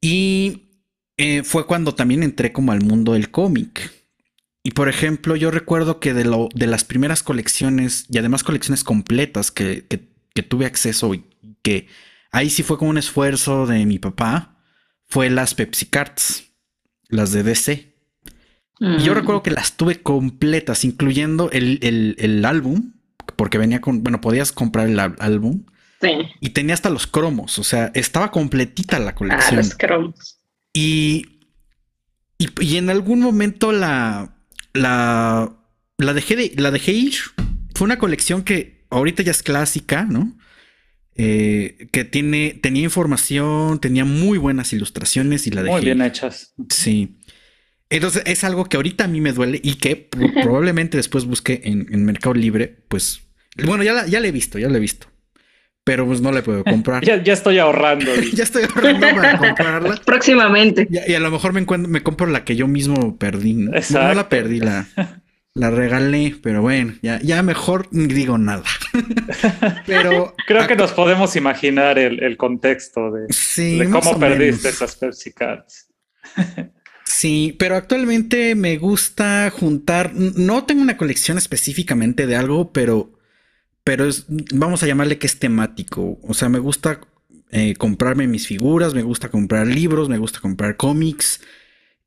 Y 0.00 0.80
eh, 1.16 1.44
fue 1.44 1.64
cuando 1.68 1.94
también 1.94 2.24
entré 2.24 2.52
como 2.52 2.72
al 2.72 2.82
mundo 2.82 3.12
del 3.12 3.30
cómic. 3.30 3.92
y 4.64 4.72
por 4.72 4.88
ejemplo, 4.88 5.36
yo 5.36 5.52
recuerdo 5.52 6.00
que 6.00 6.12
de, 6.12 6.24
lo, 6.24 6.48
de 6.52 6.66
las 6.66 6.82
primeras 6.82 7.22
colecciones 7.22 8.06
y 8.10 8.18
además 8.18 8.42
colecciones 8.42 8.82
completas 8.82 9.52
que, 9.52 9.86
que, 9.86 10.42
tuve 10.42 10.66
acceso 10.66 11.14
y 11.14 11.24
que 11.62 11.86
ahí 12.32 12.50
sí 12.50 12.64
fue 12.64 12.78
como 12.78 12.90
un 12.90 12.98
esfuerzo 12.98 13.66
de 13.66 13.86
mi 13.86 14.00
papá, 14.00 14.58
fue 15.06 15.30
las 15.30 15.54
Pepsi 15.54 15.86
Cards, 15.86 16.50
las 17.08 17.30
de 17.30 17.44
DC. 17.44 17.93
Y 18.80 19.02
yo 19.02 19.12
mm. 19.12 19.14
recuerdo 19.14 19.42
que 19.42 19.50
las 19.50 19.76
tuve 19.76 20.02
completas, 20.02 20.84
incluyendo 20.84 21.50
el, 21.52 21.78
el, 21.82 22.16
el, 22.18 22.44
álbum, 22.44 22.92
porque 23.36 23.58
venía 23.58 23.80
con, 23.80 24.02
bueno, 24.02 24.20
podías 24.20 24.52
comprar 24.52 24.88
el 24.88 24.98
álbum. 24.98 25.64
Sí. 26.00 26.10
Y 26.40 26.50
tenía 26.50 26.74
hasta 26.74 26.90
los 26.90 27.06
cromos, 27.06 27.58
o 27.58 27.64
sea, 27.64 27.90
estaba 27.94 28.30
completita 28.30 28.98
la 28.98 29.14
colección. 29.14 29.60
Ah, 29.60 29.62
los 29.62 29.74
cromos. 29.74 30.40
Y, 30.72 31.40
y, 32.36 32.48
y 32.60 32.76
en 32.76 32.90
algún 32.90 33.20
momento 33.20 33.72
la, 33.72 34.34
la, 34.72 35.52
la, 35.98 36.12
dejé 36.12 36.36
de, 36.36 36.52
la 36.56 36.70
dejé 36.70 36.92
ir. 36.92 37.14
Fue 37.74 37.84
una 37.86 37.98
colección 37.98 38.42
que 38.42 38.84
ahorita 38.90 39.22
ya 39.22 39.30
es 39.30 39.42
clásica, 39.42 40.04
¿no? 40.04 40.36
Eh, 41.16 41.88
que 41.92 42.04
tiene, 42.04 42.58
tenía 42.60 42.82
información, 42.82 43.78
tenía 43.78 44.04
muy 44.04 44.36
buenas 44.36 44.72
ilustraciones 44.72 45.46
y 45.46 45.50
la 45.50 45.62
dejé. 45.62 45.76
Muy 45.76 45.84
bien 45.84 46.02
hechas. 46.02 46.54
Sí. 46.68 47.20
Entonces 47.96 48.22
es 48.26 48.44
algo 48.44 48.64
que 48.64 48.76
ahorita 48.76 49.04
a 49.04 49.08
mí 49.08 49.20
me 49.20 49.32
duele 49.32 49.60
y 49.62 49.76
que 49.76 50.08
probablemente 50.42 50.96
después 50.96 51.24
busque 51.24 51.60
en, 51.64 52.04
Mercado 52.04 52.34
Libre, 52.34 52.76
pues, 52.88 53.22
bueno, 53.64 53.82
ya 53.84 53.92
la, 53.92 54.06
ya 54.06 54.20
la 54.20 54.28
he 54.28 54.32
visto, 54.32 54.58
ya 54.58 54.68
la 54.68 54.78
he 54.78 54.80
visto 54.80 55.08
pero 55.86 56.06
pues 56.06 56.22
no 56.22 56.32
le 56.32 56.42
puedo 56.42 56.64
comprar. 56.64 57.04
ya, 57.04 57.20
estoy 57.32 57.58
ahorrando. 57.58 58.10
ya 58.32 58.44
estoy 58.44 58.64
ahorrando 58.64 59.06
para 59.14 59.38
comprarla. 59.38 60.00
Próximamente. 60.04 60.88
Y, 60.90 61.12
a 61.12 61.20
lo 61.20 61.30
mejor 61.30 61.52
me, 61.52 61.60
me 61.86 62.02
compro 62.02 62.26
la 62.26 62.42
que 62.42 62.56
yo 62.56 62.66
mismo 62.66 63.18
perdí. 63.18 63.52
¿no? 63.52 63.70
no 63.70 64.14
la 64.14 64.28
perdí, 64.30 64.60
la, 64.60 64.86
la 65.52 65.70
regalé, 65.70 66.36
pero 66.42 66.62
bueno, 66.62 66.94
ya, 67.02 67.20
ya 67.20 67.42
mejor 67.42 67.88
digo 67.90 68.38
nada. 68.38 68.64
pero 69.86 70.34
creo 70.46 70.66
que 70.66 70.74
nos 70.74 70.92
podemos 70.92 71.36
imaginar 71.36 71.98
el, 71.98 72.36
contexto 72.38 73.10
de, 73.10 73.26
de 73.56 73.90
cómo 73.90 74.18
perdiste 74.18 74.70
esas 74.70 74.96
Pepsi 74.96 75.32
Cards. 75.32 75.88
Sí, 77.04 77.54
pero 77.58 77.76
actualmente 77.76 78.54
me 78.54 78.78
gusta 78.78 79.50
juntar, 79.50 80.14
no 80.14 80.64
tengo 80.64 80.82
una 80.82 80.96
colección 80.96 81.38
específicamente 81.38 82.26
de 82.26 82.36
algo, 82.36 82.72
pero 82.72 83.14
pero 83.84 84.06
es, 84.06 84.24
vamos 84.28 84.82
a 84.82 84.86
llamarle 84.86 85.18
que 85.18 85.26
es 85.26 85.38
temático. 85.38 86.18
O 86.22 86.34
sea, 86.34 86.48
me 86.48 86.58
gusta 86.58 87.00
eh, 87.50 87.74
comprarme 87.76 88.26
mis 88.26 88.46
figuras, 88.46 88.94
me 88.94 89.02
gusta 89.02 89.30
comprar 89.30 89.66
libros, 89.66 90.08
me 90.08 90.18
gusta 90.18 90.40
comprar 90.40 90.76
cómics. 90.76 91.40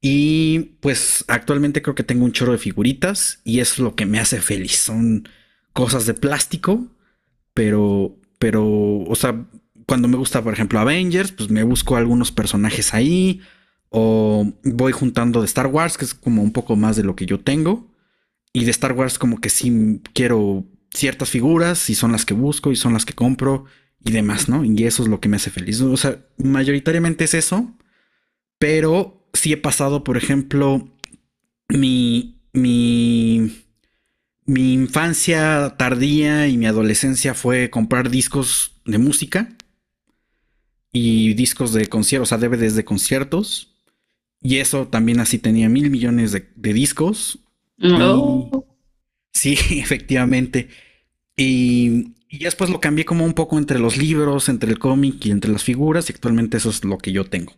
Y 0.01 0.59
pues 0.81 1.23
actualmente 1.27 1.81
creo 1.81 1.95
que 1.95 2.03
tengo 2.03 2.25
un 2.25 2.31
chorro 2.31 2.53
de 2.53 2.57
figuritas 2.57 3.41
y 3.43 3.59
es 3.59 3.79
lo 3.79 3.95
que 3.95 4.05
me 4.07 4.19
hace 4.19 4.41
feliz. 4.41 4.77
Son 4.77 5.29
cosas 5.73 6.07
de 6.07 6.15
plástico, 6.15 6.87
pero, 7.53 8.15
pero, 8.39 8.65
o 8.65 9.15
sea, 9.15 9.45
cuando 9.85 10.07
me 10.07 10.17
gusta, 10.17 10.43
por 10.43 10.53
ejemplo, 10.53 10.79
Avengers, 10.79 11.31
pues 11.31 11.49
me 11.49 11.63
busco 11.63 11.95
algunos 11.95 12.31
personajes 12.31 12.93
ahí. 12.93 13.41
O 13.89 14.51
voy 14.63 14.91
juntando 14.91 15.39
de 15.41 15.45
Star 15.45 15.67
Wars, 15.67 15.97
que 15.97 16.05
es 16.05 16.13
como 16.13 16.41
un 16.41 16.51
poco 16.51 16.75
más 16.75 16.95
de 16.95 17.03
lo 17.03 17.15
que 17.15 17.25
yo 17.25 17.39
tengo. 17.39 17.93
Y 18.53 18.65
de 18.65 18.71
Star 18.71 18.93
Wars 18.93 19.19
como 19.19 19.39
que 19.39 19.49
sí 19.49 20.01
quiero 20.13 20.65
ciertas 20.93 21.29
figuras 21.29 21.89
y 21.89 21.95
son 21.95 22.11
las 22.11 22.25
que 22.25 22.33
busco 22.33 22.71
y 22.71 22.75
son 22.75 22.93
las 22.93 23.05
que 23.05 23.13
compro 23.13 23.65
y 24.03 24.11
demás, 24.11 24.49
¿no? 24.49 24.63
Y 24.63 24.83
eso 24.83 25.03
es 25.03 25.09
lo 25.09 25.19
que 25.19 25.29
me 25.29 25.37
hace 25.37 25.51
feliz. 25.51 25.81
O 25.81 25.97
sea, 25.97 26.25
mayoritariamente 26.37 27.25
es 27.25 27.33
eso, 27.33 27.75
pero 28.57 29.29
sí 29.33 29.53
he 29.53 29.57
pasado, 29.57 30.03
por 30.03 30.17
ejemplo, 30.17 30.89
mi, 31.69 32.41
mi, 32.53 33.51
mi 34.45 34.73
infancia 34.73 35.75
tardía 35.77 36.47
y 36.47 36.57
mi 36.57 36.65
adolescencia 36.65 37.33
fue 37.33 37.69
comprar 37.69 38.09
discos 38.09 38.81
de 38.85 38.97
música 38.97 39.49
y 40.91 41.33
discos 41.33 41.73
de 41.73 41.87
conciertos, 41.87 42.31
o 42.31 42.37
sea, 42.37 42.47
DVDs 42.47 42.75
de 42.75 42.85
conciertos. 42.85 43.76
Y 44.41 44.57
eso 44.57 44.87
también 44.87 45.19
así 45.19 45.39
tenía 45.39 45.69
mil 45.69 45.89
millones 45.89 46.31
de, 46.31 46.73
discos. 46.73 47.39
No. 47.77 48.65
Sí, 49.33 49.53
efectivamente. 49.71 50.69
Y, 51.35 52.15
después 52.39 52.69
lo 52.69 52.79
cambié 52.79 53.05
como 53.05 53.25
un 53.25 53.33
poco 53.33 53.57
entre 53.57 53.79
los 53.79 53.97
libros, 53.97 54.49
entre 54.49 54.69
el 54.71 54.79
cómic 54.79 55.25
y 55.25 55.31
entre 55.31 55.51
las 55.51 55.63
figuras. 55.63 56.09
Y 56.09 56.13
actualmente 56.13 56.57
eso 56.57 56.69
es 56.69 56.83
lo 56.83 56.97
que 56.97 57.11
yo 57.11 57.25
tengo. 57.25 57.53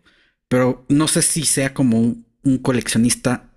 Pero 0.48 0.86
no 0.90 1.08
sé 1.08 1.22
si 1.22 1.44
sea 1.46 1.74
como 1.74 2.00
un, 2.00 2.26
coleccionista 2.62 3.52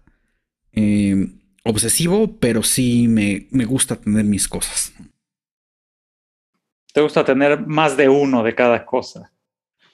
eh, 0.72 1.28
obsesivo, 1.64 2.36
pero 2.38 2.62
sí 2.62 3.08
me, 3.08 3.46
me 3.50 3.64
gusta 3.64 3.96
tener 3.96 4.24
mis 4.24 4.48
cosas. 4.48 4.92
¿Te 6.92 7.00
gusta 7.00 7.24
tener 7.24 7.66
más 7.66 7.96
de 7.96 8.08
uno 8.08 8.42
de 8.42 8.54
cada 8.54 8.84
cosa? 8.84 9.32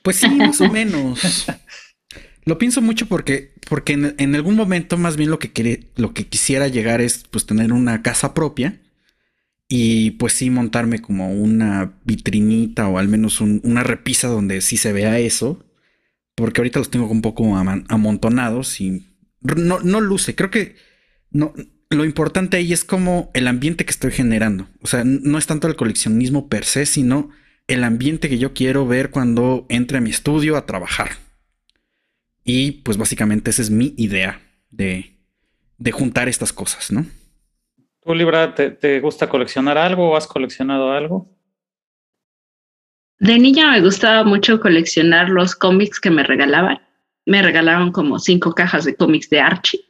Pues 0.03 0.17
sí, 0.17 0.29
más 0.29 0.61
o 0.61 0.69
menos. 0.69 1.47
Lo 2.49 2.57
pienso 2.57 2.81
mucho 2.81 3.05
porque, 3.05 3.53
porque 3.69 3.93
en, 3.93 4.35
algún 4.35 4.57
momento 4.57 4.97
más 4.97 5.19
bien 5.19 5.29
lo 5.29 5.39
que, 5.39 5.91
lo 5.97 6.15
que 6.15 6.27
quisiera 6.27 6.67
llegar 6.67 7.03
es 7.03 7.25
pues 7.31 7.45
tener 7.45 7.75
una 7.75 8.01
casa 8.01 8.33
propia 8.33 8.81
y 9.69 10.13
pues 10.13 10.33
sí 10.33 10.49
montarme 10.49 11.03
como 11.03 11.31
una 11.31 11.99
vitrinita 12.05 12.89
o 12.89 12.97
al 12.97 13.07
menos 13.07 13.43
una 13.43 13.83
repisa 13.83 14.29
donde 14.29 14.63
sí 14.63 14.79
se 14.79 14.95
vea 14.95 15.19
eso. 15.19 15.63
Porque 16.35 16.63
ahorita 16.63 16.79
los 16.79 16.91
tengo 16.91 17.07
un 17.09 17.21
poco 17.21 17.55
amontonados 17.55 18.81
y 18.81 19.07
no, 19.43 19.81
no 19.81 20.01
luce. 20.01 20.35
Creo 20.35 20.51
que 20.51 20.77
no, 21.31 21.53
lo 21.91 22.07
importante 22.07 22.57
ahí 22.57 22.73
es 22.73 22.83
como 22.83 23.31
el 23.35 23.47
ambiente 23.47 23.85
que 23.85 23.91
estoy 23.91 24.11
generando. 24.11 24.71
O 24.81 24.87
sea, 24.87 25.05
no 25.05 25.37
es 25.37 25.47
tanto 25.47 25.69
el 25.69 25.77
coleccionismo 25.77 26.49
per 26.49 26.65
se, 26.65 26.87
sino 26.87 27.29
el 27.67 27.85
ambiente 27.85 28.31
que 28.31 28.39
yo 28.39 28.55
quiero 28.55 28.87
ver 28.87 29.11
cuando 29.11 29.67
entre 29.69 29.99
a 29.99 30.01
mi 30.01 30.09
estudio 30.09 30.57
a 30.57 30.65
trabajar. 30.65 31.28
Y 32.49 32.73
pues 32.73 32.97
básicamente 32.97 33.51
esa 33.51 33.61
es 33.61 33.71
mi 33.71 33.93
idea 33.99 34.41
de, 34.71 35.19
juntar 35.93 36.31
estas 36.31 36.51
cosas, 36.51 36.91
¿no? 36.91 37.05
¿Tú, 38.03 38.15
Libra, 38.15 38.55
te, 38.55 39.01
gusta 39.01 39.29
coleccionar 39.29 39.77
algo 39.77 40.09
o 40.09 40.17
has 40.17 40.27
coleccionado 40.27 40.91
algo? 40.91 41.31
De 43.19 43.39
niña 43.39 43.71
me 43.73 43.83
gustaba 43.83 44.25
mucho 44.25 44.61
coleccionar 44.61 45.29
los 45.29 45.55
cómics 45.55 46.01
que 46.01 46.09
me 46.09 46.23
regalaban. 46.23 46.81
Me 47.27 47.43
regalaban 47.43 47.93
como 47.93 48.19
cinco 48.19 48.55
cajas 48.55 48.87
de 48.87 48.97
cómics 48.97 49.29
de 49.29 49.41
Archie 49.41 49.85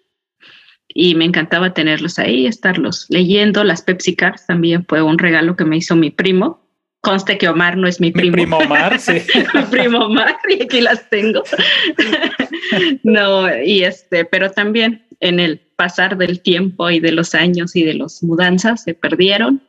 y 0.89 1.15
me 1.15 1.27
encantaba 1.27 1.75
tenerlos 1.75 2.19
ahí, 2.19 2.47
estarlos 2.47 3.07
leyendo. 3.09 3.63
Las 3.63 3.83
Pepsi 3.83 4.17
Cards 4.17 4.47
también 4.47 4.85
fue 4.85 5.01
un 5.01 5.19
regalo 5.19 5.55
que 5.55 5.65
me 5.65 5.77
hizo 5.77 5.95
mi 5.95 6.11
primo 6.11 6.69
Conste 7.01 7.39
que 7.39 7.49
Omar 7.49 7.77
no 7.77 7.87
es 7.87 8.01
mi 8.01 8.11
primo. 8.11 8.37
Mi 8.37 8.43
primo 8.43 8.59
Omar, 8.59 8.99
sí. 8.99 9.13
mi 9.55 9.63
primo 9.71 10.07
Omar, 10.07 10.37
y 10.49 10.63
aquí 10.63 10.81
las 10.81 11.09
tengo. 11.09 11.43
no, 13.03 13.47
y 13.63 13.85
este, 13.85 14.25
pero 14.25 14.51
también 14.51 15.07
en 15.21 15.41
el 15.41 15.59
pasar 15.77 16.17
del 16.17 16.41
tiempo 16.41 16.91
y 16.91 17.01
de 17.01 17.13
los 17.13 17.35
años 17.35 17.77
y 17.77 17.85
de 17.85 17.95
las 17.95 18.23
mudanzas 18.23 18.85
se 18.85 18.95
perdieron. 18.95 19.63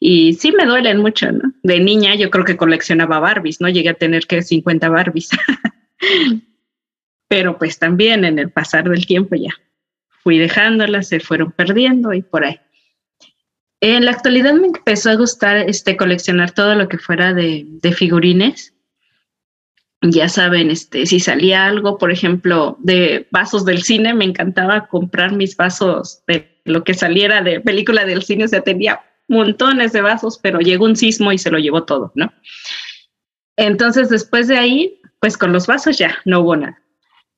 Y 0.00 0.34
sí 0.34 0.50
me 0.52 0.66
duelen 0.66 0.98
mucho, 0.98 1.30
¿no? 1.30 1.52
De 1.62 1.78
niña 1.78 2.16
yo 2.16 2.30
creo 2.30 2.44
que 2.44 2.56
coleccionaba 2.56 3.20
Barbies, 3.20 3.60
¿no? 3.60 3.68
Llegué 3.68 3.90
a 3.90 3.94
tener 3.94 4.26
que 4.26 4.42
50 4.42 4.88
Barbies. 4.88 5.30
pero 7.28 7.56
pues 7.58 7.78
también 7.78 8.24
en 8.24 8.40
el 8.40 8.50
pasar 8.50 8.88
del 8.88 9.06
tiempo 9.06 9.36
ya 9.36 9.54
fui 10.22 10.38
dejándolas, 10.38 11.08
se 11.08 11.20
fueron 11.20 11.52
perdiendo 11.52 12.12
y 12.12 12.22
por 12.22 12.44
ahí. 12.44 12.60
En 13.80 14.04
la 14.04 14.10
actualidad 14.10 14.52
me 14.54 14.66
empezó 14.66 15.10
a 15.10 15.14
gustar 15.14 15.56
este, 15.56 15.96
coleccionar 15.96 16.50
todo 16.50 16.74
lo 16.74 16.88
que 16.88 16.98
fuera 16.98 17.32
de, 17.32 17.66
figurines. 17.96 18.74
Ya 20.02 20.28
saben, 20.28 20.70
este, 20.70 21.04
si 21.04 21.20
salía 21.20 21.66
algo, 21.66 21.98
por 21.98 22.10
ejemplo, 22.10 22.78
de 22.80 23.28
vasos 23.30 23.66
del 23.66 23.82
cine, 23.82 24.14
me 24.14 24.24
encantaba 24.24 24.88
comprar 24.88 25.32
mis 25.32 25.56
vasos 25.56 26.22
de 26.26 26.60
lo 26.64 26.84
que 26.84 26.94
saliera 26.94 27.42
de 27.42 27.60
película 27.60 28.06
del 28.06 28.22
cine. 28.22 28.44
O 28.44 28.48
sea, 28.48 28.62
tenía 28.62 29.00
montones 29.28 29.92
de 29.92 30.00
vasos, 30.00 30.38
pero 30.42 30.60
llegó 30.60 30.86
un 30.86 30.96
sismo 30.96 31.32
y 31.32 31.38
se 31.38 31.50
lo 31.50 31.58
llevó 31.58 31.84
todo, 31.84 32.12
¿no? 32.14 32.32
Entonces, 33.56 34.08
después 34.08 34.48
de 34.48 34.56
ahí, 34.56 35.00
pues 35.20 35.36
con 35.36 35.52
los 35.52 35.66
vasos 35.66 35.98
ya 35.98 36.16
no 36.24 36.40
hubo 36.40 36.56
nada. 36.56 36.82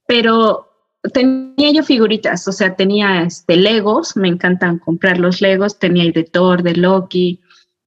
Pero 0.06 0.68
tenía 1.12 1.72
yo 1.72 1.82
figuritas, 1.82 2.46
o 2.46 2.52
sea, 2.52 2.76
tenía 2.76 3.22
este, 3.22 3.56
Legos, 3.56 4.16
me 4.16 4.28
encantan 4.28 4.78
comprar 4.78 5.18
los 5.18 5.40
Legos, 5.40 5.78
tenía 5.78 6.10
de 6.12 6.22
Thor, 6.22 6.62
de 6.62 6.76
Loki, 6.76 7.40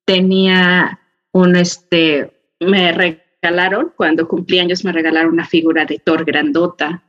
tenía 0.05 0.99
un, 1.31 1.55
este, 1.55 2.33
me 2.59 2.91
regalaron, 3.45 3.93
cuando 3.95 4.27
cumplí 4.27 4.59
años 4.59 4.83
me 4.83 4.91
regalaron 4.91 5.33
una 5.33 5.45
figura 5.45 5.85
de 5.85 5.99
Thor 5.99 6.25
grandota. 6.25 7.03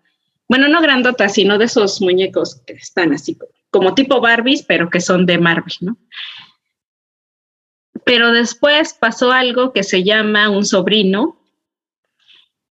Bueno, 0.48 0.68
no 0.68 0.80
grandota, 0.80 1.28
sino 1.28 1.58
de 1.58 1.64
esos 1.64 2.00
muñecos 2.00 2.62
que 2.66 2.74
están 2.74 3.12
así 3.12 3.38
como 3.70 3.94
tipo 3.94 4.20
Barbies, 4.20 4.62
pero 4.62 4.90
que 4.90 5.00
son 5.00 5.26
de 5.26 5.38
Marvel, 5.38 5.74
¿no? 5.80 5.96
Pero 8.04 8.32
después 8.32 8.94
pasó 8.94 9.32
algo 9.32 9.72
que 9.72 9.82
se 9.82 10.04
llama 10.04 10.48
un 10.50 10.64
sobrino 10.64 11.40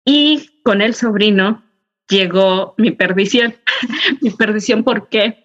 y 0.03 0.61
con 0.63 0.81
el 0.81 0.93
sobrino 0.93 1.63
llegó 2.09 2.73
mi 2.77 2.91
perdición. 2.91 3.55
mi 4.21 4.31
perdición, 4.31 4.83
¿por 4.83 5.07
qué? 5.07 5.41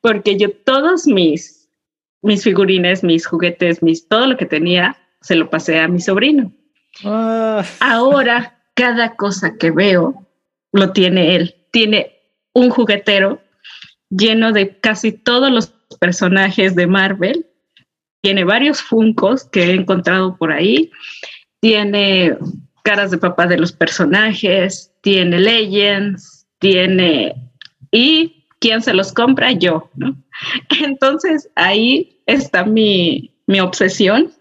porque 0.00 0.38
yo 0.38 0.50
todos 0.50 1.06
mis, 1.06 1.70
mis 2.22 2.42
figurines, 2.42 3.02
mis 3.02 3.26
juguetes, 3.26 3.82
mis, 3.82 4.08
todo 4.08 4.26
lo 4.26 4.36
que 4.36 4.46
tenía, 4.46 4.96
se 5.20 5.34
lo 5.34 5.50
pasé 5.50 5.78
a 5.78 5.88
mi 5.88 6.00
sobrino. 6.00 6.52
Ah. 7.04 7.64
Ahora, 7.80 8.60
cada 8.74 9.16
cosa 9.16 9.56
que 9.58 9.70
veo 9.70 10.26
lo 10.72 10.92
tiene 10.92 11.36
él. 11.36 11.54
Tiene 11.70 12.16
un 12.52 12.70
juguetero 12.70 13.40
lleno 14.08 14.52
de 14.52 14.78
casi 14.80 15.12
todos 15.12 15.50
los 15.50 15.68
personajes 16.00 16.74
de 16.74 16.86
Marvel. 16.86 17.46
Tiene 18.22 18.44
varios 18.44 18.82
funcos 18.82 19.44
que 19.44 19.64
he 19.64 19.74
encontrado 19.74 20.36
por 20.36 20.52
ahí. 20.52 20.90
Tiene 21.60 22.36
caras 22.82 23.10
de 23.10 23.18
papá 23.18 23.46
de 23.46 23.58
los 23.58 23.72
personajes. 23.72 24.92
Tiene 25.00 25.38
Legends. 25.38 26.46
Tiene... 26.58 27.34
Y 27.90 28.46
quién 28.60 28.82
se 28.82 28.94
los 28.94 29.12
compra 29.12 29.52
yo, 29.52 29.90
¿no? 29.96 30.16
Entonces 30.84 31.48
ahí 31.56 32.22
está 32.26 32.64
mi, 32.64 33.34
mi 33.46 33.60
obsesión 33.60 34.32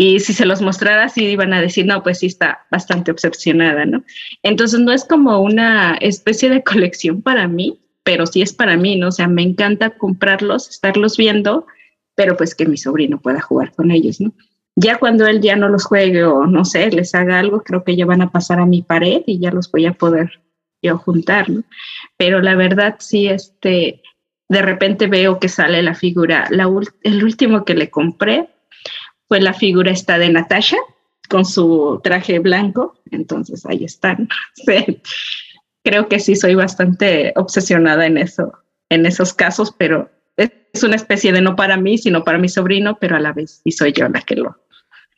y 0.00 0.20
si 0.20 0.32
se 0.32 0.46
los 0.46 0.62
mostrara 0.62 1.06
así 1.06 1.24
iban 1.24 1.52
a 1.52 1.60
decir, 1.60 1.84
no, 1.84 2.04
pues 2.04 2.20
sí 2.20 2.26
está 2.26 2.64
bastante 2.70 3.10
obsesionada, 3.10 3.84
¿no? 3.84 4.04
Entonces 4.44 4.78
no 4.78 4.92
es 4.92 5.04
como 5.04 5.40
una 5.40 5.96
especie 5.96 6.48
de 6.50 6.62
colección 6.62 7.20
para 7.20 7.48
mí, 7.48 7.80
pero 8.04 8.24
sí 8.24 8.40
es 8.40 8.52
para 8.52 8.76
mí, 8.76 8.94
¿no? 8.94 9.08
O 9.08 9.10
sea, 9.10 9.26
me 9.26 9.42
encanta 9.42 9.90
comprarlos, 9.90 10.68
estarlos 10.68 11.16
viendo, 11.16 11.66
pero 12.14 12.36
pues 12.36 12.54
que 12.54 12.64
mi 12.64 12.76
sobrino 12.76 13.20
pueda 13.20 13.40
jugar 13.40 13.72
con 13.72 13.90
ellos, 13.90 14.20
¿no? 14.20 14.32
Ya 14.76 14.98
cuando 14.98 15.26
él 15.26 15.40
ya 15.40 15.56
no 15.56 15.68
los 15.68 15.84
juegue 15.84 16.22
o 16.22 16.46
no 16.46 16.64
sé, 16.64 16.92
les 16.92 17.12
haga 17.16 17.40
algo, 17.40 17.64
creo 17.64 17.82
que 17.82 17.96
ya 17.96 18.06
van 18.06 18.22
a 18.22 18.30
pasar 18.30 18.60
a 18.60 18.66
mi 18.66 18.82
pared 18.82 19.22
y 19.26 19.40
ya 19.40 19.50
los 19.50 19.68
voy 19.68 19.86
a 19.86 19.94
poder 19.94 20.30
yo 20.80 20.96
juntar, 20.98 21.50
¿no? 21.50 21.64
Pero 22.16 22.40
la 22.40 22.54
verdad 22.54 22.94
sí, 23.00 23.26
este, 23.26 24.00
de 24.48 24.62
repente 24.62 25.08
veo 25.08 25.40
que 25.40 25.48
sale 25.48 25.82
la 25.82 25.96
figura, 25.96 26.46
la, 26.50 26.70
el 27.02 27.24
último 27.24 27.64
que 27.64 27.74
le 27.74 27.90
compré 27.90 28.48
pues 29.28 29.42
la 29.42 29.52
figura 29.52 29.92
está 29.92 30.18
de 30.18 30.30
Natasha 30.30 30.76
con 31.28 31.44
su 31.44 32.00
traje 32.02 32.38
blanco, 32.38 32.98
entonces 33.10 33.64
ahí 33.66 33.84
están. 33.84 34.28
Creo 35.84 36.08
que 36.08 36.18
sí 36.18 36.36
soy 36.36 36.54
bastante 36.54 37.32
obsesionada 37.36 38.06
en 38.06 38.18
eso, 38.18 38.52
en 38.88 39.06
esos 39.06 39.32
casos, 39.32 39.74
pero 39.76 40.10
es 40.36 40.82
una 40.82 40.96
especie 40.96 41.32
de 41.32 41.40
no 41.40 41.56
para 41.56 41.76
mí, 41.76 41.98
sino 41.98 42.24
para 42.24 42.38
mi 42.38 42.48
sobrino, 42.48 42.98
pero 43.00 43.16
a 43.16 43.20
la 43.20 43.32
vez 43.32 43.60
y 43.64 43.72
soy 43.72 43.92
yo 43.92 44.08
la 44.08 44.20
que 44.22 44.36
lo, 44.36 44.56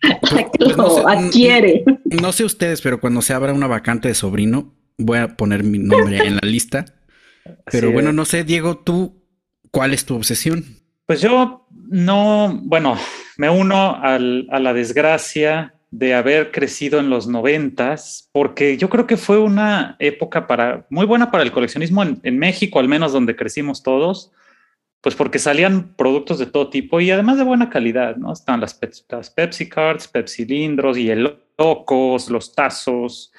pues, 0.21 0.47
pues 0.77 0.93
adquiere. 1.07 1.85
No, 2.05 2.33
sé 2.33 2.45
ustedes, 2.45 2.81
pero 2.81 3.01
cuando 3.01 3.23
se 3.23 3.35
abra 3.35 3.53
una 3.53 3.67
vacante 3.67 4.09
de 4.09 4.15
sobrino, 4.15 4.75
voy 4.99 5.19
a 5.19 5.37
poner 5.37 5.65
mi 5.65 5.79
nombre 5.79 6.19
en 6.19 6.37
la 6.37 6.47
lista. 6.49 6.85
Pero 7.71 7.91
bueno, 7.91 8.13
no 8.13 8.27
sé, 8.27 8.45
Diego, 8.45 8.79
tú, 8.79 9.25
¿cuál 9.71 9.95
es 9.95 10.05
tu 10.05 10.15
obsesión? 10.15 10.80
Pues 11.11 11.23
yo 11.23 11.67
no, 11.89 12.61
bueno, 12.63 12.97
me 13.37 13.51
uno 13.51 13.97
a 14.01 14.17
la 14.21 14.73
desgracia 14.73 15.75
de 15.91 16.15
haber 16.15 16.53
crecido 16.53 17.01
en 17.01 17.11
los 17.11 17.27
noventas, 17.27 18.31
porque 18.31 18.77
yo 18.77 18.89
creo 18.89 19.09
que 19.09 19.17
fue 19.17 19.41
una 19.41 19.97
época 19.99 20.47
para, 20.47 20.87
muy 20.89 21.07
buena 21.07 21.33
para 21.33 21.43
el 21.43 21.51
coleccionismo 21.51 22.05
en, 22.05 22.39
México, 22.39 22.79
al 22.79 22.87
menos 22.87 23.13
donde 23.13 23.35
crecimos 23.35 23.83
todos, 23.83 24.31
pues 25.01 25.17
porque 25.17 25.41
salían 25.41 25.97
productos 25.97 26.39
de 26.39 26.47
todo 26.47 26.71
tipo 26.71 27.01
y 27.01 27.11
además 27.11 27.39
de 27.39 27.43
buena 27.43 27.71
calidad, 27.71 28.15
¿no? 28.15 28.33
Están 28.33 28.61
las, 28.61 28.75
Pepsi 28.75 29.69
Cards, 29.69 30.07
Pepsi 30.07 30.45
Lindros 30.45 30.97
y 30.97 31.11
el 31.11 31.37
Locos, 31.59 32.31
los 32.31 32.55
tazos. 32.55 33.33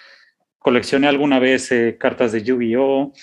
Coleccioné 0.59 1.07
alguna 1.07 1.39
vez 1.39 1.71
eh, 1.71 1.95
cartas 1.97 2.33
de 2.33 2.43
Yu-Gi-Oh! 2.43 3.13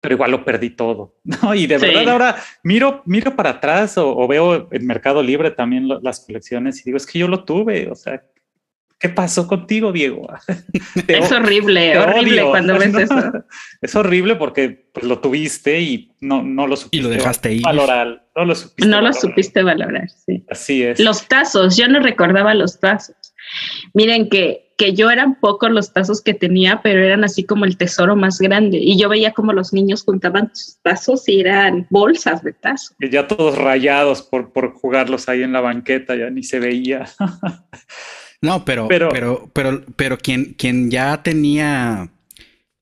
Pero 0.00 0.14
igual 0.14 0.30
lo 0.30 0.44
perdí 0.44 0.70
todo, 0.70 1.16
¿no? 1.24 1.54
Y 1.54 1.66
de 1.66 1.78
verdad 1.78 2.08
ahora 2.08 2.36
miro, 2.62 3.02
miro 3.06 3.36
para 3.36 3.50
atrás 3.50 3.98
o, 3.98 4.26
veo 4.26 4.68
en 4.70 4.86
Mercado 4.86 5.22
Libre 5.22 5.50
también 5.50 5.88
las 6.02 6.20
colecciones 6.20 6.80
y 6.80 6.84
digo, 6.84 6.96
es 6.96 7.06
que 7.06 7.18
yo 7.18 7.28
lo 7.28 7.44
tuve, 7.44 7.90
o 7.90 7.94
sea, 7.94 8.22
¿qué 8.98 9.08
pasó 9.08 9.46
contigo, 9.46 9.92
Diego? 9.92 10.28
es 11.08 11.32
horrible, 11.32 11.98
horrible 11.98 12.44
cuando 12.44 12.78
ves 12.78 12.94
eso. 12.98 13.44
Es 13.80 13.94
horrible 13.94 14.36
porque 14.36 14.90
pues, 14.92 15.04
lo 15.06 15.18
tuviste 15.18 15.80
y 15.80 16.12
no, 16.20 16.42
no 16.42 16.66
lo 16.66 16.76
supiste 16.76 16.96
y 16.96 17.00
lo 17.00 17.08
dejaste 17.08 17.60
valorar. 17.62 18.26
No 18.36 18.44
lo 18.44 18.54
supiste 18.54 18.88
no 18.88 18.96
valorar. 18.96 19.14
lo 19.14 19.20
supiste 19.20 19.62
valorar, 19.62 20.08
sí. 20.08 20.44
Así 20.48 20.82
es. 20.82 21.00
Los 21.00 21.26
tazos, 21.28 21.76
yo 21.76 21.88
no 21.88 22.00
recordaba 22.00 22.54
los 22.54 22.78
tazos. 22.78 23.16
Miren 23.94 24.28
que 24.28 24.69
que 24.80 24.94
yo 24.94 25.10
eran 25.10 25.34
pocos 25.34 25.70
los 25.70 25.92
tazos 25.92 26.22
que 26.22 26.32
tenía, 26.32 26.80
pero 26.82 27.04
eran 27.04 27.22
así 27.22 27.44
como 27.44 27.66
el 27.66 27.76
tesoro 27.76 28.16
más 28.16 28.38
grande. 28.38 28.78
Y 28.78 28.98
yo 28.98 29.10
veía 29.10 29.32
como 29.32 29.52
los 29.52 29.74
niños 29.74 30.02
juntaban 30.04 30.50
sus 30.54 30.78
tazos 30.80 31.28
y 31.28 31.38
eran 31.38 31.86
bolsas 31.90 32.42
de 32.42 32.54
tazos. 32.54 32.96
Y 32.98 33.10
ya 33.10 33.28
todos 33.28 33.58
rayados 33.58 34.22
por, 34.22 34.54
por 34.54 34.72
jugarlos 34.72 35.28
ahí 35.28 35.42
en 35.42 35.52
la 35.52 35.60
banqueta, 35.60 36.16
ya 36.16 36.30
ni 36.30 36.42
se 36.42 36.60
veía. 36.60 37.04
no, 38.40 38.64
pero, 38.64 38.88
pero, 38.88 39.10
pero, 39.10 39.50
pero, 39.52 39.82
pero 39.96 40.16
quien, 40.16 40.54
quien 40.54 40.90
ya 40.90 41.22
tenía 41.22 42.08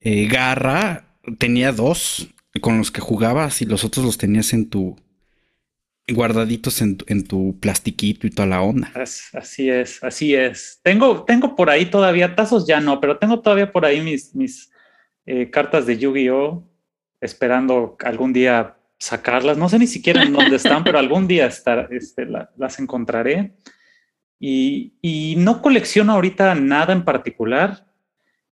eh, 0.01 0.29
garra, 0.29 1.05
tenía 1.39 1.73
dos 1.73 2.29
con 2.61 2.79
los 2.79 2.93
que 2.93 3.01
jugabas 3.01 3.61
y 3.61 3.65
los 3.65 3.83
otros 3.83 4.07
los 4.07 4.19
tenías 4.19 4.53
en 4.53 4.71
tu, 4.71 4.95
guardaditos 6.09 6.81
en, 6.81 6.97
tu 7.27 7.59
plastiquito 7.61 8.27
y 8.27 8.31
toda 8.31 8.49
la 8.49 8.63
onda. 8.63 8.91
Así 8.95 9.71
es, 9.71 10.03
así 10.03 10.35
es. 10.35 10.81
Tengo, 10.83 11.25
tengo 11.25 11.55
por 11.55 11.71
ahí 11.71 11.87
todavía, 11.87 12.35
tazos 12.35 12.67
ya 12.67 12.81
no, 12.81 13.01
pero 13.01 13.19
tengo 13.19 13.41
todavía 13.41 13.71
por 13.71 13.85
ahí 13.85 14.01
mis, 14.01 14.35
mis 14.35 14.71
eh, 15.27 15.51
cartas 15.51 15.87
de 15.87 15.99
Yu-Gi-Oh! 15.99 16.65
esperando 17.21 17.97
algún 18.05 18.33
día 18.33 18.77
sacarlas. 18.99 19.57
No 19.57 19.69
sé 19.69 19.79
ni 19.79 19.87
siquiera 19.87 20.23
en 20.23 20.33
dónde 20.33 20.57
están, 20.57 20.85
pero 20.85 20.99
algún 20.99 21.27
día 21.27 21.47
estar, 21.47 21.89
este, 21.91 22.27
las 22.27 22.79
encontraré. 22.79 23.55
Y, 24.41 24.95
y, 25.03 25.35
no 25.37 25.63
colecciono 25.63 26.13
ahorita 26.13 26.55
nada 26.55 26.93
en 26.93 27.05
particular. 27.05 27.87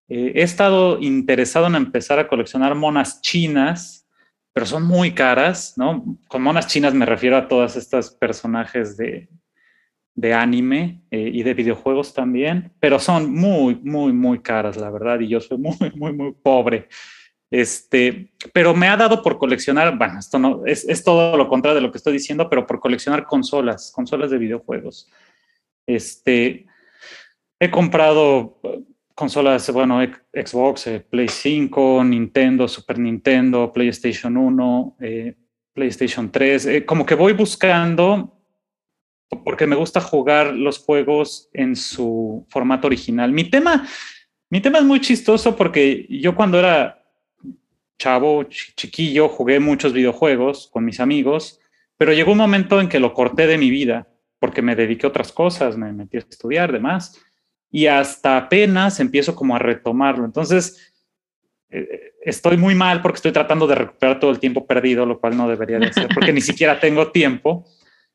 Eh, 0.08 0.32
he 0.34 0.42
estado 0.42 1.00
interesado 1.00 1.66
en 1.66 1.76
empezar 1.76 2.18
a 2.18 2.28
coleccionar 2.28 2.74
monas 2.74 3.20
chinas 3.20 4.05
pero 4.56 4.64
son 4.64 4.84
muy 4.84 5.12
caras, 5.12 5.74
¿no? 5.76 6.16
Con 6.28 6.40
monas 6.40 6.66
chinas 6.66 6.94
me 6.94 7.04
refiero 7.04 7.36
a 7.36 7.46
todas 7.46 7.76
estas 7.76 8.08
personajes 8.08 8.96
de, 8.96 9.28
de 10.14 10.32
anime 10.32 11.02
eh, 11.10 11.30
y 11.30 11.42
de 11.42 11.52
videojuegos 11.52 12.14
también, 12.14 12.72
pero 12.80 12.98
son 12.98 13.34
muy, 13.34 13.74
muy, 13.74 14.14
muy 14.14 14.38
caras, 14.38 14.78
la 14.78 14.88
verdad, 14.88 15.20
y 15.20 15.28
yo 15.28 15.42
soy 15.42 15.58
muy, 15.58 15.76
muy, 15.94 16.14
muy 16.14 16.32
pobre. 16.32 16.88
Este, 17.50 18.32
pero 18.54 18.74
me 18.74 18.88
ha 18.88 18.96
dado 18.96 19.22
por 19.22 19.36
coleccionar, 19.36 19.98
bueno, 19.98 20.18
esto 20.18 20.38
no 20.38 20.64
es, 20.64 20.88
es 20.88 21.04
todo 21.04 21.36
lo 21.36 21.50
contrario 21.50 21.74
de 21.74 21.82
lo 21.82 21.92
que 21.92 21.98
estoy 21.98 22.14
diciendo, 22.14 22.48
pero 22.48 22.66
por 22.66 22.80
coleccionar 22.80 23.26
consolas, 23.26 23.92
consolas 23.94 24.30
de 24.30 24.38
videojuegos. 24.38 25.06
Este, 25.86 26.64
he 27.60 27.70
comprado 27.70 28.58
consolas, 29.16 29.72
bueno, 29.72 29.98
Xbox, 30.30 30.86
eh, 30.88 31.00
Play 31.00 31.28
5, 31.28 32.04
Nintendo, 32.04 32.68
Super 32.68 32.98
Nintendo, 32.98 33.72
PlayStation 33.72 34.36
1, 34.36 34.96
eh, 35.00 35.34
PlayStation 35.72 36.30
3, 36.30 36.66
eh, 36.66 36.84
como 36.84 37.06
que 37.06 37.14
voy 37.14 37.32
buscando, 37.32 38.38
porque 39.42 39.66
me 39.66 39.74
gusta 39.74 40.02
jugar 40.02 40.52
los 40.52 40.78
juegos 40.78 41.48
en 41.54 41.74
su 41.76 42.46
formato 42.50 42.86
original. 42.86 43.32
Mi 43.32 43.44
tema, 43.44 43.88
mi 44.50 44.60
tema 44.60 44.78
es 44.78 44.84
muy 44.84 45.00
chistoso 45.00 45.56
porque 45.56 46.06
yo 46.10 46.36
cuando 46.36 46.58
era 46.58 47.02
chavo, 47.98 48.44
chiquillo, 48.44 49.30
jugué 49.30 49.60
muchos 49.60 49.94
videojuegos 49.94 50.68
con 50.70 50.84
mis 50.84 51.00
amigos, 51.00 51.58
pero 51.96 52.12
llegó 52.12 52.32
un 52.32 52.38
momento 52.38 52.82
en 52.82 52.90
que 52.90 53.00
lo 53.00 53.14
corté 53.14 53.46
de 53.46 53.56
mi 53.56 53.70
vida 53.70 54.08
porque 54.38 54.60
me 54.60 54.76
dediqué 54.76 55.06
a 55.06 55.08
otras 55.08 55.32
cosas, 55.32 55.78
me 55.78 55.90
metí 55.94 56.18
a 56.18 56.20
estudiar, 56.20 56.70
demás 56.70 57.18
y 57.70 57.86
hasta 57.86 58.36
apenas 58.36 59.00
empiezo 59.00 59.34
como 59.34 59.56
a 59.56 59.58
retomarlo. 59.58 60.24
Entonces, 60.24 60.94
eh, 61.70 62.12
estoy 62.22 62.56
muy 62.56 62.74
mal 62.74 63.02
porque 63.02 63.16
estoy 63.16 63.32
tratando 63.32 63.66
de 63.66 63.74
recuperar 63.74 64.20
todo 64.20 64.30
el 64.30 64.38
tiempo 64.38 64.66
perdido, 64.66 65.06
lo 65.06 65.20
cual 65.20 65.36
no 65.36 65.48
debería 65.48 65.78
de 65.78 65.92
ser, 65.92 66.08
porque 66.14 66.32
ni 66.32 66.40
siquiera 66.42 66.80
tengo 66.80 67.10
tiempo. 67.12 67.66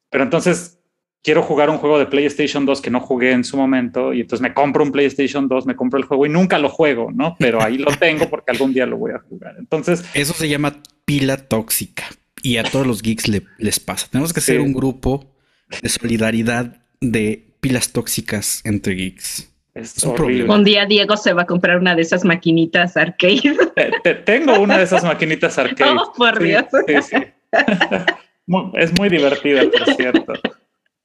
Pero 0.10 0.24
entonces 0.24 0.80
quiero 1.24 1.44
jugar 1.44 1.70
un 1.70 1.78
juego 1.78 2.00
de 2.00 2.08
PlayStation 2.08 2.66
2 2.66 2.82
que 2.82 2.90
no 2.90 3.00
jugué 3.00 3.32
en 3.32 3.44
su 3.44 3.56
momento 3.58 4.14
y 4.14 4.22
entonces 4.22 4.42
me 4.42 4.54
compro 4.54 4.84
un 4.84 4.92
PlayStation 4.92 5.48
2, 5.48 5.66
me 5.66 5.76
compro 5.76 6.00
el 6.00 6.06
juego 6.06 6.26
y 6.26 6.30
nunca 6.30 6.58
lo 6.58 6.70
juego, 6.70 7.12
¿no? 7.12 7.36
Pero 7.40 7.62
ahí 7.62 7.78
lo 7.78 7.92
tengo 7.98 8.30
porque 8.30 8.52
algún 8.52 8.74
día 8.74 8.86
lo 8.86 8.98
voy 8.98 9.12
a 9.12 9.20
jugar. 9.20 9.56
Entonces... 9.60 10.04
Eso 10.14 10.34
se 10.34 10.50
llama 10.50 10.82
pila 11.06 11.38
tóxica 11.38 12.06
y 12.42 12.58
a 12.58 12.64
todos 12.64 12.88
los 12.88 13.02
geeks 13.02 13.30
les 13.58 13.80
pasa. 13.80 14.08
Tenemos 14.10 14.34
que 14.34 14.42
ser 14.42 14.60
un 14.60 14.74
grupo 14.74 15.36
de 15.82 15.90
solidaridad 15.90 16.82
de 17.00 17.51
pilas 17.62 17.94
tóxicas 17.94 18.62
entre 18.66 18.96
geeks. 18.96 19.48
Es, 19.74 20.04
un, 20.04 20.66
día 20.66 20.86
Diego 20.86 21.16
se 21.16 21.32
va 21.32 21.44
a 21.44 21.46
comprar 21.46 21.78
una 21.78 21.96
de 21.96 22.02
esas 22.02 22.26
maquinitas 22.26 22.98
arcade. 22.98 23.56
tengo 24.26 24.60
una 24.60 24.78
de 24.78 24.84
esas 24.84 25.06
maquinitas 25.06 25.58
arcade. 25.58 25.98
Oh, 25.98 26.12
por 26.12 26.40
Dios. 26.40 26.66
es 28.74 29.00
muy 29.00 29.08
divertida, 29.08 29.64
por 29.72 29.96
cierto. 29.96 30.34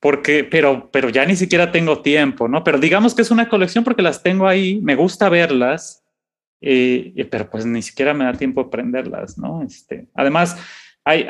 Porque, 0.00 0.42
pero, 0.42 0.90
pero 0.90 1.10
ya 1.10 1.24
ni 1.24 1.36
siquiera 1.36 1.70
tengo 1.70 2.02
tiempo, 2.02 2.48
¿no? 2.48 2.64
Pero 2.64 2.78
digamos 2.78 3.14
que 3.14 3.22
es 3.22 3.30
una 3.30 3.48
colección 3.48 3.84
porque 3.84 4.02
las 4.02 4.24
tengo 4.24 4.48
ahí, 4.48 4.80
me 4.82 4.96
gusta 4.96 5.28
verlas, 5.28 6.02
eh, 6.60 7.28
pero 7.30 7.48
pues 7.48 7.66
ni 7.66 7.82
siquiera 7.82 8.14
me 8.14 8.24
da 8.24 8.32
tiempo 8.32 8.64
de 8.64 8.70
prenderlas, 8.70 9.38
¿no? 9.38 9.62
Este, 9.62 10.08
además, 10.14 10.56
hay, 11.08 11.24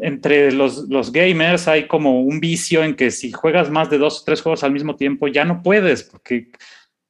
entre 0.00 0.52
los, 0.52 0.88
los, 0.88 1.12
gamers 1.12 1.68
hay 1.68 1.86
como 1.86 2.22
un 2.22 2.40
vicio 2.40 2.82
en 2.82 2.96
que 2.96 3.10
si 3.10 3.30
juegas 3.30 3.70
más 3.70 3.90
de 3.90 3.98
dos 3.98 4.22
o 4.22 4.24
tres 4.24 4.40
juegos 4.40 4.64
al 4.64 4.72
mismo 4.72 4.96
tiempo, 4.96 5.28
ya 5.28 5.44
no 5.44 5.62
puedes, 5.62 6.02
porque 6.02 6.48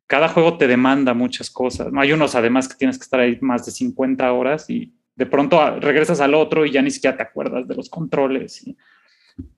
cada 0.08 0.28
juego 0.28 0.58
te 0.58 0.66
demanda 0.66 1.14
muchas 1.14 1.48
cosas. 1.48 1.92
Hay 1.96 2.10
unos 2.10 2.34
además 2.34 2.66
que 2.66 2.74
tienes 2.74 2.98
que 2.98 3.04
estar 3.04 3.20
ahí 3.20 3.38
más 3.40 3.66
de 3.66 3.70
50 3.70 4.32
horas 4.32 4.68
y 4.68 4.92
de 5.14 5.26
pronto 5.26 5.78
regresas 5.78 6.20
al 6.20 6.34
otro 6.34 6.66
y 6.66 6.72
ya 6.72 6.82
ni 6.82 6.90
siquiera 6.90 7.16
te 7.16 7.22
acuerdas 7.22 7.68
de 7.68 7.76
los 7.76 7.88
controles. 7.88 8.64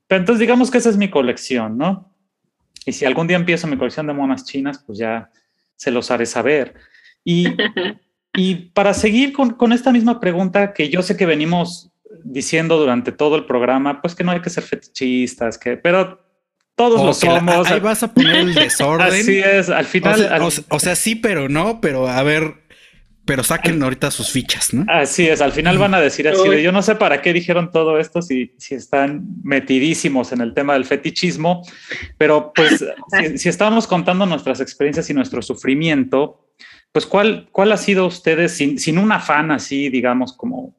Pero 0.05 0.19
entonces 0.19 0.39
digamos 0.39 0.69
que 0.69 0.77
esa 0.77 0.91
es 0.91 0.97
mi 0.97 1.09
colección, 1.09 1.79
¿no? 1.79 2.13
Y 2.85 2.91
si 2.91 3.05
algún 3.05 3.25
día 3.25 3.37
empiezo 3.37 3.65
mi 3.65 3.77
colección 3.77 4.05
de 4.05 4.13
monas 4.13 4.45
chinas, 4.45 4.83
pues 4.85 4.99
ya 4.99 5.31
se 5.75 5.89
los 5.89 6.11
haré 6.11 6.27
saber. 6.27 6.75
Y, 7.23 7.47
y 8.35 8.55
para 8.55 8.93
seguir 8.93 9.33
con, 9.33 9.55
con 9.55 9.73
esta 9.73 9.91
misma 9.91 10.19
pregunta 10.19 10.73
que 10.73 10.89
yo 10.89 11.01
sé 11.01 11.17
que 11.17 11.25
venimos 11.25 11.91
diciendo 12.23 12.77
durante 12.77 13.11
todo 13.11 13.35
el 13.35 13.45
programa, 13.45 14.01
pues 14.01 14.15
que 14.15 14.23
no 14.23 14.31
hay 14.31 14.41
que 14.41 14.49
ser 14.49 14.63
fetichistas, 14.63 15.57
que, 15.57 15.77
pero 15.77 16.19
todos 16.75 17.03
lo 17.03 17.13
somos. 17.13 17.69
ahí 17.69 17.79
vas 17.79 18.03
a 18.03 18.13
poner 18.13 18.35
el 18.37 18.53
desorden. 18.53 19.07
Así 19.07 19.39
es, 19.39 19.69
al 19.69 19.85
final. 19.85 20.41
O 20.69 20.79
sea, 20.79 20.95
sí, 20.95 21.15
pero 21.15 21.49
no, 21.49 21.81
pero 21.81 22.07
a 22.07 22.23
ver, 22.23 22.55
pero 23.25 23.43
saquen 23.43 23.81
ahorita 23.81 24.09
sus 24.09 24.31
fichas, 24.31 24.73
¿no? 24.73 24.85
Así 24.87 25.27
es, 25.27 25.41
al 25.41 25.51
final 25.51 25.77
van 25.77 25.93
a 25.93 26.01
decir 26.01 26.27
así 26.27 26.61
yo 26.61 26.71
no 26.71 26.81
sé 26.81 26.95
para 26.95 27.21
qué 27.21 27.33
dijeron 27.33 27.71
todo 27.71 27.99
esto 27.99 28.21
si, 28.21 28.55
si 28.57 28.75
están 28.75 29.25
metidísimos 29.43 30.31
en 30.31 30.41
el 30.41 30.53
tema 30.53 30.73
del 30.73 30.85
fetichismo, 30.85 31.61
pero 32.17 32.51
pues 32.53 32.83
si, 33.19 33.37
si 33.37 33.49
estábamos 33.49 33.85
contando 33.85 34.25
nuestras 34.25 34.59
experiencias 34.59 35.09
y 35.09 35.13
nuestro 35.13 35.41
sufrimiento, 35.41 36.47
pues 36.91 37.05
¿cuál, 37.05 37.47
cuál 37.51 37.71
ha 37.71 37.77
sido 37.77 38.05
ustedes, 38.05 38.53
sin, 38.53 38.79
sin 38.79 38.97
un 38.97 39.11
afán 39.11 39.51
así, 39.51 39.89
digamos, 39.89 40.33
como 40.35 40.75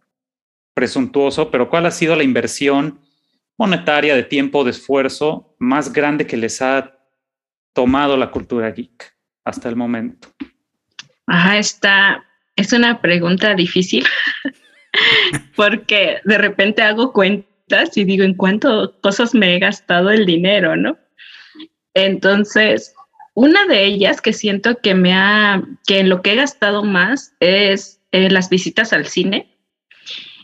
presuntuoso, 0.75 1.51
pero 1.51 1.69
¿cuál 1.69 1.87
ha 1.87 1.91
sido 1.91 2.17
la 2.17 2.23
inversión 2.23 3.01
monetaria 3.59 4.15
de 4.15 4.23
tiempo, 4.23 4.65
de 4.65 4.71
esfuerzo 4.71 5.55
más 5.59 5.93
grande 5.93 6.27
que 6.27 6.37
les 6.37 6.63
ha 6.63 6.99
tomado 7.73 8.17
la 8.17 8.31
cultura 8.31 8.71
geek 8.71 9.15
hasta 9.45 9.69
el 9.69 9.77
momento? 9.77 10.29
Ajá, 11.27 11.59
está, 11.59 12.25
es 12.57 12.73
una 12.73 13.01
pregunta 13.01 13.55
difícil 13.55 14.05
porque 15.57 16.19
de 16.25 16.39
repente 16.39 16.83
hago 16.83 17.13
cuentas 17.13 17.97
y 17.97 18.05
digo 18.05 18.25
en 18.25 18.35
cuánto 18.35 19.01
cosas 19.01 19.35
me 19.35 19.55
he 19.55 19.59
gastado 19.59 20.11
el 20.11 20.27
dinero, 20.27 20.77
¿no? 20.77 20.99
Entonces, 21.95 22.95
una 23.35 23.67
de 23.67 23.85
ellas 23.85 24.21
que 24.21 24.33
siento 24.33 24.79
que 24.83 24.95
me 24.95 25.15
ha, 25.15 25.63
que 25.87 26.01
en 26.01 26.09
lo 26.09 26.23
que 26.23 26.33
he 26.33 26.37
gastado 26.37 26.85
más 26.85 27.35
es 27.41 28.01
eh, 28.13 28.31
las 28.31 28.51
visitas 28.51 28.93
al 28.93 29.07
cine 29.07 29.52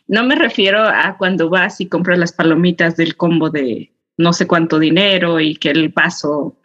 no 0.09 0.24
me 0.24 0.34
refiero 0.34 0.82
a 0.82 1.16
cuando 1.18 1.50
vas 1.50 1.80
y 1.80 1.86
compras 1.86 2.18
las 2.18 2.32
palomitas 2.32 2.96
del 2.96 3.16
combo 3.16 3.50
de 3.50 3.92
no 4.16 4.32
sé 4.32 4.46
cuánto 4.46 4.78
dinero 4.78 5.38
y 5.38 5.54
que 5.54 5.70
el 5.70 5.90
vaso 5.90 6.56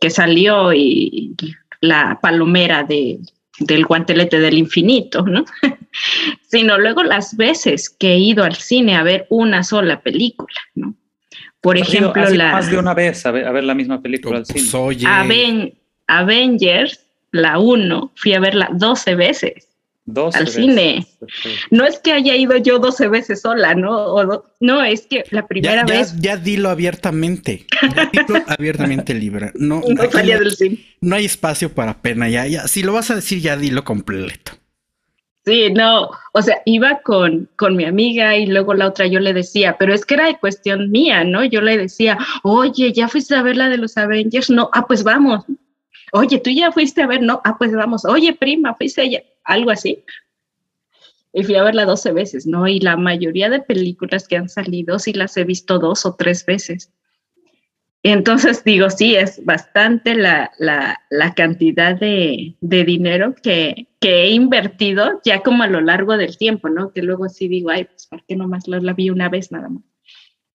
que 0.00 0.10
salió 0.10 0.72
y 0.72 1.34
la 1.80 2.18
palomera 2.22 2.84
de, 2.84 3.18
del 3.58 3.84
guantelete 3.84 4.38
del 4.38 4.56
infinito, 4.56 5.22
¿no? 5.22 5.44
Sino 6.48 6.78
luego 6.78 7.02
las 7.02 7.36
veces 7.36 7.90
que 7.90 8.12
he 8.12 8.18
ido 8.18 8.44
al 8.44 8.54
cine 8.54 8.96
a 8.96 9.02
ver 9.02 9.26
una 9.28 9.64
sola 9.64 10.00
película, 10.00 10.60
¿no? 10.74 10.94
Por 11.60 11.76
ejemplo, 11.76 12.24
la... 12.30 12.52
Más 12.52 12.70
de 12.70 12.78
una 12.78 12.94
vez 12.94 13.24
a 13.26 13.30
ver, 13.30 13.64
la 13.64 13.74
misma 13.74 14.00
película 14.00 14.38
al 14.38 14.46
cine. 14.46 14.60
Avengers, 16.06 17.06
la 17.32 17.58
1, 17.58 18.12
fui 18.14 18.34
a 18.34 18.40
verla 18.40 18.68
12 18.72 19.14
veces 19.14 19.73
al 20.34 20.48
cine. 20.48 21.06
No 21.70 21.84
es 21.84 21.98
que 21.98 22.12
haya 22.12 22.36
ido 22.36 22.56
yo 22.58 22.78
12 22.78 23.08
veces 23.08 23.40
sola, 23.40 23.74
¿no? 23.74 24.44
no, 24.60 24.84
es 24.84 25.06
que 25.06 25.24
la 25.30 25.46
primera 25.46 25.84
vez. 25.84 26.14
Ya 26.20 26.36
dilo 26.36 26.68
abiertamente. 26.68 27.66
dilo 28.12 28.42
abiertamente 28.46 29.14
libre. 29.14 29.52
No, 29.54 29.82
no 29.86 30.10
salía 30.10 30.38
del 30.38 30.52
cine. 30.52 30.78
No 31.00 31.16
hay 31.16 31.24
espacio 31.24 31.72
para 31.72 32.02
pena. 32.02 32.28
Ya, 32.28 32.46
ya. 32.46 32.68
Si 32.68 32.82
lo 32.82 32.92
vas 32.92 33.10
a 33.10 33.16
decir, 33.16 33.40
ya 33.40 33.56
dilo 33.56 33.84
completo. 33.84 34.52
Sí, 35.46 35.70
no, 35.70 36.08
o 36.32 36.40
sea, 36.40 36.62
iba 36.64 37.02
con, 37.02 37.50
con 37.56 37.76
mi 37.76 37.84
amiga 37.84 38.34
y 38.34 38.46
luego 38.46 38.72
la 38.72 38.88
otra 38.88 39.06
yo 39.06 39.20
le 39.20 39.34
decía, 39.34 39.76
pero 39.78 39.92
es 39.92 40.06
que 40.06 40.14
era 40.14 40.26
de 40.26 40.38
cuestión 40.38 40.90
mía, 40.90 41.22
¿no? 41.22 41.44
Yo 41.44 41.60
le 41.60 41.76
decía, 41.76 42.16
oye, 42.42 42.94
¿ya 42.94 43.08
fuiste 43.08 43.34
a 43.34 43.42
ver 43.42 43.58
la 43.58 43.68
de 43.68 43.76
los 43.76 43.98
Avengers? 43.98 44.48
No, 44.48 44.70
ah, 44.72 44.86
pues 44.86 45.04
vamos. 45.04 45.44
Oye, 46.16 46.38
tú 46.38 46.48
ya 46.50 46.70
fuiste 46.70 47.02
a 47.02 47.08
ver, 47.08 47.22
no, 47.22 47.40
ah, 47.44 47.56
pues 47.58 47.72
vamos. 47.72 48.04
Oye, 48.04 48.34
prima, 48.34 48.76
fuiste 48.76 49.00
allá 49.00 49.24
algo 49.42 49.72
así. 49.72 50.04
Y 51.32 51.42
fui 51.42 51.56
a 51.56 51.64
verla 51.64 51.84
12 51.86 52.12
veces, 52.12 52.46
¿no? 52.46 52.68
Y 52.68 52.78
la 52.78 52.96
mayoría 52.96 53.50
de 53.50 53.58
películas 53.58 54.28
que 54.28 54.36
han 54.36 54.48
salido 54.48 55.00
sí 55.00 55.12
las 55.12 55.36
he 55.36 55.42
visto 55.42 55.80
dos 55.80 56.06
o 56.06 56.14
tres 56.14 56.46
veces. 56.46 56.92
Entonces 58.04 58.62
digo, 58.62 58.90
sí, 58.90 59.16
es 59.16 59.44
bastante 59.44 60.14
la, 60.14 60.52
cantidad 61.34 61.98
de, 61.98 62.54
dinero 62.60 63.34
que, 63.34 63.88
he 64.00 64.30
invertido 64.30 65.20
ya 65.24 65.42
como 65.42 65.64
a 65.64 65.66
lo 65.68 65.80
largo 65.80 66.16
del 66.16 66.38
tiempo, 66.38 66.68
¿no? 66.68 66.92
Que 66.92 67.02
luego 67.02 67.28
sí 67.28 67.48
digo, 67.48 67.70
ay, 67.70 67.86
pues 67.86 68.06
¿por 68.06 68.24
qué 68.24 68.36
nomás 68.36 68.68
la, 68.68 68.78
la 68.78 68.92
vi 68.92 69.10
una 69.10 69.28
vez 69.28 69.50
nada 69.50 69.68
más? 69.68 69.82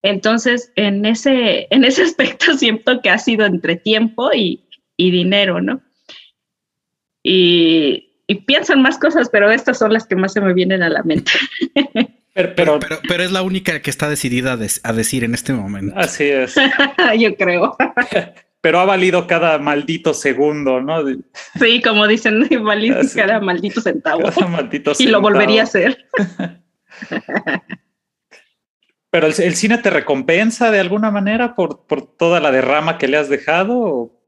Entonces, 0.03 0.71
en 0.77 1.05
ese, 1.05 1.67
en 1.69 1.83
ese 1.83 2.03
aspecto 2.03 2.53
siento 2.53 3.01
que 3.01 3.09
ha 3.09 3.17
sido 3.17 3.45
entre 3.45 3.75
tiempo 3.75 4.31
y, 4.33 4.68
y 4.99 5.11
dinero, 5.11 5.61
¿no? 5.61 5.81
Y 7.23 8.09
y 8.29 8.35
pienso 8.35 8.73
en 8.73 8.83
más 8.83 8.99
cosas, 8.99 9.27
pero 9.31 9.49
estas 9.49 9.79
son 9.79 9.91
las 9.91 10.05
que 10.05 10.15
más 10.15 10.33
se 10.33 10.39
me 10.39 10.53
vienen 10.53 10.83
a 10.83 10.89
la 10.89 11.01
mente. 11.01 11.31
Pero, 12.55 12.79
pero, 12.79 13.23
es 13.23 13.33
la 13.33 13.41
única 13.41 13.81
que 13.81 13.89
está 13.89 14.07
decidida 14.07 14.53
a 14.83 14.93
decir 14.93 15.25
en 15.25 15.33
este 15.33 15.51
momento. 15.51 15.93
Así 15.97 16.23
es. 16.23 16.55
Yo 17.19 17.35
creo. 17.35 17.75
pero 18.61 18.79
ha 18.79 18.85
valido 18.85 19.27
cada 19.27 19.57
maldito 19.57 20.13
segundo, 20.13 20.79
¿no? 20.79 21.03
Sí, 21.59 21.81
como 21.81 22.07
dicen, 22.07 22.47
valido 22.63 23.01
cada 23.13 23.41
maldito 23.41 23.81
centavo. 23.81 24.21
Cada 24.31 24.47
maldito 24.47 24.93
centavo. 24.93 25.09
Y 25.09 25.11
lo 25.11 25.19
volvería 25.19 25.61
a 25.61 25.63
hacer. 25.65 26.05
pero 29.09 29.27
el, 29.27 29.33
cine 29.33 29.79
te 29.79 29.89
recompensa 29.89 30.71
de 30.71 30.79
alguna 30.79 31.11
manera 31.11 31.55
por, 31.55 31.87
por 31.87 32.15
toda 32.15 32.39
la 32.39 32.51
derrama 32.51 32.97
que 32.97 33.09
le 33.09 33.17
has 33.17 33.27
dejado 33.27 33.75
o 33.75 34.18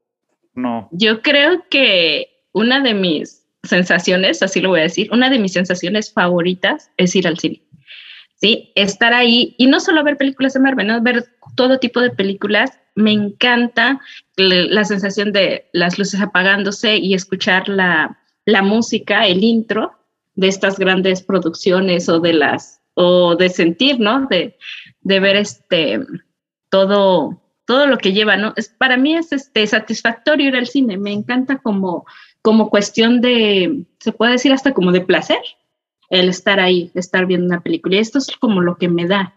no? 0.53 0.89
Yo 0.91 1.21
creo 1.21 1.65
que 1.69 2.27
una 2.53 2.81
de 2.81 2.93
mis 2.93 3.45
sensaciones, 3.63 4.41
así 4.41 4.59
lo 4.59 4.69
voy 4.69 4.79
a 4.79 4.83
decir, 4.83 5.09
una 5.11 5.29
de 5.29 5.39
mis 5.39 5.53
sensaciones 5.53 6.11
favoritas 6.11 6.91
es 6.97 7.15
ir 7.15 7.27
al 7.27 7.39
cine. 7.39 7.61
Sí, 8.35 8.71
estar 8.75 9.13
ahí 9.13 9.55
y 9.59 9.67
no 9.67 9.79
solo 9.79 10.03
ver 10.03 10.17
películas 10.17 10.53
de 10.53 10.61
Marvel, 10.61 10.87
¿no? 10.87 11.01
ver 11.01 11.25
todo 11.55 11.77
tipo 11.77 12.01
de 12.01 12.09
películas. 12.09 12.71
Me 12.95 13.11
encanta 13.11 14.01
la 14.35 14.83
sensación 14.83 15.31
de 15.31 15.69
las 15.73 15.99
luces 15.99 16.19
apagándose 16.19 16.97
y 16.97 17.13
escuchar 17.13 17.69
la, 17.69 18.19
la 18.45 18.63
música, 18.63 19.27
el 19.27 19.43
intro 19.43 19.93
de 20.33 20.47
estas 20.47 20.79
grandes 20.79 21.21
producciones 21.21 22.09
o 22.09 22.19
de 22.19 22.33
las 22.33 22.81
o 22.95 23.35
de 23.35 23.49
sentir, 23.49 23.99
¿no? 23.99 24.27
De, 24.27 24.57
de 25.01 25.19
ver 25.19 25.35
este 25.35 25.99
todo 26.69 27.40
todo 27.71 27.87
lo 27.87 27.97
que 27.97 28.11
lleva, 28.11 28.35
¿no? 28.35 28.51
Es, 28.57 28.67
para 28.67 28.97
mí 28.97 29.15
es 29.15 29.31
este 29.31 29.65
satisfactorio 29.65 30.49
ir 30.49 30.57
al 30.57 30.67
cine. 30.67 30.97
Me 30.97 31.13
encanta 31.13 31.59
como 31.59 32.05
como 32.41 32.69
cuestión 32.69 33.21
de, 33.21 33.85
se 33.99 34.11
puede 34.11 34.33
decir 34.33 34.51
hasta 34.51 34.73
como 34.73 34.91
de 34.91 35.01
placer, 35.01 35.39
el 36.09 36.29
estar 36.29 36.59
ahí, 36.59 36.91
estar 36.95 37.25
viendo 37.25 37.45
una 37.45 37.61
película. 37.61 37.95
Y 37.95 37.99
esto 37.99 38.17
es 38.17 38.27
como 38.39 38.61
lo 38.61 38.77
que 38.77 38.89
me 38.89 39.05
da, 39.05 39.35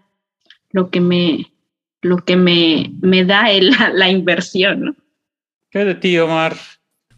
lo 0.70 0.90
que 0.90 1.00
me, 1.00 1.52
lo 2.02 2.24
que 2.24 2.36
me, 2.36 2.92
me 3.00 3.24
da 3.24 3.50
el, 3.50 3.70
la, 3.94 4.10
inversión, 4.10 4.80
¿no? 4.80 4.96
¿Qué 5.70 5.84
de 5.84 5.94
ti, 5.94 6.18
Omar? 6.18 6.56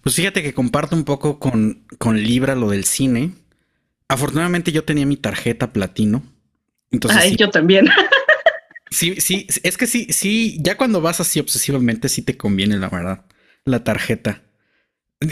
Pues 0.00 0.16
fíjate 0.16 0.42
que 0.42 0.54
comparto 0.54 0.96
un 0.96 1.04
poco 1.04 1.38
con, 1.38 1.86
con 1.98 2.20
Libra 2.20 2.54
lo 2.54 2.70
del 2.70 2.84
cine. 2.84 3.32
Afortunadamente 4.08 4.72
yo 4.72 4.84
tenía 4.84 5.06
mi 5.06 5.16
tarjeta 5.16 5.72
platino. 5.72 6.22
Entonces, 6.90 7.22
Ay, 7.22 7.36
yo 7.36 7.50
también. 7.50 7.88
Sí, 8.90 9.20
sí, 9.20 9.46
es 9.62 9.76
que 9.76 9.86
sí, 9.86 10.06
sí, 10.10 10.58
ya 10.60 10.76
cuando 10.76 11.00
vas 11.00 11.20
así 11.20 11.40
obsesivamente, 11.40 12.08
sí 12.08 12.22
te 12.22 12.36
conviene, 12.36 12.76
la 12.76 12.88
verdad, 12.88 13.26
la 13.64 13.82
tarjeta. 13.82 14.42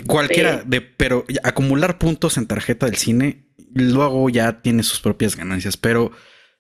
Cualquiera, 0.07 0.63
de, 0.65 0.81
pero 0.81 1.25
acumular 1.43 1.99
puntos 1.99 2.37
en 2.37 2.47
tarjeta 2.47 2.87
del 2.87 2.97
cine, 2.97 3.47
luego 3.75 4.29
ya 4.31 4.63
tiene 4.63 4.83
sus 4.83 5.01
propias 5.01 5.37
ganancias. 5.37 5.77
Pero 5.77 6.11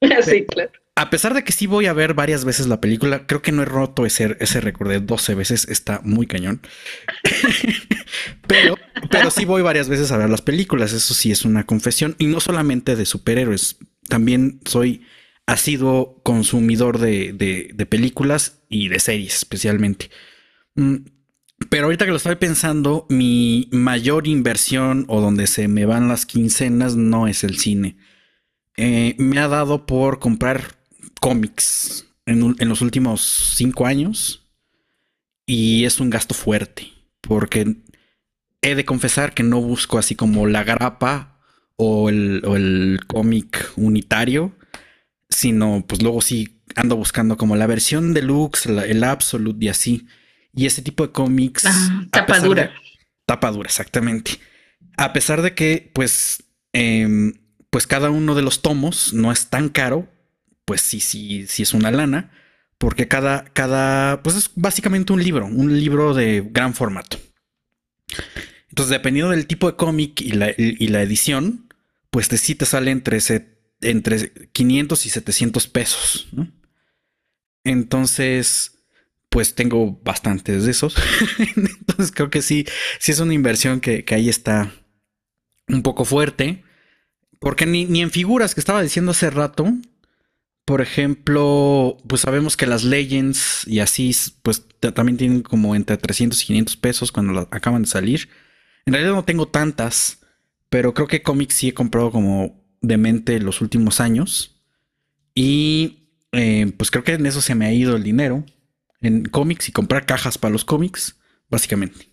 sí, 0.22 0.44
claro. 0.44 0.70
a 0.94 1.10
pesar 1.10 1.34
de 1.34 1.42
que 1.42 1.52
sí 1.52 1.66
voy 1.66 1.86
a 1.86 1.92
ver 1.94 2.14
varias 2.14 2.44
veces 2.44 2.66
la 2.66 2.80
película, 2.80 3.26
creo 3.26 3.42
que 3.42 3.50
no 3.50 3.62
he 3.62 3.66
roto 3.66 4.06
ese, 4.06 4.36
ese 4.40 4.60
récord 4.60 4.90
de 4.90 5.00
12 5.00 5.34
veces. 5.34 5.66
Está 5.68 6.00
muy 6.04 6.26
cañón. 6.26 6.60
pero, 8.46 8.76
pero 9.10 9.30
sí 9.30 9.44
voy 9.46 9.62
varias 9.62 9.88
veces 9.88 10.12
a 10.12 10.18
ver 10.18 10.30
las 10.30 10.42
películas. 10.42 10.92
Eso 10.92 11.14
sí 11.14 11.32
es 11.32 11.44
una 11.44 11.64
confesión. 11.64 12.14
Y 12.18 12.26
no 12.26 12.40
solamente 12.40 12.94
de 12.94 13.06
superhéroes. 13.06 13.78
También 14.08 14.60
soy 14.66 15.06
asiduo 15.46 16.20
consumidor 16.22 16.98
de, 16.98 17.32
de, 17.32 17.86
películas 17.86 18.62
y 18.68 18.88
de 18.88 18.98
series, 18.98 19.34
especialmente. 19.34 20.10
Mm, 20.74 20.96
pero 21.68 21.84
ahorita 21.84 22.04
que 22.04 22.10
lo 22.10 22.16
estoy 22.16 22.36
pensando, 22.36 23.06
mi 23.08 23.68
mayor 23.70 24.26
inversión 24.26 25.04
o 25.08 25.20
donde 25.20 25.46
se 25.46 25.68
me 25.68 25.86
van 25.86 26.08
las 26.08 26.26
quincenas 26.26 26.96
no 26.96 27.26
es 27.28 27.44
el 27.44 27.58
cine. 27.58 27.96
Eh, 28.76 29.14
me 29.18 29.38
ha 29.38 29.48
dado 29.48 29.86
por 29.86 30.18
comprar 30.18 30.76
cómics 31.20 32.06
en, 32.26 32.56
en, 32.58 32.68
los 32.68 32.80
últimos 32.80 33.54
cinco 33.56 33.86
años 33.86 34.50
y 35.46 35.84
es 35.84 36.00
un 36.00 36.10
gasto 36.10 36.34
fuerte 36.34 36.92
porque 37.20 37.76
he 38.62 38.74
de 38.74 38.84
confesar 38.84 39.34
que 39.34 39.42
no 39.42 39.60
busco 39.60 39.98
así 39.98 40.14
como 40.14 40.46
la 40.46 40.64
grapa 40.64 41.38
o 41.76 42.08
el, 42.08 42.42
el 42.44 43.00
cómic 43.06 43.72
unitario, 43.76 44.52
sino 45.34 45.84
pues 45.86 46.02
luego 46.02 46.22
sí 46.22 46.60
ando 46.76 46.96
buscando 46.96 47.36
como 47.36 47.56
la 47.56 47.66
versión 47.66 48.14
deluxe, 48.14 48.66
el 48.66 49.04
absolute 49.04 49.64
y 49.64 49.68
así. 49.68 50.06
Y 50.52 50.66
ese 50.66 50.82
tipo 50.82 51.06
de 51.06 51.12
cómics. 51.12 51.64
Ah, 51.66 52.06
tapa 52.10 52.38
dura. 52.38 52.72
tapa 53.26 53.50
dura, 53.50 53.66
exactamente. 53.66 54.38
A 54.96 55.12
pesar 55.12 55.42
de 55.42 55.54
que, 55.54 55.90
pues, 55.92 56.44
em, 56.72 57.34
pues 57.70 57.86
cada 57.86 58.10
uno 58.10 58.34
de 58.34 58.42
los 58.42 58.62
tomos 58.62 59.12
no 59.12 59.32
es 59.32 59.48
tan 59.50 59.68
caro, 59.68 60.08
pues 60.64 60.80
sí, 60.80 61.00
sí, 61.00 61.46
sí 61.48 61.64
es 61.64 61.74
una 61.74 61.90
lana, 61.90 62.30
porque 62.78 63.08
cada, 63.08 63.44
cada, 63.44 64.22
pues 64.22 64.36
es 64.36 64.50
básicamente 64.54 65.12
un 65.12 65.22
libro, 65.22 65.46
un 65.46 65.78
libro 65.80 66.14
de 66.14 66.46
gran 66.48 66.74
formato. 66.74 67.18
Entonces, 68.68 68.90
dependiendo 68.90 69.32
del 69.32 69.46
tipo 69.46 69.68
de 69.68 69.76
cómic 69.76 70.20
y 70.20 70.32
la, 70.32 70.52
y 70.56 70.86
la 70.88 71.02
edición, 71.02 71.68
pues 72.10 72.28
te, 72.28 72.38
sí 72.38 72.54
te 72.54 72.66
sale 72.66 72.92
entre, 72.92 73.20
entre 73.90 74.48
500 74.52 75.06
y 75.06 75.10
700 75.10 75.68
pesos. 75.68 76.28
Entonces, 77.64 78.74
pues 79.28 79.54
tengo 79.54 80.00
bastantes 80.04 80.64
de 80.64 80.70
esos. 80.70 80.94
Entonces 81.56 82.12
creo 82.12 82.30
que 82.30 82.42
sí, 82.42 82.66
sí 83.00 83.12
es 83.12 83.20
una 83.20 83.34
inversión 83.34 83.80
que, 83.80 84.04
ahí 84.10 84.28
está 84.28 84.72
un 85.68 85.82
poco 85.82 86.04
fuerte. 86.04 86.62
Porque 87.40 87.66
ni, 87.66 87.84
ni, 87.84 88.00
en 88.00 88.10
figuras 88.10 88.54
que 88.54 88.60
estaba 88.60 88.80
diciendo 88.80 89.10
hace 89.10 89.28
rato, 89.30 89.66
por 90.64 90.80
ejemplo, 90.80 91.98
pues 92.08 92.22
sabemos 92.22 92.56
que 92.56 92.66
las 92.66 92.84
Legends 92.84 93.66
y 93.66 93.80
así, 93.80 94.16
pues 94.42 94.66
también 94.94 95.18
tienen 95.18 95.42
como 95.42 95.74
entre 95.74 95.96
300 95.96 96.42
y 96.42 96.46
500 96.46 96.76
pesos 96.78 97.12
cuando 97.12 97.48
acaban 97.50 97.82
de 97.82 97.88
salir. 97.88 98.30
En 98.86 98.94
realidad 98.94 99.14
no 99.14 99.24
tengo 99.24 99.48
tantas, 99.48 100.20
pero 100.70 100.94
creo 100.94 101.06
que 101.06 101.22
cómics 101.22 101.54
sí 101.54 101.68
he 101.68 101.74
comprado 101.74 102.10
como 102.10 102.63
de 102.86 102.96
mente 102.96 103.40
los 103.40 103.60
últimos 103.60 104.00
años. 104.00 104.62
Y 105.34 106.08
eh, 106.32 106.72
pues 106.76 106.90
creo 106.90 107.04
que 107.04 107.14
en 107.14 107.26
eso 107.26 107.40
se 107.40 107.54
me 107.54 107.66
ha 107.66 107.72
ido 107.72 107.96
el 107.96 108.02
dinero. 108.02 108.44
En 109.00 109.24
cómics 109.24 109.68
y 109.68 109.72
comprar 109.72 110.06
cajas 110.06 110.38
para 110.38 110.52
los 110.52 110.64
cómics, 110.64 111.20
básicamente. 111.50 112.08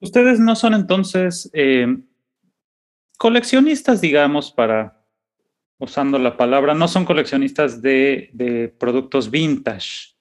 Ustedes 0.00 0.40
no 0.40 0.56
son 0.56 0.74
entonces 0.74 1.50
eh, 1.52 1.98
coleccionistas, 3.18 4.00
digamos, 4.00 4.50
para, 4.50 5.04
usando 5.78 6.18
la 6.18 6.36
palabra, 6.36 6.74
no 6.74 6.88
son 6.88 7.04
coleccionistas 7.04 7.82
de, 7.82 8.74
productos 8.78 9.30
vintage. 9.30 10.14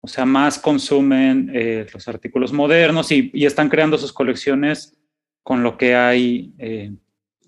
O 0.00 0.08
sea, 0.08 0.24
más 0.24 0.58
consumen 0.58 1.50
eh, 1.54 1.86
los 1.92 2.08
artículos 2.08 2.52
modernos 2.52 3.12
y, 3.12 3.30
están 3.34 3.68
creando 3.68 3.98
sus 3.98 4.12
colecciones 4.12 4.96
con 5.42 5.62
lo 5.62 5.76
que 5.76 5.94
hay 5.94 6.54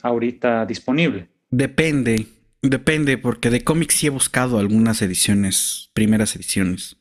ahorita 0.03 0.67
disponible. 0.67 1.32
Depende. 1.53 2.27
Depende, 2.63 3.19
porque 3.19 3.51
de 3.51 3.63
cómics 3.63 3.97
sí 3.97 4.07
he 4.07 4.11
buscado 4.11 4.59
algunas 4.59 5.03
ediciones, 5.03 5.91
primeras 5.93 6.35
ediciones. 6.35 6.97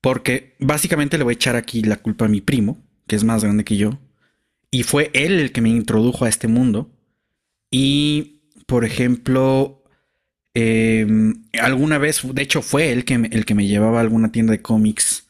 Porque 0.00 0.54
básicamente 0.60 1.16
le 1.16 1.24
voy 1.24 1.32
a 1.32 1.34
echar 1.34 1.56
aquí 1.56 1.82
la 1.82 1.96
culpa 1.96 2.26
a 2.26 2.28
mi 2.28 2.40
primo, 2.40 2.84
que 3.06 3.16
es 3.16 3.24
más 3.24 3.42
grande 3.42 3.64
que 3.64 3.76
yo. 3.76 3.98
Y 4.70 4.82
fue 4.82 5.10
él 5.14 5.40
el 5.40 5.52
que 5.52 5.62
me 5.62 5.70
introdujo 5.70 6.24
a 6.24 6.28
este 6.28 6.46
mundo. 6.46 6.90
Y, 7.70 8.42
por 8.66 8.84
ejemplo, 8.84 9.82
em, 10.54 11.44
alguna 11.58 11.98
vez, 11.98 12.20
de 12.34 12.42
hecho 12.42 12.62
fue 12.62 12.92
él 12.92 13.04
que 13.04 13.16
me, 13.18 13.28
el 13.28 13.44
que 13.46 13.54
me 13.54 13.66
llevaba 13.66 13.98
a 13.98 14.02
alguna 14.02 14.30
tienda 14.30 14.52
de 14.52 14.62
cómics 14.62 15.26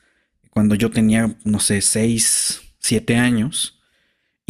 cuando 0.50 0.74
yo 0.74 0.90
tenía, 0.90 1.36
no 1.44 1.60
sé, 1.60 1.82
6, 1.82 2.62
7 2.80 3.16
años. 3.16 3.79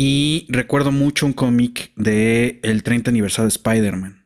Y 0.02 0.46
recuerdo 0.48 0.92
mucho 0.92 1.26
un 1.26 1.34
cómic 1.34 1.92
de 1.94 2.58
el 2.62 2.82
30 2.82 3.10
aniversario 3.10 3.44
de 3.44 3.48
Spider-Man 3.50 4.24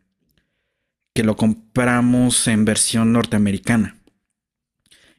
que 1.12 1.24
lo 1.24 1.34
compramos 1.36 2.46
en 2.46 2.64
versión 2.64 3.12
norteamericana. 3.12 3.96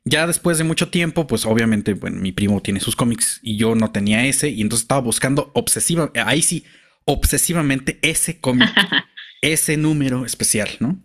Ya 0.06 0.26
después 0.26 0.58
de 0.58 0.64
mucho 0.64 0.88
tiempo, 0.88 1.28
pues 1.28 1.46
obviamente, 1.46 1.94
bueno, 1.94 2.22
mi 2.22 2.32
primo 2.32 2.62
tiene 2.62 2.80
sus 2.80 2.96
cómics 2.96 3.42
y 3.44 3.58
yo 3.58 3.76
no 3.76 3.92
tenía 3.92 4.26
ese, 4.28 4.48
y 4.48 4.62
entonces 4.62 4.84
estaba 4.84 5.02
buscando 5.02 5.52
obsesiva, 5.56 6.10
ahí 6.26 6.42
sí, 6.42 6.64
obsesivamente 7.04 8.00
ese 8.02 8.40
cómic, 8.40 8.70
ese 9.42 9.76
número 9.76 10.26
especial, 10.26 10.70
¿no? 10.80 11.04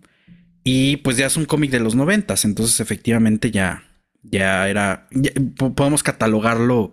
Y 0.63 0.99
pues 0.99 1.17
ya 1.17 1.27
es 1.27 1.37
un 1.37 1.47
cómic 1.47 1.73
de 1.73 1.81
los 1.81 1.97
noventas, 1.97 2.45
entonces 2.45 2.79
efectivamente 2.79 3.51
ya, 3.51 3.83
ya 4.23 4.69
era, 4.69 5.09
podemos 5.57 6.05
catalogarlo 6.05 6.93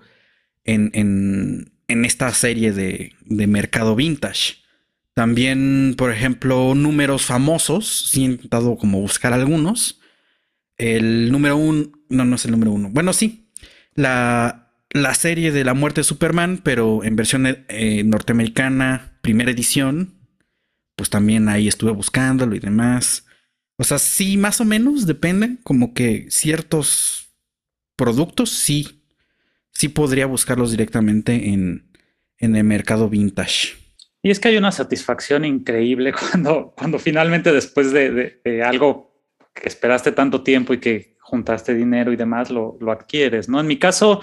en, 0.63 0.89
en, 0.95 1.76
en, 1.87 2.05
esta 2.05 2.33
serie 2.33 2.71
de, 2.71 3.13
de 3.25 3.47
mercado 3.47 3.95
vintage. 3.95 4.55
También, 5.17 5.95
por 5.97 6.11
ejemplo, 6.11 6.75
números 6.75 7.25
famosos. 7.25 8.09
Sí 8.11 8.21
he 8.21 8.25
intentado 8.25 8.77
como 8.77 9.01
buscar 9.01 9.33
algunos. 9.33 9.99
El 10.77 11.31
número 11.31 11.57
uno. 11.57 11.91
No, 12.07 12.23
no 12.23 12.35
es 12.35 12.45
el 12.45 12.51
número 12.51 12.71
uno. 12.71 12.89
Bueno, 12.91 13.13
sí. 13.13 13.49
La, 13.95 14.73
la 14.91 15.15
serie 15.15 15.51
de 15.51 15.63
la 15.63 15.73
muerte 15.73 16.01
de 16.01 16.05
Superman, 16.05 16.61
pero 16.63 17.03
en 17.03 17.15
versión 17.15 17.47
eh, 17.47 18.03
norteamericana, 18.03 19.17
primera 19.21 19.49
edición. 19.49 20.13
Pues 20.95 21.09
también 21.09 21.49
ahí 21.49 21.67
estuve 21.67 21.91
buscándolo 21.93 22.55
y 22.55 22.59
demás. 22.59 23.25
O 23.77 23.83
sea, 23.83 23.97
sí, 23.97 24.37
más 24.37 24.61
o 24.61 24.65
menos 24.65 25.07
depende. 25.07 25.57
Como 25.63 25.95
que 25.95 26.27
ciertos 26.29 27.33
productos 27.95 28.51
sí. 28.51 28.96
Sí 29.77 29.89
podría 29.89 30.25
buscarlos 30.25 30.71
directamente 30.71 31.49
en, 31.49 31.91
en 32.39 32.55
el 32.55 32.63
mercado 32.63 33.09
vintage. 33.09 33.75
Y 34.23 34.31
es 34.31 34.39
que 34.39 34.47
hay 34.47 34.57
una 34.57 34.71
satisfacción 34.71 35.45
increíble 35.45 36.13
cuando, 36.31 36.73
cuando 36.75 36.97
finalmente 36.97 37.53
después 37.53 37.91
de, 37.91 38.41
algo 38.65 39.13
que 39.53 39.67
esperaste 39.67 40.11
tanto 40.13 40.41
tiempo 40.41 40.73
y 40.73 40.79
que 40.79 41.15
juntaste 41.19 41.75
dinero 41.75 42.11
y 42.11 42.15
demás, 42.15 42.49
lo, 42.49 42.75
lo, 42.79 42.91
adquieres, 42.91 43.49
¿no? 43.49 43.59
En 43.59 43.67
mi 43.67 43.77
caso, 43.77 44.19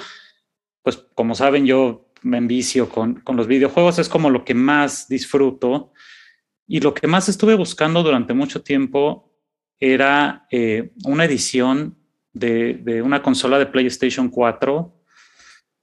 pues 0.82 0.96
como 1.14 1.36
saben, 1.36 1.66
yo 1.66 2.10
me 2.22 2.38
envicio 2.38 2.88
con, 2.88 3.20
con 3.20 3.36
los 3.36 3.46
videojuegos, 3.46 4.00
es 4.00 4.08
como 4.08 4.30
lo 4.30 4.44
que 4.44 4.54
más 4.54 5.06
disfruto 5.06 5.92
y 6.66 6.80
lo 6.80 6.94
que 6.94 7.06
más 7.06 7.28
estuve 7.28 7.54
buscando 7.54 8.02
durante 8.02 8.34
mucho 8.34 8.60
tiempo 8.64 9.30
era 9.78 10.48
eh, 10.50 10.90
una 11.04 11.26
edición 11.26 11.96
de, 12.32 12.74
de, 12.74 13.02
una 13.02 13.22
consola 13.22 13.60
de 13.60 13.66
PlayStation 13.66 14.30
4 14.30 14.93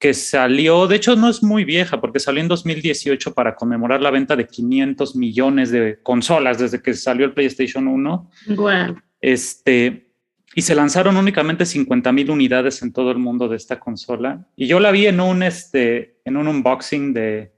que 0.01 0.15
salió, 0.15 0.87
de 0.87 0.95
hecho 0.95 1.15
no 1.15 1.29
es 1.29 1.43
muy 1.43 1.63
vieja, 1.63 2.01
porque 2.01 2.19
salió 2.19 2.41
en 2.41 2.47
2018 2.47 3.35
para 3.35 3.55
conmemorar 3.55 4.01
la 4.01 4.09
venta 4.09 4.35
de 4.35 4.47
500 4.47 5.15
millones 5.15 5.69
de 5.69 5.99
consolas 6.01 6.57
desde 6.57 6.81
que 6.81 6.95
salió 6.95 7.27
el 7.27 7.33
PlayStation 7.33 7.87
1. 7.87 8.31
Wow. 8.47 8.97
Este, 9.21 10.11
y 10.55 10.63
se 10.63 10.73
lanzaron 10.73 11.17
únicamente 11.17 11.67
50 11.67 12.11
mil 12.13 12.31
unidades 12.31 12.81
en 12.81 12.91
todo 12.91 13.11
el 13.11 13.19
mundo 13.19 13.47
de 13.47 13.57
esta 13.57 13.79
consola. 13.79 14.47
Y 14.55 14.65
yo 14.65 14.79
la 14.79 14.89
vi 14.89 15.05
en 15.05 15.19
un, 15.19 15.43
este, 15.43 16.19
en 16.25 16.35
un 16.35 16.47
unboxing 16.47 17.13
de, 17.13 17.53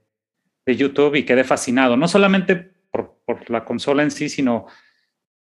de 0.66 0.76
YouTube 0.76 1.14
y 1.14 1.24
quedé 1.24 1.44
fascinado, 1.44 1.96
no 1.96 2.06
solamente 2.08 2.56
por, 2.90 3.22
por 3.24 3.48
la 3.48 3.64
consola 3.64 4.02
en 4.02 4.10
sí, 4.10 4.28
sino 4.28 4.66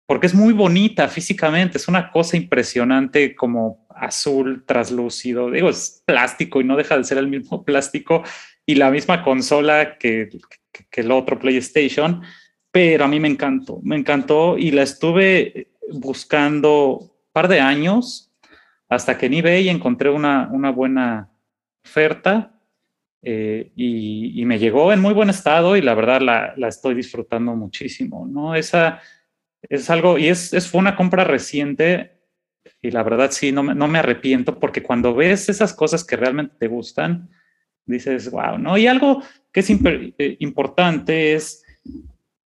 porque 0.06 0.28
es 0.28 0.34
muy 0.34 0.52
bonita 0.52 1.08
físicamente, 1.08 1.78
es 1.78 1.88
una 1.88 2.12
cosa 2.12 2.36
impresionante 2.36 3.34
como 3.34 3.88
azul 4.02 4.64
traslúcido, 4.66 5.52
digo, 5.52 5.70
es 5.70 6.04
plástico 6.06 6.60
y 6.60 6.64
no 6.64 6.76
deja 6.76 6.98
de 6.98 7.04
ser 7.04 7.20
el 7.20 7.28
mismo 7.28 7.64
plástico 7.66 8.24
y 8.66 8.76
la 8.76 8.90
misma 8.92 9.24
consola 9.24 9.98
que, 9.98 10.30
que, 10.90 11.02
el 11.02 11.12
otro 11.12 11.40
PlayStation, 11.40 12.22
pero 12.72 13.06
a 13.06 13.08
mí 13.08 13.20
me 13.20 13.28
encantó, 13.28 13.80
me 13.84 13.96
encantó 13.96 14.58
y 14.58 14.72
la 14.72 14.82
estuve 14.82 15.68
buscando 15.90 17.16
par 17.32 17.48
de 17.48 17.60
años 17.60 18.34
hasta 18.90 19.18
que 19.18 19.28
en 19.28 19.36
eBay 19.36 19.70
encontré 19.70 20.10
una, 20.10 20.50
una 20.52 20.72
buena 20.72 21.30
oferta 21.86 22.60
eh, 23.22 23.72
y, 23.76 24.42
y, 24.42 24.46
me 24.46 24.58
llegó 24.58 24.92
en 24.92 25.00
muy 25.00 25.14
buen 25.14 25.30
estado 25.30 25.78
y 25.78 25.82
la 25.82 25.94
verdad 25.94 26.22
la, 26.22 26.54
la 26.58 26.68
estoy 26.68 26.96
disfrutando 26.96 27.56
muchísimo, 27.56 28.28
¿no? 28.28 28.56
Esa 28.56 29.00
es 29.62 29.90
algo, 29.92 30.18
y 30.18 30.28
es, 30.28 30.54
es, 30.54 30.68
fue 30.68 30.80
una 30.80 30.96
compra 30.96 31.24
reciente 31.24 32.21
y 32.82 32.92
la 32.92 33.04
verdad 33.04 33.32
sí, 33.32 33.52
no 33.52 33.64
me, 33.64 33.76
no 33.76 33.88
me 33.88 34.00
arrepiento 34.00 34.60
porque 34.60 34.84
cuando 34.84 35.14
ves 35.14 35.50
esas 35.50 35.74
cosas 35.74 36.04
que 36.04 36.16
realmente 36.16 36.56
te 36.60 36.68
gustan, 36.68 37.30
dices, 37.86 38.30
wow, 38.32 38.58
¿no? 38.58 38.78
Y 38.78 38.88
algo 38.88 39.24
que 39.52 39.60
es 39.62 39.70
eh, 39.70 40.38
importante 40.40 41.34
es 41.34 41.64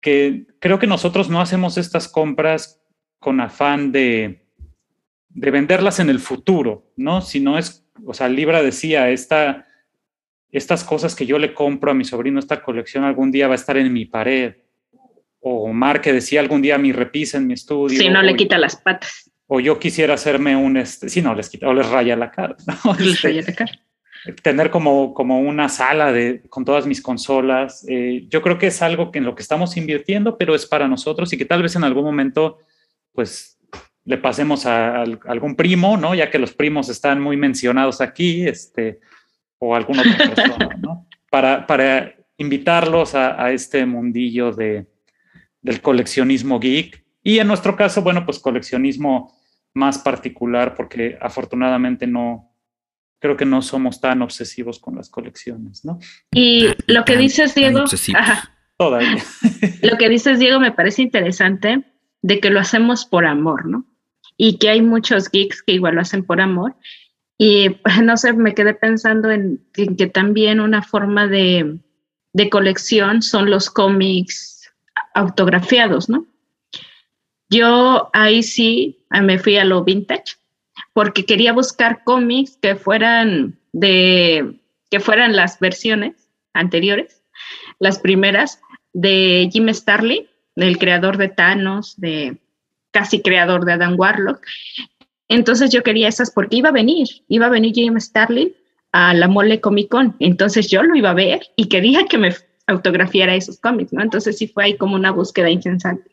que 0.01 0.45
creo 0.59 0.79
que 0.79 0.87
nosotros 0.87 1.29
no 1.29 1.41
hacemos 1.41 1.77
estas 1.77 2.07
compras 2.07 2.81
con 3.19 3.39
afán 3.39 3.91
de, 3.91 4.45
de 5.29 5.51
venderlas 5.51 5.99
en 5.99 6.09
el 6.09 6.19
futuro, 6.19 6.91
¿no? 6.95 7.21
Sino 7.21 7.57
es, 7.57 7.85
o 8.05 8.13
sea, 8.13 8.29
Libra 8.29 8.63
decía, 8.63 9.09
esta, 9.09 9.67
estas 10.51 10.83
cosas 10.83 11.15
que 11.15 11.25
yo 11.25 11.37
le 11.37 11.53
compro 11.53 11.91
a 11.91 11.93
mi 11.95 12.03
sobrino, 12.03 12.39
esta 12.39 12.63
colección 12.63 13.03
algún 13.03 13.31
día 13.31 13.47
va 13.47 13.53
a 13.53 13.55
estar 13.55 13.77
en 13.77 13.91
mi 13.93 14.05
pared 14.05 14.55
o 15.39 15.63
Omar 15.63 16.01
que 16.01 16.13
decía 16.13 16.39
algún 16.39 16.61
día 16.61 16.77
mi 16.77 16.91
repisa 16.91 17.37
en 17.37 17.47
mi 17.47 17.53
estudio. 17.53 17.97
Si 17.97 18.09
no 18.09 18.21
le 18.21 18.35
quita 18.35 18.57
las 18.57 18.75
patas. 18.75 19.30
O 19.53 19.59
yo 19.59 19.77
quisiera 19.79 20.13
hacerme 20.13 20.55
un, 20.55 20.77
este, 20.77 21.09
si 21.09 21.21
no, 21.21 21.35
les 21.35 21.49
quita 21.49 21.67
o 21.67 21.73
les 21.73 21.89
raya 21.89 22.15
la 22.15 22.31
cara. 22.31 22.55
¿no? 22.67 22.93
Les 22.99 23.15
Este, 23.15 23.27
raya 23.27 23.41
la 23.47 23.53
cara. 23.53 23.71
tener 24.43 24.69
como, 24.69 25.13
como 25.13 25.41
una 25.41 25.67
sala 25.67 26.13
de, 26.13 26.41
con 26.49 26.63
todas 26.63 26.85
mis 26.87 27.01
consolas. 27.01 27.85
eh, 27.89 28.27
yo 28.29 28.41
creo 28.41 28.57
que 28.57 28.67
es 28.67 28.81
algo 28.81 29.11
que 29.11 29.19
en 29.19 29.25
lo 29.25 29.35
que 29.35 29.41
estamos 29.41 29.75
invirtiendo, 29.75 30.37
pero 30.37 30.55
es 30.55 30.65
para 30.65 30.87
nosotros 30.87 31.33
y 31.33 31.37
que 31.37 31.43
tal 31.45 31.61
vez 31.63 31.75
en 31.75 31.83
algún 31.83 32.05
momento, 32.05 32.59
pues, 33.11 33.57
le 34.05 34.17
pasemos 34.17 34.65
a, 34.65 35.01
al- 35.01 35.19
algún 35.27 35.55
primo, 35.57 35.97
¿no? 35.97 36.15
Ya 36.15 36.29
que 36.31 36.39
los 36.39 36.53
primos 36.53 36.87
están 36.87 37.19
muy 37.21 37.35
mencionados 37.35 37.99
aquí, 37.99 38.47
este, 38.47 38.99
o 39.59 39.75
alguna 39.75 40.01
otra 40.01 40.29
persona, 40.33 40.69
¿no? 40.79 41.07
Para, 41.29 41.67
para 41.67 42.15
invitarlos 42.37 43.15
a, 43.15 43.43
a 43.43 43.51
este 43.51 43.85
mundillo 43.85 44.53
de, 44.53 44.85
del 45.61 45.81
coleccionismo 45.81 46.57
geek. 46.57 47.03
Y 47.21 47.37
en 47.39 47.47
nuestro 47.47 47.75
caso, 47.75 48.01
bueno, 48.01 48.25
pues 48.25 48.39
coleccionismo 48.39 49.39
más 49.73 49.99
particular, 49.99 50.75
porque 50.75 51.17
afortunadamente 51.21 52.07
no, 52.07 52.51
creo 53.19 53.37
que 53.37 53.45
no 53.45 53.61
somos 53.61 54.01
tan 54.01 54.21
obsesivos 54.21 54.79
con 54.79 54.95
las 54.95 55.09
colecciones, 55.09 55.85
¿no? 55.85 55.99
Y 56.33 56.67
lo 56.87 57.05
que 57.05 57.13
Tan- 57.13 57.21
dices, 57.21 57.55
Diego, 57.55 57.83
ajá, 58.15 58.51
Todavía. 58.77 59.23
lo 59.83 59.97
que 59.97 60.09
dices, 60.09 60.39
Diego, 60.39 60.59
me 60.59 60.71
parece 60.71 61.03
interesante 61.03 61.83
de 62.21 62.39
que 62.39 62.49
lo 62.49 62.59
hacemos 62.59 63.05
por 63.05 63.25
amor, 63.25 63.65
¿no? 63.67 63.85
Y 64.37 64.57
que 64.57 64.69
hay 64.69 64.81
muchos 64.81 65.29
geeks 65.29 65.61
que 65.61 65.73
igual 65.73 65.95
lo 65.95 66.01
hacen 66.01 66.23
por 66.25 66.41
amor. 66.41 66.75
Y 67.37 67.77
no 68.03 68.17
sé, 68.17 68.33
me 68.33 68.53
quedé 68.55 68.73
pensando 68.73 69.29
en, 69.31 69.63
en 69.75 69.95
que 69.95 70.07
también 70.07 70.59
una 70.59 70.81
forma 70.81 71.27
de, 71.27 71.79
de 72.33 72.49
colección 72.49 73.21
son 73.21 73.49
los 73.51 73.69
cómics 73.69 74.73
autografiados, 75.13 76.09
¿no? 76.09 76.25
Yo 77.51 78.09
ahí 78.13 78.41
sí 78.41 78.97
eh, 79.13 79.21
me 79.21 79.37
fui 79.37 79.57
a 79.57 79.65
lo 79.65 79.83
vintage 79.83 80.37
porque 80.93 81.25
quería 81.25 81.53
buscar 81.53 82.03
cómics 82.03 82.57
que 82.61 82.75
fueran 82.75 83.59
de 83.73 84.55
que 84.89 84.99
fueran 84.99 85.35
las 85.35 85.59
versiones 85.59 86.29
anteriores, 86.53 87.23
las 87.79 87.99
primeras 87.99 88.61
de 88.93 89.49
Jim 89.51 89.69
Starlin, 89.69 90.27
del 90.55 90.77
creador 90.77 91.17
de 91.17 91.29
Thanos, 91.29 91.99
de 91.99 92.37
casi 92.91 93.21
creador 93.21 93.63
de 93.65 93.73
Adam 93.73 93.95
Warlock. 93.97 94.45
Entonces 95.29 95.71
yo 95.71 95.81
quería 95.81 96.09
esas 96.09 96.31
porque 96.31 96.57
iba 96.57 96.69
a 96.69 96.73
venir, 96.73 97.07
iba 97.29 97.45
a 97.45 97.49
venir 97.49 97.73
Jim 97.73 97.97
Starlin 97.99 98.53
a 98.91 99.13
la 99.13 99.29
Mole 99.29 99.61
Comic 99.61 99.89
Con. 99.89 100.15
Entonces 100.19 100.69
yo 100.69 100.83
lo 100.83 100.95
iba 100.95 101.11
a 101.11 101.15
ver 101.15 101.41
y 101.55 101.69
quería 101.69 102.05
que 102.05 102.17
me 102.17 102.35
autografiara 102.67 103.35
esos 103.35 103.59
cómics, 103.59 103.93
¿no? 103.93 104.01
Entonces 104.01 104.37
sí 104.37 104.47
fue 104.47 104.65
ahí 104.65 104.77
como 104.77 104.95
una 104.95 105.11
búsqueda 105.11 105.49
incesante, 105.49 106.10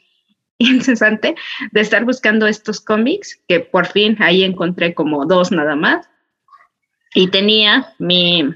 incesante 0.73 1.37
de 1.71 1.81
estar 1.81 2.05
buscando 2.05 2.47
estos 2.47 2.81
cómics, 2.81 3.41
que 3.47 3.61
por 3.61 3.87
fin 3.87 4.17
ahí 4.21 4.43
encontré 4.43 4.95
como 4.95 5.25
dos 5.25 5.53
nada 5.53 5.77
más. 5.77 6.09
Y 7.15 7.29
tenía 7.29 7.95
mi, 7.99 8.55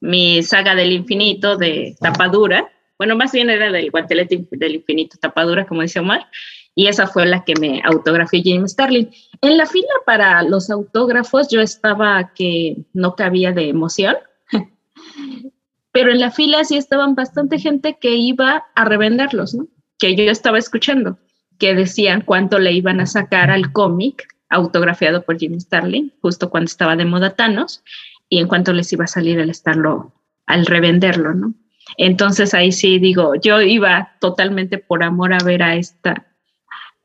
mi 0.00 0.42
saga 0.42 0.74
del 0.74 0.92
infinito 0.92 1.56
de 1.56 1.96
tapadura. 2.00 2.70
Bueno, 2.96 3.16
más 3.16 3.32
bien 3.32 3.50
era 3.50 3.70
del 3.70 3.90
guantelete 3.90 4.46
del 4.52 4.76
infinito 4.76 5.18
tapadura, 5.18 5.66
como 5.66 5.82
dice 5.82 6.00
Omar. 6.00 6.26
Y 6.74 6.86
esa 6.86 7.06
fue 7.06 7.26
la 7.26 7.44
que 7.44 7.54
me 7.60 7.82
autografió 7.84 8.40
James 8.42 8.72
Starlin. 8.72 9.10
En 9.42 9.56
la 9.56 9.66
fila 9.66 9.88
para 10.06 10.42
los 10.42 10.70
autógrafos 10.70 11.48
yo 11.50 11.60
estaba 11.60 12.32
que 12.34 12.76
no 12.92 13.16
cabía 13.16 13.52
de 13.52 13.68
emoción. 13.68 14.16
Pero 15.92 16.12
en 16.12 16.20
la 16.20 16.30
fila 16.30 16.62
sí 16.64 16.76
estaban 16.76 17.16
bastante 17.16 17.58
gente 17.58 17.98
que 18.00 18.14
iba 18.14 18.64
a 18.74 18.84
revenderlos, 18.84 19.54
¿no? 19.54 19.66
Que 20.00 20.16
yo 20.16 20.30
estaba 20.30 20.58
escuchando, 20.58 21.18
que 21.58 21.74
decían 21.74 22.22
cuánto 22.22 22.58
le 22.58 22.72
iban 22.72 23.00
a 23.00 23.06
sacar 23.06 23.50
al 23.50 23.70
cómic 23.70 24.26
autografiado 24.48 25.22
por 25.22 25.38
Jim 25.38 25.60
Starlin, 25.60 26.12
justo 26.20 26.50
cuando 26.50 26.66
estaba 26.66 26.96
de 26.96 27.04
moda 27.04 27.36
Thanos, 27.36 27.84
y 28.28 28.40
en 28.40 28.48
cuánto 28.48 28.72
les 28.72 28.92
iba 28.92 29.04
a 29.04 29.08
salir 29.08 29.38
al 29.38 29.50
estarlo, 29.50 30.12
al 30.46 30.66
revenderlo, 30.66 31.34
¿no? 31.34 31.54
Entonces 31.96 32.54
ahí 32.54 32.72
sí 32.72 32.98
digo, 32.98 33.34
yo 33.36 33.60
iba 33.60 34.12
totalmente 34.20 34.78
por 34.78 35.02
amor 35.02 35.32
a 35.32 35.38
ver 35.44 35.62
a 35.62 35.76
esta, 35.76 36.26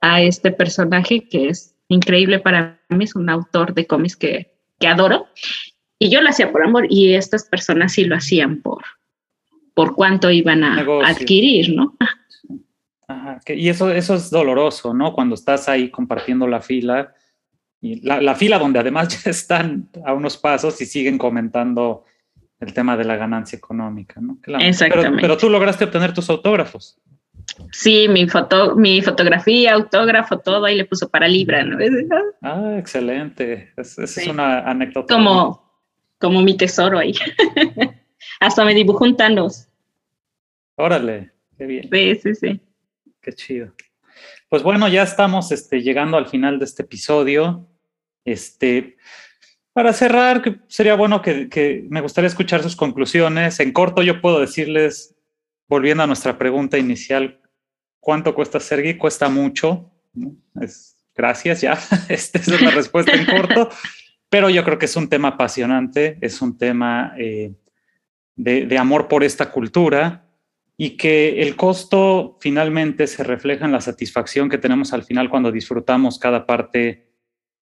a 0.02 0.22
este 0.22 0.52
personaje 0.52 1.28
que 1.28 1.50
es 1.50 1.76
increíble 1.88 2.40
para 2.40 2.80
mí, 2.90 3.04
es 3.04 3.16
un 3.16 3.30
autor 3.30 3.74
de 3.74 3.86
cómics 3.88 4.16
que, 4.16 4.54
que 4.80 4.88
adoro, 4.88 5.28
y 6.00 6.10
yo 6.10 6.22
lo 6.22 6.30
hacía 6.30 6.52
por 6.52 6.64
amor, 6.64 6.88
y 6.90 7.14
estas 7.14 7.46
personas 7.46 7.94
sí 7.94 8.06
lo 8.06 8.16
hacían 8.16 8.62
por, 8.62 8.84
por 9.74 9.96
cuánto 9.96 10.32
iban 10.32 10.64
a 10.64 10.76
Negocio. 10.78 11.08
adquirir, 11.08 11.76
¿no? 11.76 11.96
Ajá, 13.08 13.40
que- 13.46 13.56
y 13.56 13.70
eso, 13.70 13.92
eso 13.92 14.16
es 14.16 14.30
doloroso, 14.30 14.94
¿no? 14.94 15.14
Cuando 15.14 15.36
estás 15.36 15.70
ahí 15.70 15.90
compartiendo 15.90 16.48
la 16.48 16.62
fila, 16.62 17.14
y 17.82 18.02
la, 18.02 18.20
la 18.22 18.34
fila 18.36 18.58
donde 18.58 18.80
además 18.80 19.08
ya 19.26 19.30
están 19.32 19.90
a 20.06 20.14
unos 20.14 20.38
pasos 20.38 20.80
y 20.82 20.86
siguen 20.86 21.18
comentando 21.18 22.04
el 22.60 22.74
tema 22.74 22.96
de 22.98 23.04
la 23.04 23.16
ganancia 23.18 23.58
económica, 23.58 24.20
¿no? 24.22 24.38
Pero, 24.44 24.60
Exactamente. 24.60 25.22
pero 25.22 25.38
tú 25.38 25.50
lograste 25.50 25.84
obtener 25.84 26.14
tus 26.14 26.30
autógrafos. 26.30 26.98
Sí, 27.72 28.08
mi 28.10 28.28
foto, 28.28 28.76
mi 28.76 29.02
fotografía, 29.02 29.74
autógrafo, 29.74 30.40
todo 30.40 30.66
ahí 30.66 30.76
le 30.76 30.86
puso 30.86 31.10
para 31.10 31.28
Libra, 31.28 31.64
¿no? 31.64 31.80
Es- 31.80 31.92
Ah, 32.42 32.76
excelente. 32.80 33.72
Es- 33.78 34.00
Esa 34.00 34.22
es 34.22 34.28
una 34.28 34.60
anécdota. 34.62 35.14
Como, 35.14 35.64
como 36.18 36.42
mi 36.42 36.58
tesoro 36.58 36.98
ahí. 36.98 37.14
Hasta 38.40 38.66
me 38.66 38.74
dibujó 38.74 39.04
un 39.04 39.16
Thanos. 39.16 39.68
Órale, 40.76 41.32
qué 41.58 41.66
bien. 41.66 41.90
Sí, 41.92 42.16
sí, 42.24 42.36
sí. 42.36 42.62
Qué 43.26 43.34
chido. 43.34 43.74
Pues 44.50 44.62
bueno, 44.62 44.88
ya 44.88 45.02
estamos 45.02 45.52
este, 45.52 45.82
llegando 45.82 46.16
al 46.16 46.28
final 46.28 46.60
de 46.60 46.66
este 46.66 46.84
episodio. 46.84 47.68
Este, 48.24 48.98
para 49.74 49.94
cerrar, 49.94 50.62
sería 50.68 50.94
bueno 50.94 51.24
que, 51.24 51.88
me 51.90 52.02
gustaría 52.02 52.28
escuchar 52.28 52.62
sus 52.62 52.76
conclusiones. 52.76 53.60
En 53.60 53.72
corto, 53.72 54.04
yo 54.04 54.22
puedo 54.22 54.40
decirles, 54.40 55.16
volviendo 55.68 56.04
a 56.04 56.08
nuestra 56.08 56.38
pregunta 56.38 56.78
inicial, 56.78 57.42
¿cuánto 58.00 58.36
cuesta 58.36 58.60
ser 58.60 58.84
geek? 58.84 59.00
Cuesta 59.00 59.28
mucho. 59.28 59.92
gracias, 61.16 61.62
ya. 61.62 61.74
Esa 62.08 62.38
es 62.38 62.62
la 62.62 62.70
respuesta 62.70 63.12
en 63.12 63.26
corto. 63.26 63.70
Pero 64.30 64.52
yo 64.52 64.64
creo 64.64 64.78
que 64.78 64.86
es 64.86 64.96
un 64.96 65.10
tema 65.10 65.30
apasionante, 65.30 66.20
es 66.22 66.44
un 66.44 66.60
tema 66.60 67.16
eh, 67.18 67.56
de 68.36 68.78
amor 68.78 69.08
por 69.08 69.24
esta 69.24 69.52
cultura 69.52 70.25
y 70.78 70.98
que 70.98 71.42
el 71.42 71.56
costo 71.56 72.38
finalmente 72.42 73.08
se 73.08 73.24
refleja 73.24 73.66
en 73.66 73.72
la 73.72 73.82
satisfacción 73.82 74.50
que 74.50 74.58
tenemos 74.58 74.94
al 74.94 75.04
final 75.04 75.30
cuando 75.30 75.52
disfrutamos 75.52 76.20
cada 76.20 76.46
parte 76.46 77.08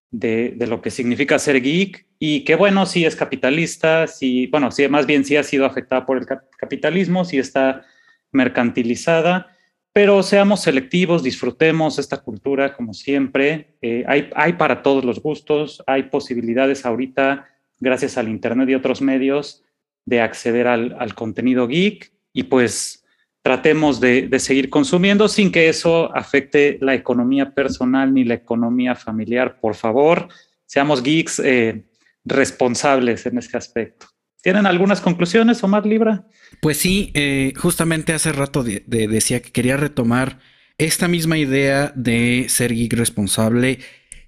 de, 0.10 0.54
de 0.56 0.68
lo 0.68 0.82
que 0.82 0.92
significa 0.92 1.40
ser 1.40 1.62
geek 1.62 2.08
y 2.20 2.44
que 2.44 2.56
bueno, 2.56 2.86
sí 2.86 3.06
es 3.06 3.16
capitalista, 3.16 4.08
sí, 4.08 4.48
bueno, 4.48 4.72
sí, 4.72 4.88
más 4.88 5.06
bien 5.06 5.26
sí 5.26 5.36
ha 5.36 5.44
sido 5.44 5.66
afectada 5.66 6.06
por 6.06 6.18
el 6.18 6.26
cap- 6.26 6.50
capitalismo, 6.58 7.26
sí 7.26 7.38
está 7.38 7.84
mercantilizada, 8.32 9.48
pero 9.92 10.24
seamos 10.24 10.62
selectivos, 10.62 11.22
disfrutemos 11.22 12.00
esta 12.00 12.18
cultura 12.18 12.74
como 12.76 12.94
siempre. 12.94 13.76
Eh, 13.82 14.04
hay, 14.08 14.30
hay 14.36 14.54
para 14.54 14.82
todos 14.82 15.06
los 15.06 15.22
gustos, 15.22 15.84
hay 15.86 16.04
posibilidades 16.04 16.86
ahorita, 16.86 17.48
gracias 17.80 18.18
al 18.18 18.30
Internet 18.30 18.70
y 18.70 18.76
otros 18.76 19.02
medios, 19.02 19.64
de 20.06 20.22
acceder 20.22 20.68
al, 20.68 20.96
al 21.00 21.14
contenido 21.14 21.68
geek 21.68 22.12
y 22.34 22.44
pues 22.44 23.03
tratemos 23.44 24.00
de, 24.00 24.28
de, 24.28 24.40
seguir 24.40 24.70
consumiendo 24.70 25.28
sin 25.28 25.52
que 25.52 25.68
eso 25.70 26.16
afecte 26.16 26.78
la 26.82 26.96
economía 26.96 27.54
personal 27.54 28.14
ni 28.14 28.24
la 28.24 28.36
economía 28.36 28.96
familiar. 28.96 29.60
Por 29.60 29.76
favor, 29.76 30.30
seamos 30.66 31.04
geeks 31.04 31.40
eh, 31.40 31.84
responsables 32.24 33.26
en 33.26 33.38
ese 33.38 33.58
aspecto. 33.58 34.08
¿Tienen 34.42 34.66
algunas 34.66 35.02
conclusiones, 35.02 35.64
Omar 35.64 35.86
Libra? 35.86 36.26
Pues 36.62 36.78
sí, 36.78 37.12
eh, 37.14 37.54
justamente 37.58 38.14
hace 38.14 38.32
rato 38.32 38.64
de, 38.64 38.84
de 38.88 39.08
decía 39.08 39.42
que 39.42 39.52
quería 39.52 39.78
retomar 39.78 40.40
esta 40.78 41.08
misma 41.08 41.38
idea 41.38 41.92
de 41.96 42.46
ser 42.48 42.74
geek 42.74 42.94
responsable 42.94 43.80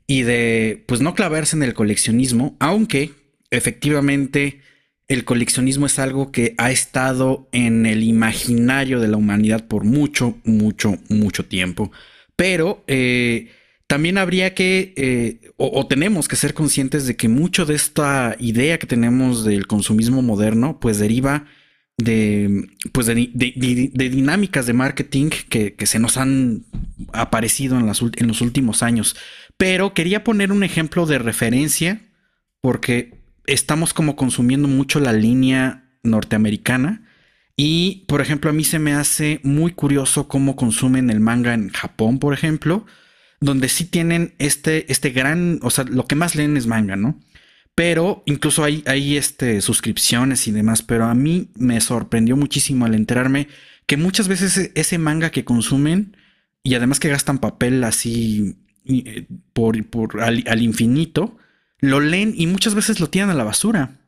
y 0.08 0.24
de 0.24 0.84
pues 0.88 1.02
no 1.02 1.16
clavarse 1.16 1.56
en 1.56 1.64
el 1.64 1.74
coleccionismo, 1.74 2.58
aunque 2.60 3.12
efectivamente 3.50 4.62
el 5.08 5.24
coleccionismo 5.24 5.86
es 5.86 6.00
algo 6.00 6.32
que 6.32 6.56
ha 6.58 6.72
estado 6.72 7.48
en 7.52 7.86
el 7.86 8.04
imaginario 8.04 9.00
de 9.00 9.08
la 9.08 9.18
humanidad 9.18 9.68
por 9.68 9.84
mucho, 9.84 10.38
mucho, 10.44 10.98
mucho 11.10 11.46
tiempo. 11.46 11.92
Pero 12.36 12.84
eh, 12.88 13.52
también 13.88 14.18
habría 14.18 14.56
que, 14.56 14.94
eh, 14.98 15.52
o, 15.58 15.86
tenemos 15.88 16.28
que 16.28 16.36
ser 16.36 16.54
conscientes 16.56 17.06
de 17.06 17.16
que 17.16 17.30
mucho 17.30 17.66
de 17.66 17.76
esta 17.76 18.36
idea 18.40 18.80
que 18.80 18.88
tenemos 18.88 19.46
del 19.46 19.68
consumismo 19.68 20.24
moderno, 20.24 20.80
pues 20.80 20.98
deriva 20.98 21.46
de, 21.98 22.68
pues 22.92 23.06
de, 23.06 23.14
dinámicas 23.16 24.66
de 24.66 24.74
marketing 24.74 25.30
que, 25.50 25.76
se 25.86 26.00
nos 26.00 26.18
han 26.18 26.66
aparecido 27.14 27.80
en, 27.80 27.88
en 27.88 28.28
los 28.28 28.42
últimos 28.42 28.82
años. 28.82 29.16
Pero 29.56 29.94
quería 29.94 30.24
poner 30.24 30.52
un 30.52 30.64
ejemplo 30.64 31.06
de 31.06 31.20
referencia 31.20 32.02
porque 32.60 33.15
estamos 33.48 33.94
como 33.94 34.16
consumiendo 34.16 34.68
mucho 34.68 35.00
la 35.00 35.14
línea 35.14 35.90
norteamericana. 36.04 37.02
Y, 37.58 38.06
por 38.08 38.22
ejemplo, 38.22 38.50
a 38.50 38.54
mí 38.54 38.64
se 38.64 38.80
me 38.80 38.94
hace 38.94 39.40
muy 39.44 39.72
curioso 39.72 40.28
cómo 40.28 40.56
consumen 40.56 41.10
el 41.10 41.22
manga 41.22 41.54
en 41.54 41.70
Japón, 41.70 42.20
por 42.20 42.34
ejemplo, 42.34 42.86
donde 43.40 43.70
sí 43.70 43.86
tienen 43.86 44.34
este, 44.40 44.92
este 44.92 45.12
gran, 45.12 45.60
o 45.62 45.70
sea, 45.70 45.86
lo 45.86 46.06
que 46.06 46.16
más 46.16 46.36
leen 46.36 46.58
es 46.58 46.68
manga, 46.68 46.96
¿no? 46.96 47.20
Pero 47.74 48.24
incluso 48.26 48.64
hay, 48.64 48.84
hay 48.88 49.18
este, 49.18 49.62
suscripciones 49.62 50.48
y 50.48 50.52
demás, 50.52 50.82
pero 50.82 51.06
a 51.06 51.14
mí 51.14 51.52
me 51.56 51.80
sorprendió 51.82 52.36
muchísimo 52.38 52.86
al 52.86 52.96
enterarme 52.96 53.48
que 53.86 53.98
muchas 53.98 54.28
veces 54.28 54.58
e, 54.58 54.72
ese 54.76 54.98
manga 54.98 55.30
que 55.30 55.46
consumen 55.46 56.18
y 56.64 56.76
además 56.76 57.00
que 57.00 57.10
gastan 57.10 57.38
papel 57.40 57.84
así 57.84 58.58
eh, 58.86 59.28
por, 59.54 59.84
por 59.88 60.22
al, 60.22 60.62
infinito, 60.62 61.38
lo 61.90 62.00
leen 62.00 62.34
y 62.36 62.48
muchas 62.48 62.76
veces 62.76 63.00
lo 63.00 63.10
tiran 63.10 63.30
a 63.30 63.34
la 63.34 63.44
basura 63.44 64.02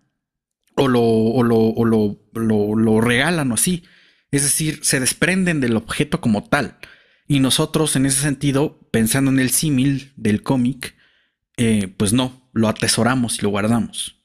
o 0.76 0.88
lo, 0.88 1.02
o 1.02 1.44
lo, 1.44 1.58
o 1.58 1.86
lo, 1.86 2.76
lo 2.76 3.02
regalan 3.02 3.52
o 3.52 3.56
así. 3.56 3.84
Es 4.32 4.44
decir, 4.44 4.80
se 4.84 5.00
desprenden 5.00 5.60
del 5.60 5.76
objeto 5.76 6.22
como 6.22 6.44
tal. 6.44 6.78
Y 7.28 7.40
nosotros, 7.40 7.96
en 7.96 8.06
ese 8.06 8.22
sentido, 8.22 8.80
pensando 8.92 9.32
en 9.32 9.40
el 9.40 9.50
símil 9.50 10.14
del 10.16 10.44
cómic, 10.44 10.96
eh, 11.58 11.94
pues 11.98 12.14
no, 12.14 12.50
lo 12.54 12.70
atesoramos 12.70 13.40
y 13.40 13.42
lo 13.42 13.50
guardamos. 13.50 14.16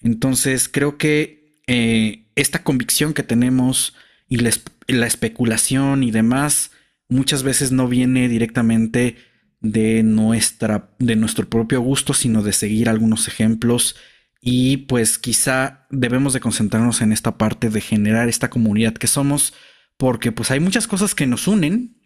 Entonces, 0.00 0.68
creo 0.68 0.96
que 0.96 1.60
eh, 1.66 2.30
esta 2.36 2.62
convicción 2.62 3.12
que 3.12 3.22
tenemos 3.22 3.94
y 4.28 4.38
la, 4.38 5.06
especulación 5.06 6.02
y 6.02 6.10
demás, 6.10 6.70
muchas 7.08 7.42
veces 7.42 7.72
no 7.72 7.88
viene 7.88 8.28
directamente 8.28 9.16
de, 9.60 10.02
nuestra, 10.02 10.90
de 10.98 11.16
nuestro 11.16 11.48
propio 11.48 11.80
gusto, 11.80 12.14
sino 12.14 12.42
de 12.42 12.52
seguir 12.52 12.88
algunos 12.88 13.28
ejemplos. 13.28 13.96
Y 14.40 14.78
pues 14.78 15.18
quizá 15.18 15.86
debemos 15.90 16.32
de 16.32 16.40
concentrarnos 16.40 17.00
en 17.00 17.12
esta 17.12 17.38
parte 17.38 17.70
de 17.70 17.80
generar 17.80 18.28
esta 18.28 18.50
comunidad 18.50 18.94
que 18.94 19.06
somos, 19.06 19.54
porque 19.96 20.32
pues 20.32 20.50
hay 20.50 20.60
muchas 20.60 20.86
cosas 20.86 21.14
que 21.14 21.26
nos 21.26 21.48
unen, 21.48 21.98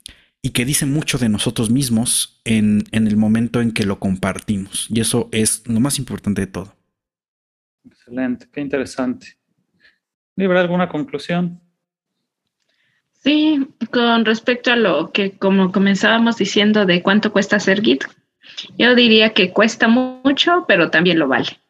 y 0.42 0.50
que 0.50 0.64
dice 0.64 0.86
mucho 0.86 1.18
de 1.18 1.28
nosotros 1.28 1.70
mismos 1.70 2.40
en, 2.44 2.82
el 2.90 3.16
momento 3.16 3.61
en 3.61 3.70
que 3.70 3.86
lo 3.86 4.00
compartimos. 4.00 4.88
Y 4.90 5.00
eso 5.00 5.28
es 5.30 5.66
lo 5.68 5.78
más 5.78 5.98
importante 5.98 6.40
de 6.40 6.46
todo. 6.48 6.76
Excelente, 7.84 8.48
qué 8.53 8.61
interesante. 8.61 9.38
¿Libre 10.34 10.59
alguna 10.59 10.88
conclusión? 10.88 11.62
Sí, 13.23 13.68
con 13.93 14.25
respecto 14.25 14.73
a 14.73 14.77
lo 14.77 15.12
que 15.12 15.33
como 15.39 15.70
comenzábamos 15.70 16.37
diciendo 16.39 16.87
de 16.87 17.03
cuánto 17.03 17.33
cuesta 17.33 17.57
hacer 17.57 17.81
Git, 17.81 18.05
yo 18.77 18.95
diría 18.95 19.33
que 19.33 19.53
cuesta 19.53 19.87
mucho, 19.87 20.64
pero 20.66 20.91
también 20.91 21.18
lo 21.18 21.29
vale. 21.29 21.61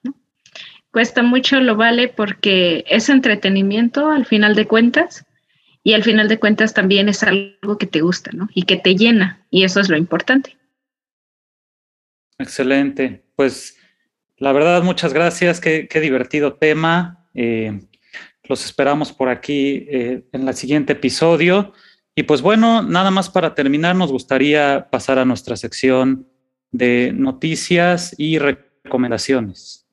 Cuesta 0.90 1.22
mucho, 1.22 1.60
lo 1.60 1.76
vale 1.76 2.08
porque 2.08 2.84
es 2.88 3.08
entretenimiento 3.08 4.10
al 4.10 4.24
final 4.24 4.54
de 4.54 4.66
cuentas 4.66 5.26
y 5.84 5.94
al 5.94 6.02
final 6.02 6.28
de 6.28 6.38
cuentas 6.38 6.74
también 6.74 7.08
es 7.08 7.22
algo 7.22 7.76
que 7.78 7.86
te 7.86 8.00
gusta, 8.00 8.30
¿no? 8.32 8.48
Y 8.54 8.62
que 8.62 8.76
te 8.76 8.94
llena, 8.94 9.44
y 9.50 9.64
eso 9.64 9.80
es 9.80 9.88
lo 9.88 9.96
importante. 9.96 10.56
Excelente. 12.38 13.24
Pues 13.36 13.78
la 14.36 14.52
verdad, 14.52 14.82
muchas 14.82 15.12
gracias. 15.12 15.60
Qué, 15.60 15.88
divertido 16.00 16.54
tema. 16.54 17.26
Eh, 17.34 17.80
los 18.44 18.64
esperamos 18.64 19.12
por 19.12 19.28
aquí 19.28 19.86
eh, 19.88 20.24
en 20.32 20.48
el 20.48 20.54
siguiente 20.54 20.94
episodio. 20.94 21.72
Y 22.14 22.24
pues 22.24 22.42
bueno, 22.42 22.82
nada 22.82 23.10
más 23.10 23.30
para 23.30 23.54
terminar, 23.54 23.96
nos 23.96 24.12
gustaría 24.12 24.88
pasar 24.90 25.18
a 25.18 25.24
nuestra 25.24 25.56
sección 25.56 26.26
de 26.70 27.12
noticias 27.14 28.14
y 28.18 28.38
recomendaciones. 28.38 29.86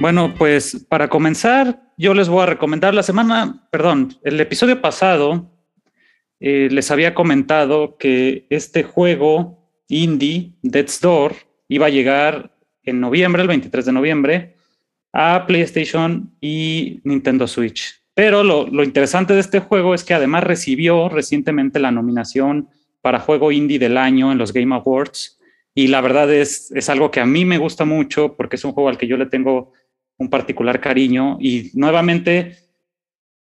Bueno, 0.00 0.34
pues 0.36 0.84
para 0.88 1.08
comenzar, 1.08 1.80
yo 1.96 2.12
les 2.12 2.28
voy 2.28 2.42
a 2.42 2.46
recomendar 2.46 2.94
la 2.94 3.02
semana, 3.02 3.66
perdón, 3.70 4.18
el 4.22 4.38
episodio 4.38 4.82
pasado 4.82 5.50
eh, 6.40 6.68
les 6.70 6.90
había 6.90 7.14
comentado 7.14 7.96
que 7.96 8.46
este 8.50 8.82
juego 8.82 9.63
indie, 9.88 10.52
Death's 10.62 11.00
Door, 11.00 11.34
iba 11.68 11.86
a 11.86 11.90
llegar 11.90 12.56
en 12.82 13.00
noviembre, 13.00 13.42
el 13.42 13.48
23 13.48 13.86
de 13.86 13.92
noviembre, 13.92 14.56
a 15.12 15.46
PlayStation 15.46 16.34
y 16.40 17.00
Nintendo 17.04 17.46
Switch. 17.46 18.00
Pero 18.14 18.44
lo, 18.44 18.66
lo 18.66 18.84
interesante 18.84 19.34
de 19.34 19.40
este 19.40 19.60
juego 19.60 19.94
es 19.94 20.04
que 20.04 20.14
además 20.14 20.44
recibió 20.44 21.08
recientemente 21.08 21.80
la 21.80 21.90
nominación 21.90 22.68
para 23.00 23.20
Juego 23.20 23.52
Indie 23.52 23.78
del 23.78 23.96
Año 23.96 24.32
en 24.32 24.38
los 24.38 24.52
Game 24.52 24.74
Awards. 24.74 25.38
Y 25.74 25.88
la 25.88 26.00
verdad 26.00 26.32
es, 26.32 26.70
es 26.72 26.88
algo 26.88 27.10
que 27.10 27.20
a 27.20 27.26
mí 27.26 27.44
me 27.44 27.58
gusta 27.58 27.84
mucho 27.84 28.34
porque 28.36 28.56
es 28.56 28.64
un 28.64 28.72
juego 28.72 28.88
al 28.88 28.96
que 28.96 29.06
yo 29.08 29.16
le 29.16 29.26
tengo 29.26 29.72
un 30.16 30.30
particular 30.30 30.80
cariño 30.80 31.36
y 31.40 31.70
nuevamente 31.74 32.56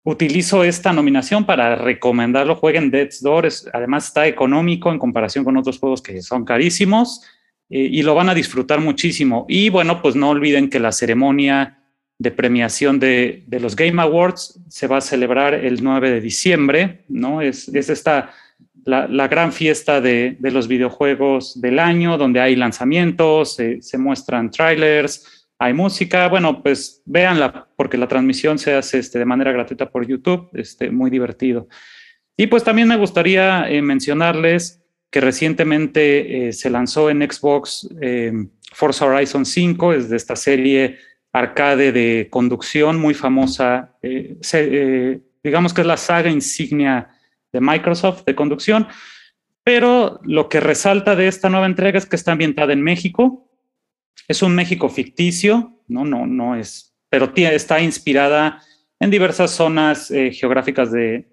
utilizo 0.05 0.64
esta 0.64 0.92
nominación 0.92 1.44
para 1.44 1.76
recomendarlo. 1.76 2.57
Jueguen 2.57 2.90
Death's 2.90 3.22
Door, 3.22 3.49
además 3.72 4.07
está 4.07 4.26
económico 4.26 4.90
en 4.90 4.99
comparación 4.99 5.44
con 5.44 5.57
otros 5.57 5.78
juegos 5.78 6.03
que 6.03 6.22
son 6.22 6.44
carísimos 6.44 7.22
eh, 7.70 7.88
y 7.90 8.03
lo 8.03 8.14
van 8.14 8.28
a 8.28 8.34
disfrutar 8.34 8.80
muchísimo. 8.80 9.44
Y 9.49 9.68
bueno, 9.68 10.01
pues 10.01 10.16
no 10.16 10.30
olviden 10.30 10.70
que 10.70 10.80
la 10.80 10.92
ceremonia 10.92 11.78
de 12.18 12.30
premiación 12.30 12.99
de, 12.99 13.44
los 13.49 13.76
Game 13.76 14.03
Awards 14.03 14.61
se 14.68 14.86
va 14.88 14.96
a 14.96 15.01
celebrar 15.01 15.55
el 15.55 15.82
9 15.84 16.11
de 16.11 16.20
diciembre, 16.20 17.05
¿no? 17.09 17.40
Es, 17.40 17.68
esta 17.68 18.32
la, 18.84 19.28
gran 19.28 19.53
fiesta 19.53 20.01
de, 20.01 20.36
los 20.40 20.66
videojuegos 20.66 21.61
del 21.61 21.78
año, 21.78 22.18
donde 22.18 22.40
hay 22.40 22.57
lanzamientos, 22.57 23.57
se 23.80 23.99
muestran 23.99 24.51
trailers, 24.51 25.38
hay 25.59 25.74
música, 25.74 26.28
bueno, 26.28 26.62
pues 26.62 27.02
véanla, 27.04 27.68
porque 27.76 27.98
la 27.98 28.06
transmisión 28.06 28.59
se 28.59 28.74
hace 28.74 28.98
este, 28.98 29.18
de 29.18 29.24
manera 29.24 29.50
gratuita 29.50 29.90
por 29.90 30.06
YouTube, 30.06 30.48
este, 30.52 30.90
muy 30.90 31.11
divertido. 31.11 31.68
Y 32.36 32.46
pues 32.46 32.62
también 32.62 32.86
me 32.86 32.96
gustaría 32.96 33.68
eh, 33.68 33.82
mencionarles 33.82 34.80
que 35.11 35.20
recientemente 35.20 36.48
eh, 36.48 36.52
se 36.52 36.70
lanzó 36.70 37.11
en 37.11 37.28
Xbox 37.28 37.88
eh, 38.00 38.32
Forza 38.72 39.06
Horizon 39.06 39.44
5, 39.44 39.92
es 39.94 40.09
de 40.09 40.16
esta 40.16 40.36
serie 40.36 40.98
arcade 41.32 41.90
de 41.90 42.28
conducción 42.30 42.98
muy 42.98 43.14
famosa, 43.14 43.96
digamos 44.00 45.74
que 45.74 45.80
es 45.82 45.86
la 45.86 45.96
saga 45.96 46.30
insignia 46.30 47.11
de 47.52 47.61
Microsoft 47.61 48.24
de 48.24 48.34
conducción, 48.34 48.88
pero 49.62 50.20
lo 50.24 50.48
que 50.48 50.61
resalta 50.61 51.16
de 51.16 51.28
esta 51.28 51.50
nueva 51.50 51.66
entrega 51.66 51.98
es 51.98 52.06
que 52.06 52.16
está 52.16 52.32
ambientada 52.32 52.72
en 52.72 52.82
México, 52.82 53.47
es 54.29 54.43
un 54.43 54.55
México 54.55 54.89
ficticio, 54.91 55.81
no, 55.89 56.05
no, 56.05 56.26
no 56.26 56.55
es, 56.55 56.95
pero 57.09 57.33
está 57.35 57.81
inspirada 57.81 58.62
en 59.01 59.11
diversas 59.11 59.53
zonas 59.53 60.11
eh, 60.11 60.33
geográficas 60.33 60.93
de, 60.93 61.26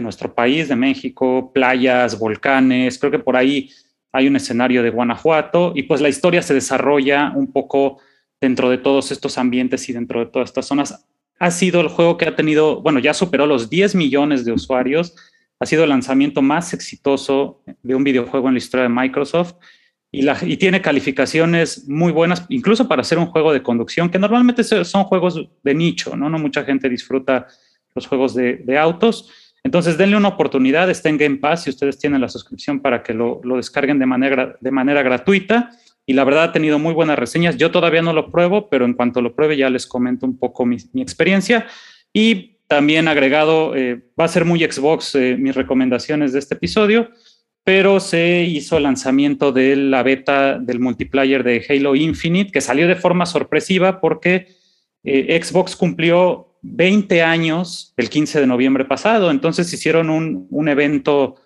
nuestro 0.00 0.34
país, 0.34 0.68
de 0.68 0.76
México, 0.76 1.52
playas, 1.52 2.18
volcanes, 2.18 2.98
creo 2.98 3.12
que 3.12 3.18
por 3.18 3.36
ahí 3.36 3.70
hay 4.10 4.26
un 4.26 4.36
escenario 4.36 4.82
de 4.82 4.90
Guanajuato 4.90 5.72
y 5.76 5.84
pues 5.84 6.00
la 6.00 6.08
historia 6.08 6.42
se 6.42 6.54
desarrolla 6.54 7.32
un 7.34 7.52
poco 7.52 7.98
dentro 8.40 8.70
de 8.70 8.78
todos 8.78 9.12
estos 9.12 9.38
ambientes 9.38 9.88
y 9.88 9.92
dentro 9.92 10.20
de 10.20 10.26
todas 10.26 10.50
estas 10.50 10.66
zonas. 10.66 11.06
Ha 11.38 11.50
sido 11.50 11.80
el 11.80 11.88
juego 11.88 12.16
que 12.16 12.26
ha 12.26 12.34
tenido, 12.34 12.80
bueno, 12.80 12.98
ya 12.98 13.14
superó 13.14 13.46
los 13.46 13.70
10 13.70 13.94
millones 13.94 14.44
de 14.44 14.52
usuarios, 14.52 15.14
ha 15.60 15.66
sido 15.66 15.84
el 15.84 15.90
lanzamiento 15.90 16.42
más 16.42 16.72
exitoso 16.72 17.62
de 17.82 17.94
un 17.94 18.02
videojuego 18.02 18.48
en 18.48 18.54
la 18.54 18.58
historia 18.58 18.84
de 18.84 18.94
Microsoft 18.94 19.54
y, 20.14 20.58
tiene 20.58 20.82
calificaciones 20.82 21.88
muy 21.88 22.12
buenas, 22.12 22.44
incluso 22.50 22.86
para 22.86 23.00
hacer 23.00 23.18
un 23.18 23.26
juego 23.26 23.50
de 23.50 23.62
conducción, 23.62 24.10
que 24.10 24.18
normalmente 24.18 24.62
son 24.62 25.04
juegos 25.04 25.48
de 25.62 25.74
nicho, 25.74 26.14
¿no? 26.16 26.28
No 26.28 26.38
mucha 26.38 26.64
gente 26.64 26.90
disfruta 26.90 27.46
los 27.94 28.06
juegos 28.06 28.34
de, 28.34 28.78
autos. 28.78 29.30
Entonces, 29.64 29.96
denle 29.96 30.18
una 30.18 30.28
oportunidad, 30.28 30.90
está 30.90 31.08
en 31.08 31.16
Game 31.16 31.36
Pass 31.36 31.62
si 31.62 31.70
ustedes 31.70 31.98
tienen 31.98 32.20
la 32.20 32.28
suscripción 32.28 32.80
para 32.80 33.02
que 33.02 33.14
lo, 33.14 33.40
descarguen 33.56 33.98
de 33.98 34.04
manera, 34.06 35.02
gratuita. 35.02 35.70
Y 36.04 36.12
la 36.12 36.24
verdad 36.24 36.44
ha 36.44 36.52
tenido 36.52 36.78
muy 36.78 36.92
buenas 36.92 37.18
reseñas. 37.18 37.56
Yo 37.56 37.70
todavía 37.70 38.02
no 38.02 38.12
lo 38.12 38.30
pruebo, 38.30 38.68
pero 38.68 38.84
en 38.84 38.92
cuanto 38.92 39.22
lo 39.22 39.34
pruebe 39.34 39.56
ya 39.56 39.70
les 39.70 39.86
comento 39.86 40.26
un 40.26 40.36
poco 40.36 40.66
mi, 40.66 40.76
experiencia. 40.96 41.66
Y 42.12 42.58
también 42.66 43.08
agregado, 43.08 43.74
eh, 43.74 44.02
va 44.20 44.24
a 44.24 44.28
ser 44.28 44.44
muy 44.44 44.60
Xbox 44.60 45.14
eh, 45.14 45.36
mis 45.38 45.54
recomendaciones 45.54 46.34
de 46.34 46.38
este 46.38 46.56
episodio 46.56 47.08
pero 47.64 48.00
se 48.00 48.42
hizo 48.42 48.76
el 48.76 48.82
lanzamiento 48.82 49.52
de 49.52 49.76
la 49.76 50.02
beta 50.02 50.58
del 50.58 50.80
multiplayer 50.80 51.44
de 51.44 51.64
Halo 51.68 51.94
Infinite, 51.94 52.50
que 52.50 52.60
salió 52.60 52.88
de 52.88 52.96
forma 52.96 53.26
sorpresiva 53.26 54.00
porque 54.00 54.48
eh, 55.04 55.40
Xbox 55.42 55.76
cumplió 55.76 56.58
20 56.62 57.22
años 57.22 57.94
el 57.96 58.08
15 58.08 58.40
de 58.40 58.46
noviembre 58.46 58.84
pasado, 58.84 59.30
entonces 59.30 59.72
hicieron 59.72 60.10
un, 60.10 60.46
un, 60.50 60.68
evento 60.68 61.36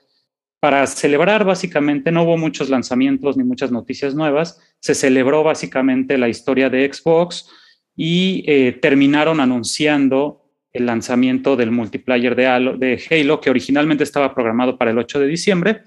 para 0.60 0.86
celebrar 0.86 1.44
básicamente, 1.44 2.12
no 2.12 2.24
hubo 2.24 2.36
muchos 2.36 2.68
lanzamientos 2.70 3.36
ni 3.36 3.44
muchas 3.44 3.70
noticias 3.70 4.14
nuevas, 4.14 4.60
se 4.80 4.94
celebró 4.94 5.42
básicamente 5.42 6.18
la 6.18 6.28
historia 6.28 6.68
de 6.70 6.90
Xbox 6.92 7.48
y 7.94 8.44
eh, 8.46 8.72
terminaron 8.80 9.40
anunciando 9.40 10.42
el 10.72 10.86
lanzamiento 10.86 11.56
del 11.56 11.70
multiplayer 11.70 12.36
de 12.36 12.44
de 12.78 13.02
Halo, 13.10 13.40
que 13.40 13.48
originalmente 13.48 14.04
estaba 14.04 14.34
programado 14.34 14.76
para 14.76 14.90
el 14.90 14.98
8 14.98 15.20
de 15.20 15.26
diciembre, 15.26 15.82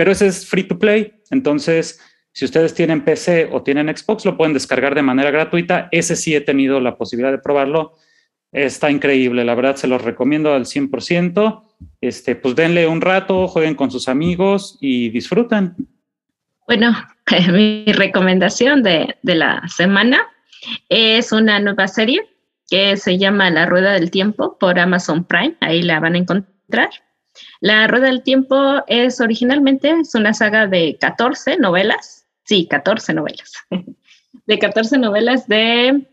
pero 0.00 0.12
ese 0.12 0.28
es 0.28 0.48
free 0.48 0.62
to 0.62 0.78
play. 0.78 1.12
Entonces, 1.30 2.00
si 2.32 2.46
ustedes 2.46 2.72
tienen 2.72 3.04
PC 3.04 3.50
o 3.52 3.62
tienen 3.62 3.94
Xbox, 3.94 4.24
lo 4.24 4.38
pueden 4.38 4.54
descargar 4.54 4.94
de 4.94 5.02
manera 5.02 5.30
gratuita. 5.30 5.90
Ese 5.92 6.16
sí 6.16 6.34
he 6.34 6.40
tenido 6.40 6.80
la 6.80 6.96
posibilidad 6.96 7.30
de 7.30 7.36
probarlo. 7.36 7.92
Está 8.50 8.90
increíble, 8.90 9.44
la 9.44 9.54
verdad 9.54 9.76
se 9.76 9.88
los 9.88 10.00
recomiendo 10.00 10.54
al 10.54 10.64
100%. 10.64 11.64
Este, 12.00 12.34
pues 12.34 12.56
denle 12.56 12.86
un 12.86 13.02
rato, 13.02 13.46
jueguen 13.46 13.74
con 13.74 13.90
sus 13.90 14.08
amigos 14.08 14.78
y 14.80 15.10
disfruten. 15.10 15.76
Bueno, 16.66 16.96
mi 17.52 17.84
recomendación 17.84 18.82
de, 18.82 19.16
de 19.20 19.34
la 19.34 19.68
semana 19.68 20.26
es 20.88 21.30
una 21.30 21.60
nueva 21.60 21.88
serie 21.88 22.22
que 22.70 22.96
se 22.96 23.18
llama 23.18 23.50
La 23.50 23.66
Rueda 23.66 23.92
del 23.92 24.10
Tiempo 24.10 24.56
por 24.58 24.78
Amazon 24.78 25.24
Prime, 25.24 25.56
ahí 25.60 25.82
la 25.82 26.00
van 26.00 26.14
a 26.14 26.18
encontrar. 26.18 26.88
La 27.60 27.86
Rueda 27.86 28.06
del 28.06 28.22
Tiempo 28.22 28.82
es 28.86 29.20
originalmente 29.20 29.90
es 29.90 30.14
una 30.14 30.32
saga 30.32 30.66
de 30.66 30.96
14 30.98 31.58
novelas, 31.58 32.26
sí, 32.44 32.66
14 32.66 33.12
novelas, 33.12 33.52
de 34.46 34.58
14 34.58 34.96
novelas 34.96 35.46
de 35.46 36.08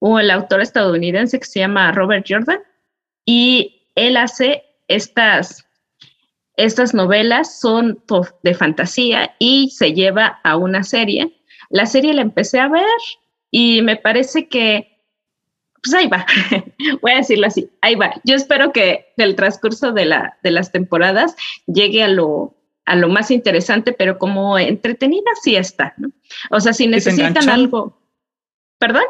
un, 0.00 0.20
el 0.20 0.30
autor 0.30 0.60
estadounidense 0.60 1.38
que 1.38 1.46
se 1.46 1.60
llama 1.60 1.92
Robert 1.92 2.26
Jordan. 2.28 2.58
Y 3.24 3.86
él 3.94 4.16
hace 4.16 4.64
estas, 4.88 5.66
estas 6.56 6.94
novelas, 6.94 7.60
son 7.60 8.02
de 8.42 8.54
fantasía 8.54 9.34
y 9.38 9.70
se 9.70 9.92
lleva 9.92 10.40
a 10.42 10.56
una 10.56 10.82
serie. 10.82 11.40
La 11.70 11.86
serie 11.86 12.14
la 12.14 12.22
empecé 12.22 12.58
a 12.58 12.68
ver 12.68 12.84
y 13.50 13.82
me 13.82 13.96
parece 13.96 14.48
que 14.48 14.97
pues 15.82 15.94
ahí 15.94 16.08
va, 16.08 16.26
voy 17.02 17.12
a 17.12 17.16
decirlo 17.16 17.46
así, 17.46 17.70
ahí 17.80 17.94
va. 17.94 18.20
Yo 18.24 18.34
espero 18.34 18.72
que 18.72 19.06
el 19.16 19.36
transcurso 19.36 19.92
de, 19.92 20.06
la, 20.06 20.38
de 20.42 20.50
las 20.50 20.72
temporadas 20.72 21.36
llegue 21.66 22.02
a 22.02 22.08
lo, 22.08 22.56
a 22.84 22.96
lo 22.96 23.08
más 23.08 23.30
interesante, 23.30 23.92
pero 23.92 24.18
como 24.18 24.58
entretenida 24.58 25.30
sí 25.42 25.56
está, 25.56 25.94
¿no? 25.98 26.10
O 26.50 26.60
sea, 26.60 26.72
si 26.72 26.86
necesitan 26.86 27.48
algo. 27.48 28.00
¿Perdón? 28.78 29.04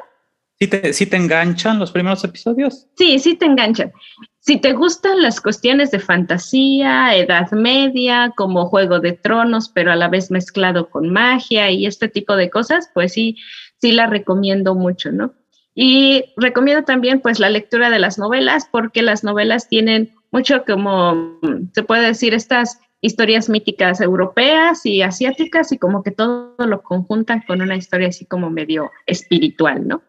¿Sí 0.60 0.66
te, 0.66 0.92
¿Sí 0.92 1.06
te 1.06 1.16
enganchan 1.16 1.78
los 1.78 1.92
primeros 1.92 2.24
episodios? 2.24 2.88
Sí, 2.96 3.18
sí 3.20 3.36
te 3.36 3.46
enganchan. 3.46 3.92
Si 4.40 4.56
te 4.56 4.72
gustan 4.72 5.22
las 5.22 5.40
cuestiones 5.40 5.92
de 5.92 6.00
fantasía, 6.00 7.14
edad 7.14 7.52
media, 7.52 8.32
como 8.36 8.66
Juego 8.66 8.98
de 8.98 9.12
Tronos, 9.12 9.68
pero 9.68 9.92
a 9.92 9.96
la 9.96 10.08
vez 10.08 10.30
mezclado 10.30 10.90
con 10.90 11.10
magia 11.10 11.70
y 11.70 11.86
este 11.86 12.08
tipo 12.08 12.34
de 12.34 12.50
cosas, 12.50 12.90
pues 12.92 13.12
sí, 13.12 13.36
sí 13.80 13.92
la 13.92 14.06
recomiendo 14.06 14.74
mucho, 14.74 15.12
¿no? 15.12 15.34
Y 15.80 16.24
recomiendo 16.36 16.82
también 16.82 17.20
pues 17.20 17.38
la 17.38 17.50
lectura 17.50 17.88
de 17.88 18.00
las 18.00 18.18
novelas 18.18 18.68
porque 18.68 19.00
las 19.00 19.22
novelas 19.22 19.68
tienen 19.68 20.12
mucho 20.32 20.64
como, 20.66 21.38
se 21.72 21.84
puede 21.84 22.04
decir, 22.04 22.34
estas 22.34 22.80
historias 23.00 23.48
míticas 23.48 24.00
europeas 24.00 24.84
y 24.84 25.02
asiáticas 25.02 25.70
y 25.70 25.78
como 25.78 26.02
que 26.02 26.10
todo 26.10 26.56
lo 26.58 26.82
conjuntan 26.82 27.44
con 27.46 27.62
una 27.62 27.76
historia 27.76 28.08
así 28.08 28.24
como 28.24 28.50
medio 28.50 28.90
espiritual, 29.06 29.86
¿no? 29.86 30.02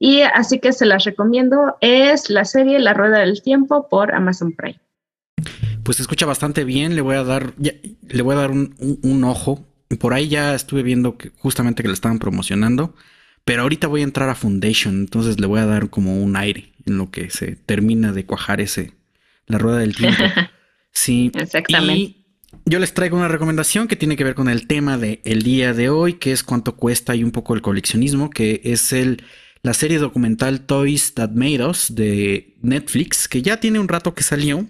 Y 0.00 0.22
así 0.22 0.58
que 0.58 0.72
se 0.72 0.84
las 0.84 1.04
recomiendo. 1.04 1.76
Es 1.80 2.28
la 2.28 2.44
serie 2.44 2.80
La 2.80 2.92
Rueda 2.92 3.20
del 3.20 3.40
Tiempo 3.40 3.88
por 3.88 4.12
Amazon 4.12 4.50
Prime. 4.50 4.80
Pues 5.84 5.98
se 5.98 6.02
escucha 6.02 6.26
bastante 6.26 6.64
bien. 6.64 6.96
Le 6.96 7.02
voy 7.02 7.14
a 7.14 7.22
dar, 7.22 7.52
le 7.56 8.22
voy 8.22 8.34
a 8.34 8.38
dar 8.40 8.50
un, 8.50 8.74
un, 9.04 9.22
ojo. 9.22 9.64
Por 10.00 10.12
ahí 10.12 10.26
ya 10.26 10.56
estuve 10.56 10.82
viendo 10.82 11.16
que 11.16 11.30
justamente 11.38 11.84
que 11.84 11.88
la 11.88 11.94
estaban 11.94 12.18
promocionando. 12.18 12.94
Pero 13.48 13.62
ahorita 13.62 13.86
voy 13.86 14.02
a 14.02 14.04
entrar 14.04 14.28
a 14.28 14.34
Foundation, 14.34 14.94
entonces 14.94 15.40
le 15.40 15.46
voy 15.46 15.58
a 15.58 15.64
dar 15.64 15.88
como 15.88 16.22
un 16.22 16.36
aire 16.36 16.70
en 16.84 16.98
lo 16.98 17.10
que 17.10 17.30
se 17.30 17.56
termina 17.56 18.12
de 18.12 18.26
cuajar 18.26 18.60
ese, 18.60 18.92
la 19.46 19.56
rueda 19.56 19.78
del 19.78 19.96
tiempo. 19.96 20.22
Sí. 20.92 21.30
Exactamente. 21.34 21.94
Y 21.94 22.26
yo 22.66 22.78
les 22.80 22.92
traigo 22.92 23.16
una 23.16 23.28
recomendación 23.28 23.86
que 23.86 23.94
tiene 23.94 24.16
que 24.16 24.24
ver 24.24 24.34
con 24.34 24.48
el 24.48 24.66
tema 24.66 24.98
del 24.98 25.20
el 25.24 25.42
día 25.42 25.72
de 25.72 25.88
hoy, 25.90 26.14
que 26.14 26.32
es 26.32 26.42
cuánto 26.42 26.76
cuesta 26.76 27.14
y 27.14 27.22
un 27.22 27.30
poco 27.30 27.54
el 27.54 27.62
coleccionismo, 27.62 28.30
que 28.30 28.60
es 28.64 28.92
el, 28.92 29.22
la 29.62 29.74
serie 29.74 29.98
documental 29.98 30.66
Toys 30.66 31.14
That 31.14 31.30
Made 31.30 31.64
Us 31.64 31.94
de 31.94 32.56
Netflix, 32.60 33.28
que 33.28 33.42
ya 33.42 33.60
tiene 33.60 33.78
un 33.78 33.88
rato 33.88 34.14
que 34.14 34.24
salió. 34.24 34.66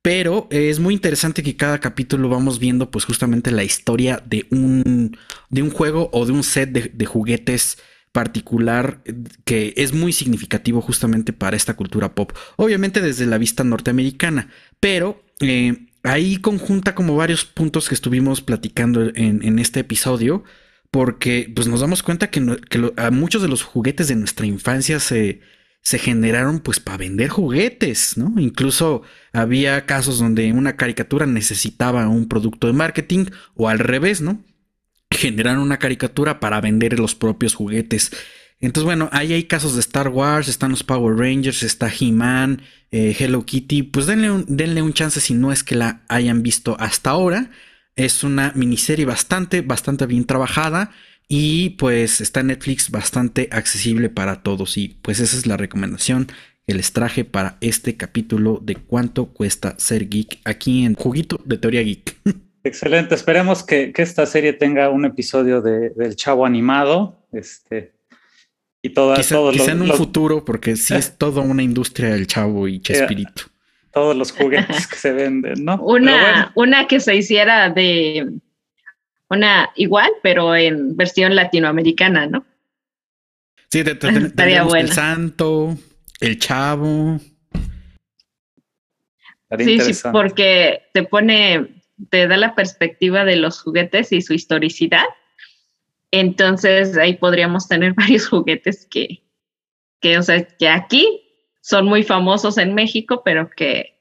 Pero 0.00 0.46
es 0.50 0.78
muy 0.78 0.94
interesante 0.94 1.42
que 1.42 1.56
cada 1.56 1.80
capítulo 1.80 2.28
vamos 2.28 2.60
viendo 2.60 2.90
pues 2.90 3.04
justamente 3.04 3.50
la 3.50 3.64
historia 3.64 4.22
de 4.24 4.46
un, 4.50 5.18
de 5.50 5.62
un 5.62 5.70
juego 5.70 6.08
o 6.12 6.24
de 6.24 6.32
un 6.32 6.44
set 6.44 6.70
de, 6.70 6.92
de 6.94 7.06
juguetes 7.06 7.76
particular 8.16 9.02
que 9.44 9.74
es 9.76 9.92
muy 9.92 10.10
significativo 10.10 10.80
justamente 10.80 11.34
para 11.34 11.54
esta 11.54 11.74
cultura 11.74 12.14
pop. 12.14 12.32
Obviamente 12.56 13.02
desde 13.02 13.26
la 13.26 13.36
vista 13.36 13.62
norteamericana, 13.62 14.48
pero 14.80 15.22
eh, 15.40 15.88
ahí 16.02 16.38
conjunta 16.38 16.94
como 16.94 17.14
varios 17.14 17.44
puntos 17.44 17.90
que 17.90 17.94
estuvimos 17.94 18.40
platicando 18.40 19.12
en, 19.14 19.58
este 19.58 19.80
episodio, 19.80 20.44
porque 20.90 21.52
pues 21.54 21.68
nos 21.68 21.80
damos 21.80 22.02
cuenta 22.02 22.30
que, 22.30 22.40
a 22.96 23.10
muchos 23.10 23.42
de 23.42 23.48
los 23.48 23.62
juguetes 23.62 24.08
de 24.08 24.16
nuestra 24.16 24.46
infancia 24.46 24.98
se, 24.98 25.42
se 25.82 25.98
generaron 25.98 26.60
pues 26.60 26.80
para 26.80 26.96
vender 26.96 27.28
juguetes, 27.28 28.16
¿no? 28.16 28.32
Incluso 28.40 29.02
había 29.34 29.84
casos 29.84 30.18
donde 30.20 30.50
una 30.54 30.76
caricatura 30.76 31.26
necesitaba 31.26 32.08
un 32.08 32.28
producto 32.28 32.66
de 32.66 32.72
marketing 32.72 33.26
o 33.56 33.68
al 33.68 33.78
revés, 33.78 34.22
¿no? 34.22 34.42
Generar 35.10 35.58
una 35.58 35.78
caricatura 35.78 36.40
para 36.40 36.60
vender 36.60 36.98
los 36.98 37.14
propios 37.14 37.54
juguetes. 37.54 38.10
Entonces, 38.60 38.84
bueno, 38.84 39.08
ahí 39.12 39.32
hay 39.32 39.44
casos 39.44 39.74
de 39.74 39.80
Star 39.80 40.08
Wars, 40.08 40.48
están 40.48 40.70
los 40.70 40.82
Power 40.82 41.16
Rangers, 41.16 41.62
está 41.62 41.90
He-Man, 41.92 42.62
eh, 42.90 43.14
Hello 43.18 43.44
Kitty. 43.44 43.82
Pues 43.82 44.06
denle 44.06 44.30
un, 44.30 44.44
denle 44.48 44.82
un 44.82 44.94
chance 44.94 45.20
si 45.20 45.34
no 45.34 45.52
es 45.52 45.62
que 45.62 45.76
la 45.76 46.02
hayan 46.08 46.42
visto 46.42 46.76
hasta 46.80 47.10
ahora. 47.10 47.50
Es 47.96 48.24
una 48.24 48.52
miniserie 48.54 49.04
bastante, 49.04 49.60
bastante 49.60 50.06
bien 50.06 50.24
trabajada. 50.24 50.92
Y 51.28 51.70
pues 51.70 52.20
está 52.20 52.40
en 52.40 52.48
Netflix 52.48 52.90
bastante 52.90 53.48
accesible 53.52 54.08
para 54.08 54.42
todos. 54.42 54.76
Y 54.78 54.88
pues 55.02 55.20
esa 55.20 55.36
es 55.36 55.46
la 55.46 55.56
recomendación 55.56 56.28
que 56.66 56.74
les 56.74 56.92
traje 56.92 57.24
para 57.24 57.58
este 57.60 57.96
capítulo 57.96 58.60
de 58.62 58.76
cuánto 58.76 59.26
cuesta 59.26 59.76
ser 59.78 60.08
geek 60.08 60.40
aquí 60.44 60.84
en 60.84 60.94
Juguito 60.94 61.40
de 61.44 61.58
Teoría 61.58 61.82
Geek. 61.82 62.16
Excelente, 62.66 63.14
esperemos 63.14 63.62
que, 63.62 63.92
esta 63.96 64.26
serie 64.26 64.52
tenga 64.52 64.90
un 64.90 65.04
episodio 65.04 65.60
de, 65.60 65.90
del 65.90 66.16
chavo 66.16 66.44
animado. 66.44 67.16
Este, 67.32 67.92
y 68.82 68.90
toda, 68.90 69.14
quizá, 69.16 69.36
en 69.70 69.82
un 69.82 69.92
futuro, 69.92 70.44
porque 70.44 70.74
sí 70.74 70.92
es 70.94 71.16
toda 71.18 71.42
una 71.42 71.62
industria 71.62 72.10
del 72.10 72.26
chavo 72.26 72.66
y 72.66 72.80
Chespirito. 72.80 73.44
todos 73.92 74.16
los 74.16 74.32
juguetes 74.32 74.88
que 74.88 74.96
se 74.96 75.12
venden, 75.12 75.64
¿no? 75.64 75.76
Una, 75.76 76.50
una 76.56 76.88
que 76.88 76.98
se 76.98 77.14
hiciera 77.14 77.70
de 77.70 78.32
una 79.30 79.70
igual, 79.76 80.10
pero 80.24 80.56
en 80.56 80.96
versión 80.96 81.36
latinoamericana, 81.36 82.26
¿no? 82.26 82.44
Sí, 83.70 83.84
de, 83.84 83.92
el 84.76 84.90
santo, 84.90 85.76
el 86.18 86.36
chavo. 86.40 87.20
Sí, 89.56 89.78
sí, 89.78 90.08
porque 90.10 90.82
te 90.92 91.04
pone 91.04 91.75
te 92.10 92.28
da 92.28 92.36
la 92.36 92.54
perspectiva 92.54 93.24
de 93.24 93.36
los 93.36 93.60
juguetes 93.60 94.12
y 94.12 94.22
su 94.22 94.34
historicidad. 94.34 95.04
Entonces 96.10 96.96
ahí 96.96 97.14
podríamos 97.14 97.68
tener 97.68 97.94
varios 97.96 98.28
juguetes 98.28 98.86
que, 98.90 99.22
que, 100.00 100.18
o 100.18 100.22
sea, 100.22 100.46
que 100.46 100.68
aquí 100.68 101.22
son 101.60 101.86
muy 101.86 102.02
famosos 102.02 102.58
en 102.58 102.74
México, 102.74 103.22
pero 103.24 103.50
que 103.50 103.98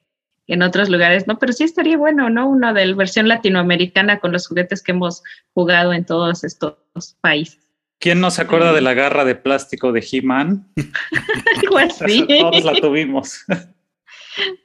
en 0.47 0.61
otros 0.61 0.89
lugares 0.89 1.25
no. 1.27 1.39
Pero 1.39 1.53
sí 1.53 1.63
estaría 1.63 1.97
bueno, 1.97 2.29
¿no? 2.29 2.47
Uno 2.47 2.73
de 2.73 2.85
la 2.85 2.95
versión 2.95 3.27
latinoamericana 3.27 4.19
con 4.19 4.31
los 4.31 4.47
juguetes 4.47 4.83
que 4.83 4.91
hemos 4.91 5.23
jugado 5.53 5.93
en 5.93 6.05
todos 6.05 6.43
estos 6.43 6.75
países. 7.21 7.59
¿Quién 7.99 8.19
no 8.19 8.29
se 8.29 8.41
acuerda 8.41 8.73
de 8.73 8.81
la 8.81 8.93
garra 8.93 9.25
de 9.25 9.35
plástico 9.35 9.91
de 9.91 10.05
He-Man? 10.11 10.67
pues 11.69 11.95
sí. 12.05 12.25
Todos 12.27 12.63
la 12.63 12.73
tuvimos. 12.75 13.43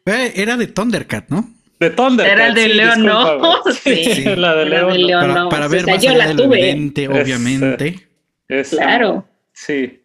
Eh, 0.05 0.32
era 0.35 0.57
de 0.57 0.66
Thundercat, 0.66 1.31
¿no? 1.31 1.48
De 1.81 1.89
Thunder. 1.89 2.28
Era 2.28 2.48
el 2.48 2.55
de 2.55 2.69
León, 2.69 3.05
¿no? 3.05 3.62
Sí, 3.73 4.24
la 4.36 4.55
de 4.55 4.66
León. 4.66 5.48
para, 5.48 5.66
ver 5.66 5.86
más 5.86 6.02
yo 6.02 6.15
la 6.15 6.36
tuve. 6.36 6.93
obviamente. 7.09 8.07
claro. 8.69 9.27
Sí. 9.55 10.02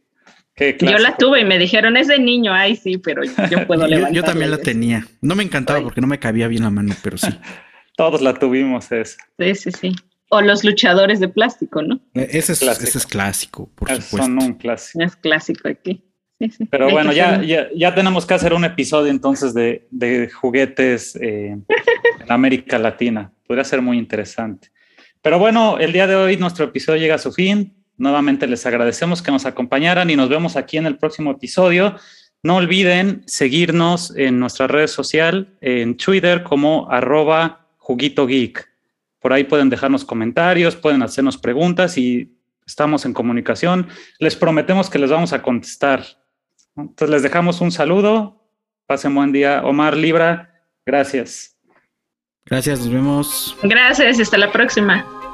yo 0.57 0.97
la 0.97 1.17
tuve 1.17 1.41
y 1.41 1.45
me 1.45 1.59
dijeron, 1.59 1.97
es 1.97 2.07
de 2.07 2.17
niño, 2.17 2.53
ay 2.53 2.77
sí, 2.77 2.97
pero 2.97 3.23
yo 3.23 3.67
puedo 3.67 3.85
levantar. 3.85 4.13
yo, 4.15 4.23
también 4.23 4.51
la 4.51 4.57
tenía. 4.57 5.05
No 5.21 5.35
me 5.35 5.43
encantaba 5.43 5.81
porque 5.81 5.99
no 5.99 6.07
me 6.07 6.17
cabía 6.17 6.47
bien 6.47 6.63
la 6.63 6.69
mano, 6.69 6.95
pero 7.03 7.17
sí. 7.17 7.27
Todos 7.97 8.21
la 8.21 8.33
tuvimos 8.33 8.91
esa. 8.91 9.17
Sí, 9.37 9.55
sí, 9.55 9.71
sí. 9.71 9.95
O 10.29 10.41
los 10.41 10.63
luchadores 10.63 11.19
de 11.19 11.27
plástico, 11.27 11.81
¿no? 11.81 11.99
E, 12.13 12.29
ese 12.31 12.53
es 12.53 12.59
clásico, 12.59 12.87
ese 12.87 12.97
es 12.97 13.05
clásico 13.05 13.69
por 13.75 13.89
supuesto. 13.89 14.17
Son 14.17 14.41
un 14.41 14.53
clásico. 14.53 15.03
Es 15.03 15.15
clásico 15.17 15.67
aquí. 15.67 16.01
Pero 16.69 16.89
bueno, 16.89 17.13
ya, 17.13 17.41
ya, 17.41 17.95
tenemos 17.95 18.25
que 18.25 18.33
hacer 18.33 18.53
un 18.53 18.65
episodio 18.65 19.09
entonces 19.09 19.53
de, 19.53 20.29
juguetes 20.33 21.15
eh, 21.15 21.57
en 21.57 22.31
América 22.31 22.77
Latina. 22.77 23.31
Podría 23.47 23.63
ser 23.63 23.81
muy 23.81 23.97
interesante. 23.97 24.69
Pero 25.21 25.39
bueno, 25.39 25.77
el 25.79 25.91
día 25.91 26.07
de 26.07 26.15
hoy 26.15 26.37
nuestro 26.37 26.65
episodio 26.65 26.99
llega 26.99 27.15
a 27.15 27.19
su 27.19 27.31
fin. 27.31 27.73
Nuevamente 27.97 28.47
les 28.47 28.65
agradecemos 28.65 29.21
que 29.21 29.31
nos 29.31 29.45
acompañaran 29.45 30.09
y 30.09 30.15
nos 30.15 30.29
vemos 30.29 30.55
aquí 30.55 30.77
en 30.77 30.85
el 30.85 30.97
próximo 30.97 31.31
episodio. 31.31 31.95
No 32.43 32.57
olviden 32.57 33.23
seguirnos 33.25 34.15
en 34.15 34.39
nuestra 34.39 34.67
red 34.67 34.87
social, 34.87 35.57
en 35.61 35.97
Twitter 35.97 36.43
como 36.43 36.91
arroba 36.91 37.67
juguito 37.77 38.27
geek. 38.27 38.69
Por 39.19 39.33
ahí 39.33 39.45
pueden 39.45 39.69
dejarnos 39.69 40.05
comentarios, 40.05 40.75
pueden 40.75 41.01
hacernos 41.01 41.37
preguntas 41.37 41.97
y 41.97 42.37
estamos 42.67 43.05
en 43.05 43.13
comunicación. 43.13 43.87
Les 44.19 44.35
prometemos 44.35 44.89
que 44.89 44.99
les 44.99 45.09
vamos 45.09 45.33
a 45.33 45.41
contestar 45.41 46.03
Entonces 46.75 47.09
les 47.09 47.23
dejamos 47.23 47.61
un 47.61 47.71
saludo. 47.71 48.41
Pasen 48.87 49.15
buen 49.15 49.31
día. 49.31 49.61
Omar 49.63 49.95
Libra, 49.95 50.63
gracias. 50.85 51.57
Gracias, 52.45 52.79
nos 52.79 52.89
vemos. 52.89 53.57
Gracias 53.63 54.19
y 54.19 54.21
hasta 54.21 54.37
la 54.37 54.51
próxima. 54.51 55.24